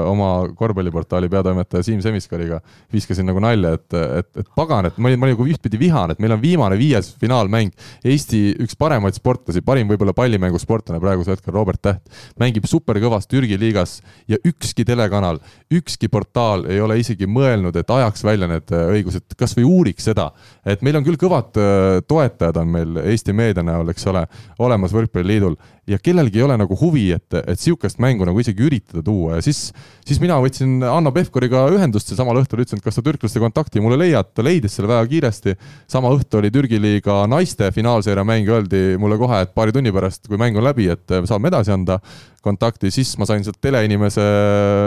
[0.06, 2.60] Oma korvpalliportaali peatoimetaja Siim Semiskariga
[2.92, 6.14] viskasin nagu nalja, et, et, et pagan, et ma olin, ma olin nagu ühtpidi vihane,
[6.14, 7.74] et meil on viimane viies finaalmäng.
[8.06, 12.06] Eesti üks paremaid sportlasi, parim võib-olla pallimängusportlane praegusel hetkel, Robert Täht,
[12.38, 13.98] mängib superkõvas Türgi liigas
[14.30, 15.40] ja ükski telekanal,
[15.74, 20.30] ükski portaal ei ole isegi mõelnud, et ajaks välja need õigused, kasvõi uuriks seda.
[20.64, 21.58] et meil on küll kõvad
[22.06, 24.26] toetajad on meil Eesti meedia näol, eks ole,
[24.62, 29.04] olemas Võrkpalliliidul ja kellelgi ei ole nagu huvi, et, et sihukest mängu nagu isegi üritada
[29.06, 29.70] tuua ja siis,
[30.06, 33.82] siis mina võtsin Hanno Pevkuriga ühendust ja samal õhtul ütlesin, et kas sa türklaste kontakti
[33.84, 35.54] mulle leiad, ta leidis selle väga kiiresti.
[35.90, 40.26] sama õhtu oli Türgi liiga naiste finaalseeria mäng, öeldi mulle kohe, et paari tunni pärast,
[40.26, 42.00] kui mäng on läbi, et saame edasi anda
[42.42, 44.24] kontakti, siis ma sain sealt teleinimese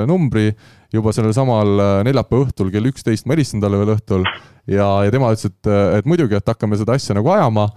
[0.07, 0.51] numbri
[0.93, 4.25] juba sellel samal neljapäeva õhtul kell üksteist, ma helistasin talle veel õhtul
[4.69, 7.69] ja, ja tema ütles, et, et muidugi, et hakkame seda asja nagu ajama.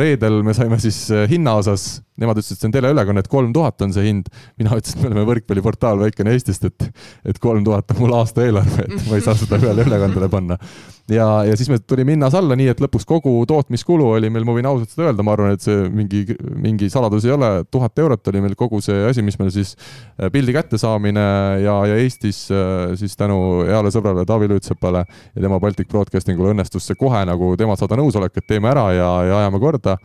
[0.00, 3.82] Reedel me saime siis hinna osas, nemad ütlesid, et see on teleülekanne, et kolm tuhat
[3.84, 4.30] on see hind.
[4.60, 6.86] mina ütlesin, et me oleme võrkpalliportaal väikene Eestist, et,
[7.28, 10.56] et kolm tuhat on mul aastaeelarve, et ma ei saa seda ühele ülekandele panna.
[11.14, 14.54] ja, ja siis me tulime hinnas alla, nii et lõpuks kogu tootmiskulu oli meil, ma
[14.56, 16.22] võin ausalt seda öelda, ma arvan, et see mingi,
[16.60, 20.30] mingi saladus ei ole, tuhat eurot oli meil kogu see asi, mis meil siis äh,
[20.32, 21.26] pildi kättesaamine
[21.64, 23.38] ja, ja Eestis äh, siis tänu
[23.68, 28.36] heale sõbrale Taavi Lüütsepale ja tema Baltic Broadcastingule õnnestus see kohe nagu tema saada nõusolek,
[28.36, 29.98] et teeme ära ja, ja ajame korda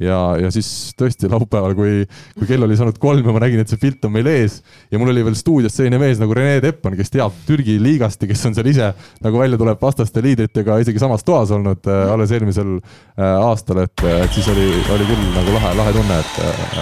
[0.00, 2.04] ja, ja siis tõesti laupäeval, kui,
[2.38, 5.00] kui kell oli saanud kolm ja ma nägin, et see pilt on meil ees ja
[5.00, 8.44] mul oli veel stuudios selline mees nagu Rene Teppan, kes teab Türgi liigast ja kes
[8.48, 8.90] on seal ise
[9.24, 14.06] nagu välja tuleb vastaste liidritega isegi samas toas olnud äh, alles eelmisel äh, aastal, et,
[14.24, 16.36] et siis oli, oli küll nagu lahe, lahe tunne, et,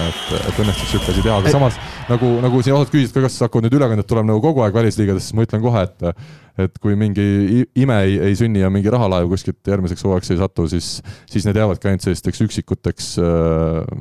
[0.05, 3.39] et, et õnnestus sihuke asi teha, aga samas nagu, nagu siin osad küsisid ka, kas
[3.45, 6.95] hakkavad nüüd ülekanded tulema nagu kogu aeg välisliigades, siis ma ütlen kohe, et et kui
[6.99, 7.25] mingi
[7.79, 10.89] ime ei, ei sünni ja mingi rahalaev kuskilt järgmiseks hooaegs ei satu, siis,
[11.29, 13.93] siis need jäävadki ainult sellisteks üksikuteks äh,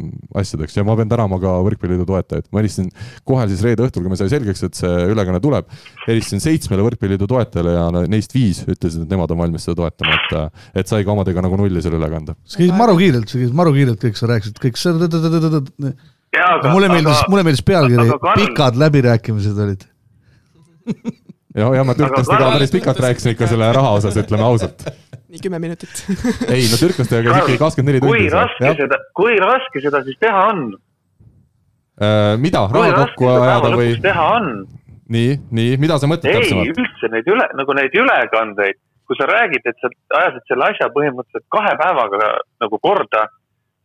[0.43, 2.91] asjadeks ja ma pean tänama ka Võrkpalliliidu toetajaid, ma helistasin
[3.29, 5.71] kohe siis reede õhtul, kui me sai selgeks, et see ülekanne tuleb,
[6.07, 10.63] helistasin seitsmele Võrkpalliliidu toetajale ja neist viis ütlesid, et nemad on valmis seda toetama, et,
[10.83, 12.37] et sai ka omadega nagu nulli selle ülekande.
[12.49, 14.95] see käis maru kiirelt, see käis maru kiirelt, kõik sa rääkisid, kõik see,
[16.73, 19.87] mulle meeldis, mulle meeldis pealkiri pikad läbirääkimised olid.
[21.59, 24.87] ja, ja ma türklastega Karl- päris pikalt rääkisin ikka selle raha osas, ütleme ausalt.
[25.29, 26.03] nii kümme minutit.
[26.55, 28.79] ei no türklastega käis ikkagi kakskümmend neli kui tundi raske seal.
[28.83, 30.67] seda, kui raske seda siis teha on?
[32.39, 34.53] mida, kui raha kokku ajada või teha on?
[35.09, 36.83] nii, nii, mida sa mõtled ei, täpsemalt?
[36.85, 38.79] üldse neid üle, nagu neid ülekandeid,
[39.09, 39.91] kui sa räägid, et sa
[40.21, 42.31] ajasid selle asja põhimõtteliselt kahe päevaga
[42.65, 43.25] nagu korda,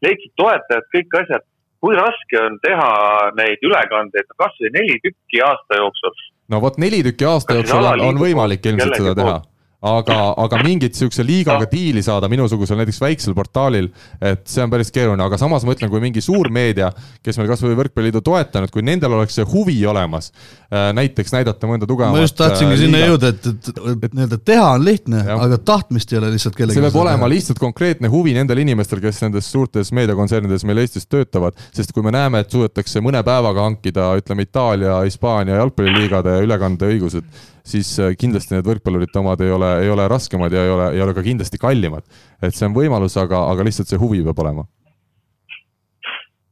[0.04, 1.46] leidsid toetajad, kõik asjad.
[1.84, 2.92] Kui raske on teha
[3.40, 6.14] neid ülekandeid kasvõi neli tükki aasta jooksul?
[6.54, 9.36] no vot neli tükki aasta Kas jooksul on, on võimalik ilmselt seda teha.
[9.84, 13.90] Aga, aga mingit niisuguse liigaga diili saada minusugusel näiteks väiksel portaalil,
[14.24, 16.90] et see on päris keeruline, aga samas ma ütlen, kui mingi suur meedia,
[17.24, 20.32] kes meil kasvõi Võrkpalliliidu toetanud, kui nendel oleks see huvi olemas,
[20.72, 23.12] äh, näiteks näidata mõnda tugevamat ma just tahtsingi äh, sinna liigat.
[23.12, 26.80] jõuda, et, et, et nii-öelda teha on lihtne, aga tahtmist ei ole lihtsalt kellelgi.
[26.80, 31.60] see peab olema lihtsalt konkreetne huvi nendel inimestel, kes nendes suurtes meediakontsernides meil Eestis töötavad,
[31.76, 37.28] sest kui me näeme, et suudetakse mõne päevaga hankida, ütleme, Itaalia, Hispaania jalgpalliliigade ülekandeõigused,
[37.64, 41.04] siis äh, kindlasti need võrkpallurite omad ei ole, ei ole raskemad ja ei ole, ei
[41.04, 42.06] ole ka kindlasti kallimad.
[42.42, 44.66] et see on võimalus, aga, aga lihtsalt see huvi peab olema.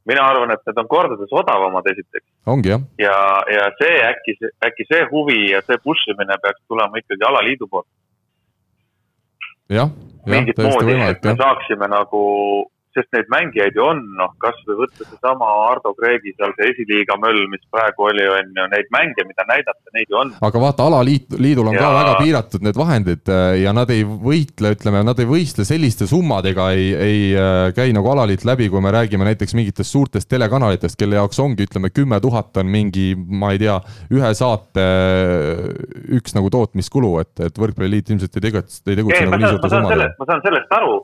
[0.08, 2.26] mina arvan, et need on kordades odavamad esiteks.
[2.46, 2.86] ongi jah.
[2.98, 3.16] ja,
[3.52, 4.38] ja see äkki,
[4.68, 7.90] äkki see huvi ja see push imine peaks tulema ikkagi alaliidu poolt.
[9.68, 9.92] jah,
[10.26, 12.22] jah, täiesti võimalik me saaksime nagu
[12.96, 17.44] sest neid mängijaid ju on, noh, kasvõi võtta seesama Ardo Kreegi seal see esiliiga möll,
[17.52, 20.32] mis praegu oli, on ju, neid mänge, mida näidata, neid ju on.
[20.48, 21.84] aga vaata, alaliit, liidul on ja...
[21.84, 26.08] ka väga piiratud need vahendid äh, ja nad ei võitle, ütleme, nad ei võistle selliste
[26.10, 30.98] summadega, ei, ei äh, käi nagu alaliit läbi, kui me räägime näiteks mingitest suurtest telekanalitest,
[31.00, 33.78] kelle jaoks ongi, ütleme, kümme tuhat on mingi, ma ei tea,
[34.14, 35.66] ühe saate äh,
[36.18, 40.12] üks nagu tootmiskulu, et, et võrkpalliliit ilmselt ei tegutse, ei tegutse nagu nii suurte summadega
[40.18, 40.94] ma saan sellest aru.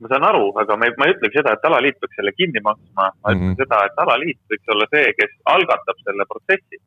[0.00, 2.60] Ma saan aru, aga ma ei, ma ei ütlegi seda, et alaliit peaks selle kinni
[2.62, 3.56] maksma, ma ütlen Mhm.
[3.62, 6.78] seda, et alaliit võiks olla see, kes algatab selle protsessi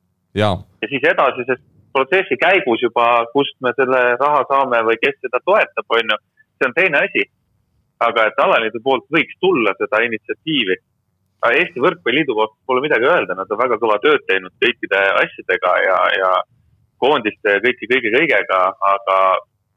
[0.81, 1.59] ja siis edasises
[1.93, 6.17] protsessi käigus juba, kust me selle raha saame või kes seda toetab, on ju,
[6.57, 7.25] see on teine asi.
[8.01, 10.75] aga et alaliidu poolt võiks tulla seda initsiatiivi.
[11.51, 15.97] Eesti Võrkpalliliidu poolt pole midagi öelda, nad on väga kõva tööd teinud kõikide asjadega ja,
[16.17, 16.31] ja
[16.97, 18.59] koondiste ja kõiki kõige kõigega,
[18.93, 19.17] aga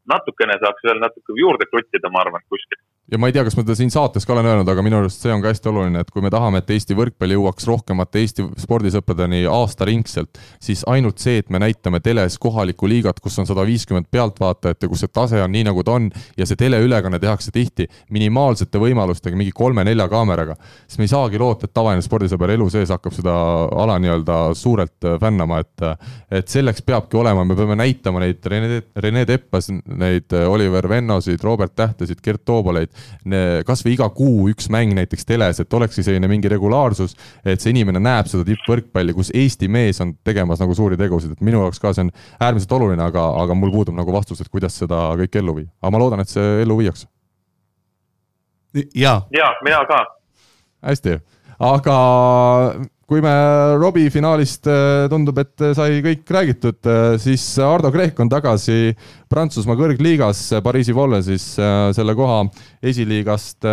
[0.09, 2.81] natukene saaks veel natuke juurde kruttida, ma arvan, kuskilt.
[3.13, 5.21] Ja ma ei tea, kas ma seda siin saates ka olen öelnud, aga minu arust
[5.21, 8.47] see on ka hästi oluline, et kui me tahame, et Eesti võrkpall jõuaks rohkemate Eesti
[8.63, 14.09] spordisõpradeni aastaringselt, siis ainult see, et me näitame teles kohalikku liigat, kus on sada viiskümmend
[14.15, 16.09] pealtvaatajat ja kus see tase on nii, nagu ta on
[16.41, 20.57] ja see teleülekanne tehakse tihti minimaalsete võimalustega, mingi kolme-nelja kaameraga,
[20.89, 23.37] siis me ei saagi loota, et tavaline spordisõber elu sees hakkab seda
[23.85, 25.73] ala nii-öelda suurelt äh, fännama, et
[26.35, 31.43] et selleks peabki olema, me peame näitama neid Rene, Rene Teppas, neid äh, Oliver Vennosid,
[31.45, 32.94] Robert Tähtesid, Gert Tooboleid,
[33.67, 38.03] kasvõi iga kuu üks mäng näiteks teles, et olekski selline mingi regulaarsus, et see inimene
[38.03, 41.95] näeb seda tippvõrkpalli, kus Eesti mees on tegemas nagu suuri tegusid, et minu jaoks ka
[41.95, 45.59] see on äärmiselt oluline, aga, aga mul puudub nagu vastus, et kuidas seda kõike ellu
[45.61, 45.71] viia.
[45.83, 47.07] aga ma loodan, et see ellu viiakse.
[48.95, 50.03] jaa, ja mina ka.
[50.91, 51.21] hästi,
[51.59, 51.99] aga
[53.09, 53.33] kui me
[53.81, 56.81] Robbie finaalist äh, tundub, et sai kõik räägitud,
[57.21, 58.95] siis Ardo Kreek on tagasi
[59.31, 62.43] Prantsusmaa kõrgliigas Pariisi Vollesis äh, selle koha
[62.85, 63.65] esiliigast,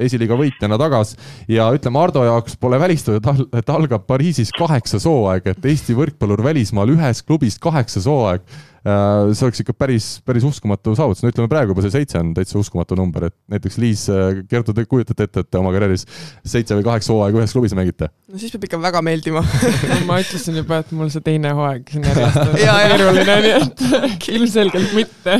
[0.00, 1.14] esiliiga võitjana tagas.
[1.50, 6.94] Ja ütleme, Ardo jaoks pole välistatud, et algab Pariisis kaheksas hooaeg, et Eesti võrkpallur välismaal
[6.96, 8.46] ühes klubis kaheksas hooaeg
[8.80, 12.58] see oleks ikka päris, päris uskumatu saavutus, no ütleme praegu juba see seitse on täitsa
[12.60, 14.06] uskumatu number, et näiteks Liis
[14.48, 16.06] Kertu, te kujutate ette, et te oma karjääris
[16.48, 18.10] seitse või kaheksa hooaega ühes klubis mängite?
[18.30, 19.44] no siis peab ikka väga meeldima
[20.08, 23.84] ma ütlesin juba, et mul see teine hooaeg siin järjest on keeruline, nii et
[24.38, 25.36] ilmselgelt mitte.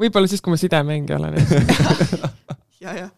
[0.00, 1.38] võib-olla siis, kui ma sidemängija olen.
[2.80, 3.12] ja, jah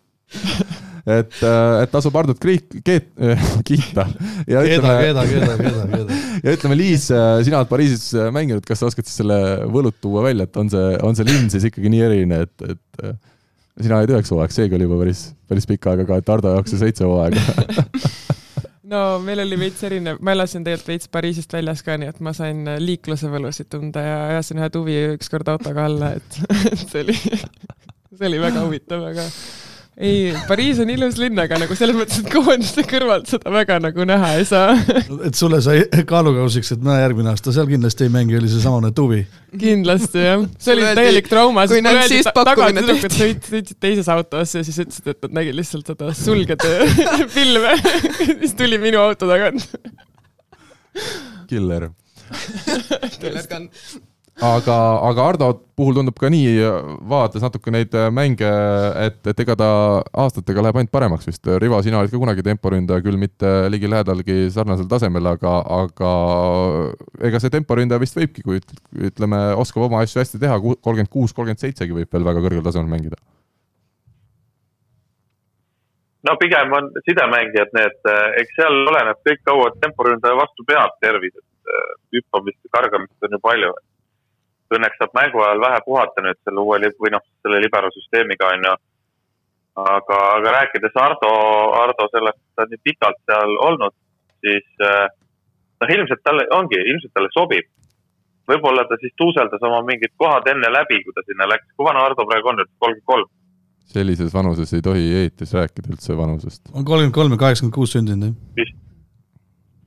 [1.07, 3.13] et, et tasub Hardot kriik-, keet-,
[3.69, 4.09] kiita.
[4.51, 6.19] ja keda, ütleme, keda, keda, keda, keda.
[6.45, 7.07] ja ütleme, Liis,
[7.47, 9.39] sina oled Pariisis mänginud, kas sa oskad siis selle
[9.73, 13.15] võlut tuua välja, et on see, on see linn siis ikkagi nii eriline, et, et
[13.83, 16.73] sina olid üheksa hooaega, seegi oli juba päris, päris pikk aeg, aga et Hardo jaoks
[16.75, 17.43] see seitse hooaega.
[18.93, 22.33] no meil oli veits erinev, ma elasin tegelikult veits Pariisist väljas ka, nii et ma
[22.37, 26.41] sain liikluse võlusid tunda ja ajasin ühe tuvi ükskord autoga alla, et,
[26.73, 27.17] et see oli,
[28.17, 29.29] see oli väga huvitav, aga
[29.97, 34.05] ei, Pariis on ilus linn, aga nagu selles mõttes, et koondiste kõrvalt seda väga nagu
[34.09, 34.75] näha ei saa.
[35.25, 39.23] et sulle sai kaalukausiks, et no järgmine aasta seal kindlasti ei mängi, oli seesamane tuvi.
[39.57, 42.85] kindlasti jah, see oli täielik trauma, kui sest nad mulle öeldi siis ta- tagant pakkumine
[42.85, 43.17] tüdrukud
[43.53, 46.75] sõitsid teises autos ja siis ütlesid, et nad nägid lihtsalt seda sulgede
[47.37, 47.73] filme,
[48.43, 49.65] siis tuli minu auto tagant.
[51.49, 51.89] killer.
[53.21, 53.71] Killer Gun.
[54.43, 54.77] aga,
[55.09, 56.57] aga Hardo puhul tundub ka nii,
[57.09, 58.49] vaadates natuke neid mänge,
[59.07, 59.69] et, et ega ta
[60.25, 61.49] aastatega läheb ainult paremaks vist.
[61.63, 66.13] Rivo, sina olid ka kunagi temporündaja, küll mitte ligilähedalgi sarnasel tasemel, aga, aga
[67.29, 68.77] ega see temporündaja vist võibki, kui üt-
[69.11, 72.93] ütleme, oskab oma asju hästi teha, kolmkümmend kuus, kolmkümmend seitsegi võib veel väga kõrgel tasemel
[72.93, 73.21] mängida.
[76.27, 77.99] no pigem on sidemängijad need,
[78.41, 83.37] eks seal oleneb kõik, kaua temporündaja vastu peab tervis, et eh, hüppamist ja kargamist on
[83.37, 83.71] ju palju.
[84.75, 88.51] Õnneks saab mängu ajal vähe puhata nüüd selle uue li- või noh, selle libero süsteemiga
[88.55, 88.75] on ju.
[89.77, 91.31] aga, aga rääkides Ardo,
[91.83, 93.95] Ardo sellest, ta on nii pikalt seal olnud,
[94.41, 95.07] siis eh,
[95.83, 97.69] noh, ilmselt talle ongi, ilmselt talle sobib.
[98.49, 101.69] võib-olla ta siis tuuseldas oma mingid kohad enne läbi, kui ta sinna läks.
[101.77, 103.29] kui vana Ardo praegu on nüüd, kolmkümmend kolm?
[103.87, 106.63] sellises vanuses ei tohi eetis rääkida üldse vanusest.
[106.73, 108.55] on kolmkümmend kolm ja kaheksakümmend kuus sündinud, jah.
[108.57, 108.79] vist.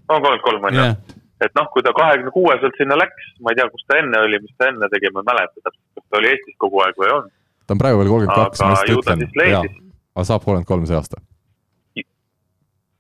[0.07, 1.18] on kolmkümmend kolm, on ju?
[1.45, 4.39] Et noh, kui ta kahekümne kuueselt sinna läks, ma ei tea, kus ta enne oli,
[4.43, 7.11] mis ta enne tegi, ma ei mäleta täpselt, kas ta oli Eestis kogu aeg või
[7.15, 7.27] on.
[7.65, 9.25] ta on praegu veel kolmkümmend kaks, ma just ütlen.
[10.15, 11.21] aga saab kolmkümmend kolm see aasta.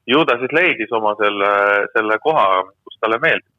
[0.09, 1.55] ju ta siis leidis oma selle,
[1.95, 2.45] selle koha,
[2.87, 3.49] kus talle meeldib.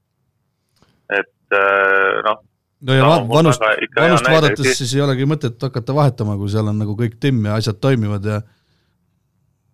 [1.20, 2.40] et äh, noh
[2.80, 3.60] no ja no, vanust,
[3.96, 7.44] vanust vaadates näide, siis ei olegi mõtet hakata vahetama, kui seal on nagu kõik timm
[7.50, 8.40] ja asjad toimivad ja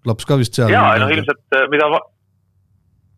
[0.07, 0.73] laps ka vist seal.
[0.75, 1.89] jaa, noh ilmselt äh, mida,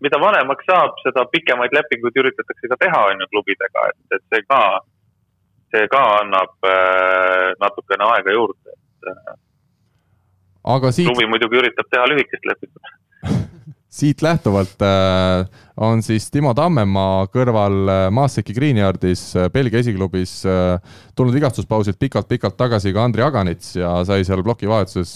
[0.04, 4.44] mida vanemaks saab, seda pikemaid lepinguid üritatakse ka teha, on ju, klubidega, et, et see
[4.46, 4.60] ka,
[5.74, 9.36] see ka annab äh, natukene aega juurde, et äh,
[10.76, 12.94] aga siit klubi muidugi üritab teha lühikest lepingut
[13.88, 20.42] siit lähtuvalt äh, on siis Timo Tammemaa kõrval äh, Maasseki Greenyardis äh, Belgia esiklubis
[21.16, 25.14] tulnud vigastuspausilt pikalt-pikalt tagasi ka Andri Aganits ja sai seal plokivahetuses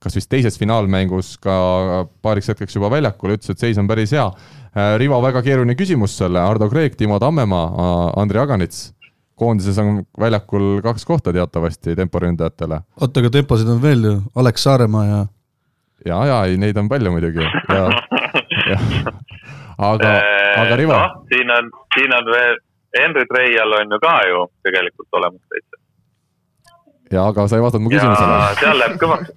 [0.00, 4.26] kas vist teises finaalmängus ka paariks hetkeks juba väljakul, ütles, et seis on päris hea.
[5.00, 7.86] Rivo, väga keeruline küsimus selle, Ardo Kreek, Timo Tammemaa,
[8.20, 8.90] Andri Aganits
[9.36, 12.80] koondises on väljakul kaks kohta teatavasti temporündajatele.
[13.00, 15.24] oota, aga temposid on veel ju, Alex Saaremaa ja
[16.06, 17.84] ja, ja ei, neid on palju muidugi ja,
[18.70, 18.78] ja
[19.78, 21.24] aga äh,, aga Rivo no,.
[21.32, 22.60] siin on, siin on veel,
[22.98, 25.82] Henry Treial on ju ka ju tegelikult olemas täitsa.
[27.12, 28.38] ja, aga sa ei vastanud mu küsimusele.
[28.60, 29.34] seal läheb kõvaks,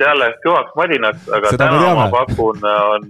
[0.00, 3.06] seal läheb kõvaks madinaks, aga Seda täna ma pakun, on,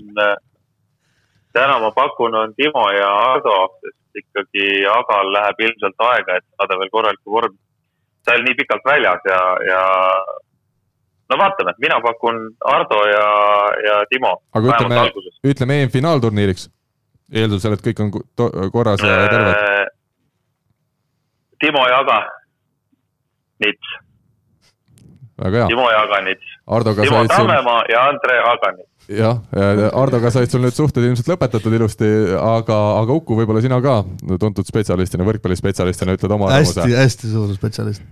[1.57, 6.79] täna ma pakun, on Timo ja Ardo, sest ikkagi Agal läheb ilmselt aega, et saada
[6.81, 7.57] veel korralikku vormi.
[8.25, 9.83] ta oli nii pikalt väljas ja, ja
[11.29, 13.29] no vaatame, mina pakun Ardo ja,
[13.87, 14.33] ja Timo.
[14.55, 15.05] aga ütleme,
[15.53, 16.69] ütleme EM-finaalturniiriks,
[17.33, 18.13] eeldusel, et kõik on
[18.73, 19.55] korras ja terved.
[19.55, 19.87] Äh,
[21.65, 22.21] Timo ja Aga,
[23.65, 23.97] Nits.
[25.43, 25.73] väga hea.
[25.73, 26.55] Timo ja Aga Nits.
[27.03, 27.93] Timo Tammemaa sul...
[27.95, 29.39] ja Andre Aganit jah,
[29.95, 34.03] Hardoga said sul nüüd suhted ilmselt lõpetatud ilusti, aga, aga Uku, võib-olla sina ka
[34.37, 36.83] tuntud spetsialistina, võrkpallispetsialistina ütled oma arvamuse?
[36.85, 38.05] hästi, hästi suur spetsialist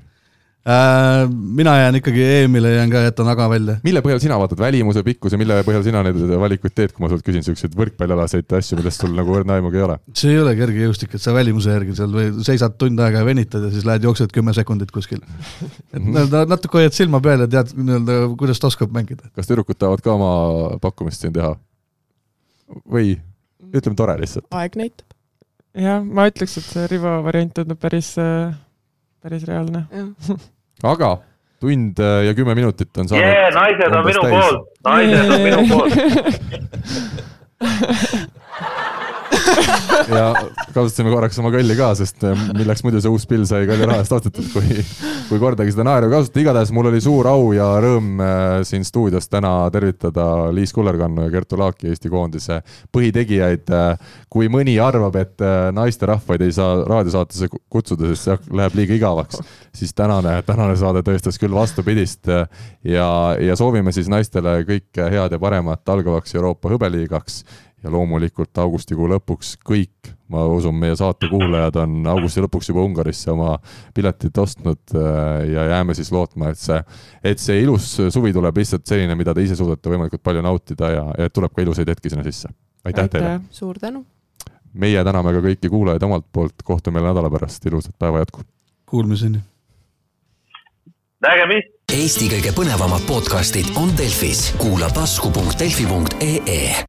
[0.66, 3.76] mina jään ikkagi EM-ile, jään ka, jätan Aga välja.
[3.86, 7.22] mille põhjal sina vaatad, välimuse, pikkuse, mille põhjal sina neid valikuid teed, kui ma sult
[7.26, 9.98] küsin siukseid võrkpallialaseid asju, millest sul nagu õrna aimugi ei ole?
[10.10, 13.68] see ei ole kergejõustik, et sa välimuse järgi seal või seisad tund aega ja venitad
[13.68, 15.22] ja siis lähed jooksed kümme sekundit kuskil.
[15.92, 19.30] et nii-öelda natuke hoiad silma peal ja tead nii-öelda, kuidas ta oskab mängida.
[19.38, 20.32] kas tüdrukud tahavad ka oma
[20.82, 21.54] pakkumist siin teha?
[22.90, 23.14] või
[23.70, 24.50] ütleme tore lihtsalt?
[24.50, 25.14] aeg näitab.
[25.78, 28.16] jah, ma ütleks, et see Rivo variant tundub päris,
[29.22, 29.86] päris reaalne
[30.82, 31.18] aga
[31.60, 33.54] tund äh, ja kümme minutit on saanud yeah,.
[33.54, 34.34] naised on minu täis.
[34.34, 35.92] poolt, naised on minu poolt
[40.18, 40.26] ja
[40.74, 44.02] kasutasime korraks oma kalli ka, sest äh, milleks muidu see uus pill sai kalli raha
[44.02, 44.82] eest ostetud, kui,
[45.30, 46.40] kui kordagi seda naeru ei kasuta.
[46.42, 51.34] igatahes mul oli suur au ja rõõm äh, siin stuudios täna tervitada Liis Kullerkannu ja
[51.34, 52.60] Kertu Laaki, Eesti koondise
[52.94, 53.72] põhitegijaid.
[54.30, 55.42] kui mõni arvab, et
[55.72, 59.40] naisterahvaid ei saa raadiosaatesse kutsuda, sest see läheb liiga igavaks,
[59.74, 63.08] siis tänane, tänane saade tõestas küll vastupidist ja,
[63.40, 67.42] ja soovime siis naistele kõike head ja paremat algavaks Euroopa hõbeliigaks
[67.84, 73.30] ja loomulikult augustikuu lõpuks kõik, ma usun, meie saate kuulajad on augusti lõpuks juba Ungarisse
[73.30, 73.56] oma
[73.94, 76.80] piletid ostnud äh, ja jääme siis lootma, et see,
[77.24, 81.06] et see ilus suvi tuleb lihtsalt selline, mida te ise suudate võimalikult palju nautida ja,
[81.18, 82.50] ja tuleb ka ilusaid hetki sinna sisse.
[82.84, 83.38] aitäh teile!
[83.50, 84.04] suur tänu!
[84.76, 88.44] meie täname ka kõiki kuulajaid omalt poolt, kohtume jälle nädala pärast, ilusat päeva jätku!
[88.88, 89.44] Kuulmiseni!
[91.22, 91.76] nägemist!
[91.86, 96.82] Eesti kõige põnevamad podcastid on Delfis, kuula tasku.delfi.ee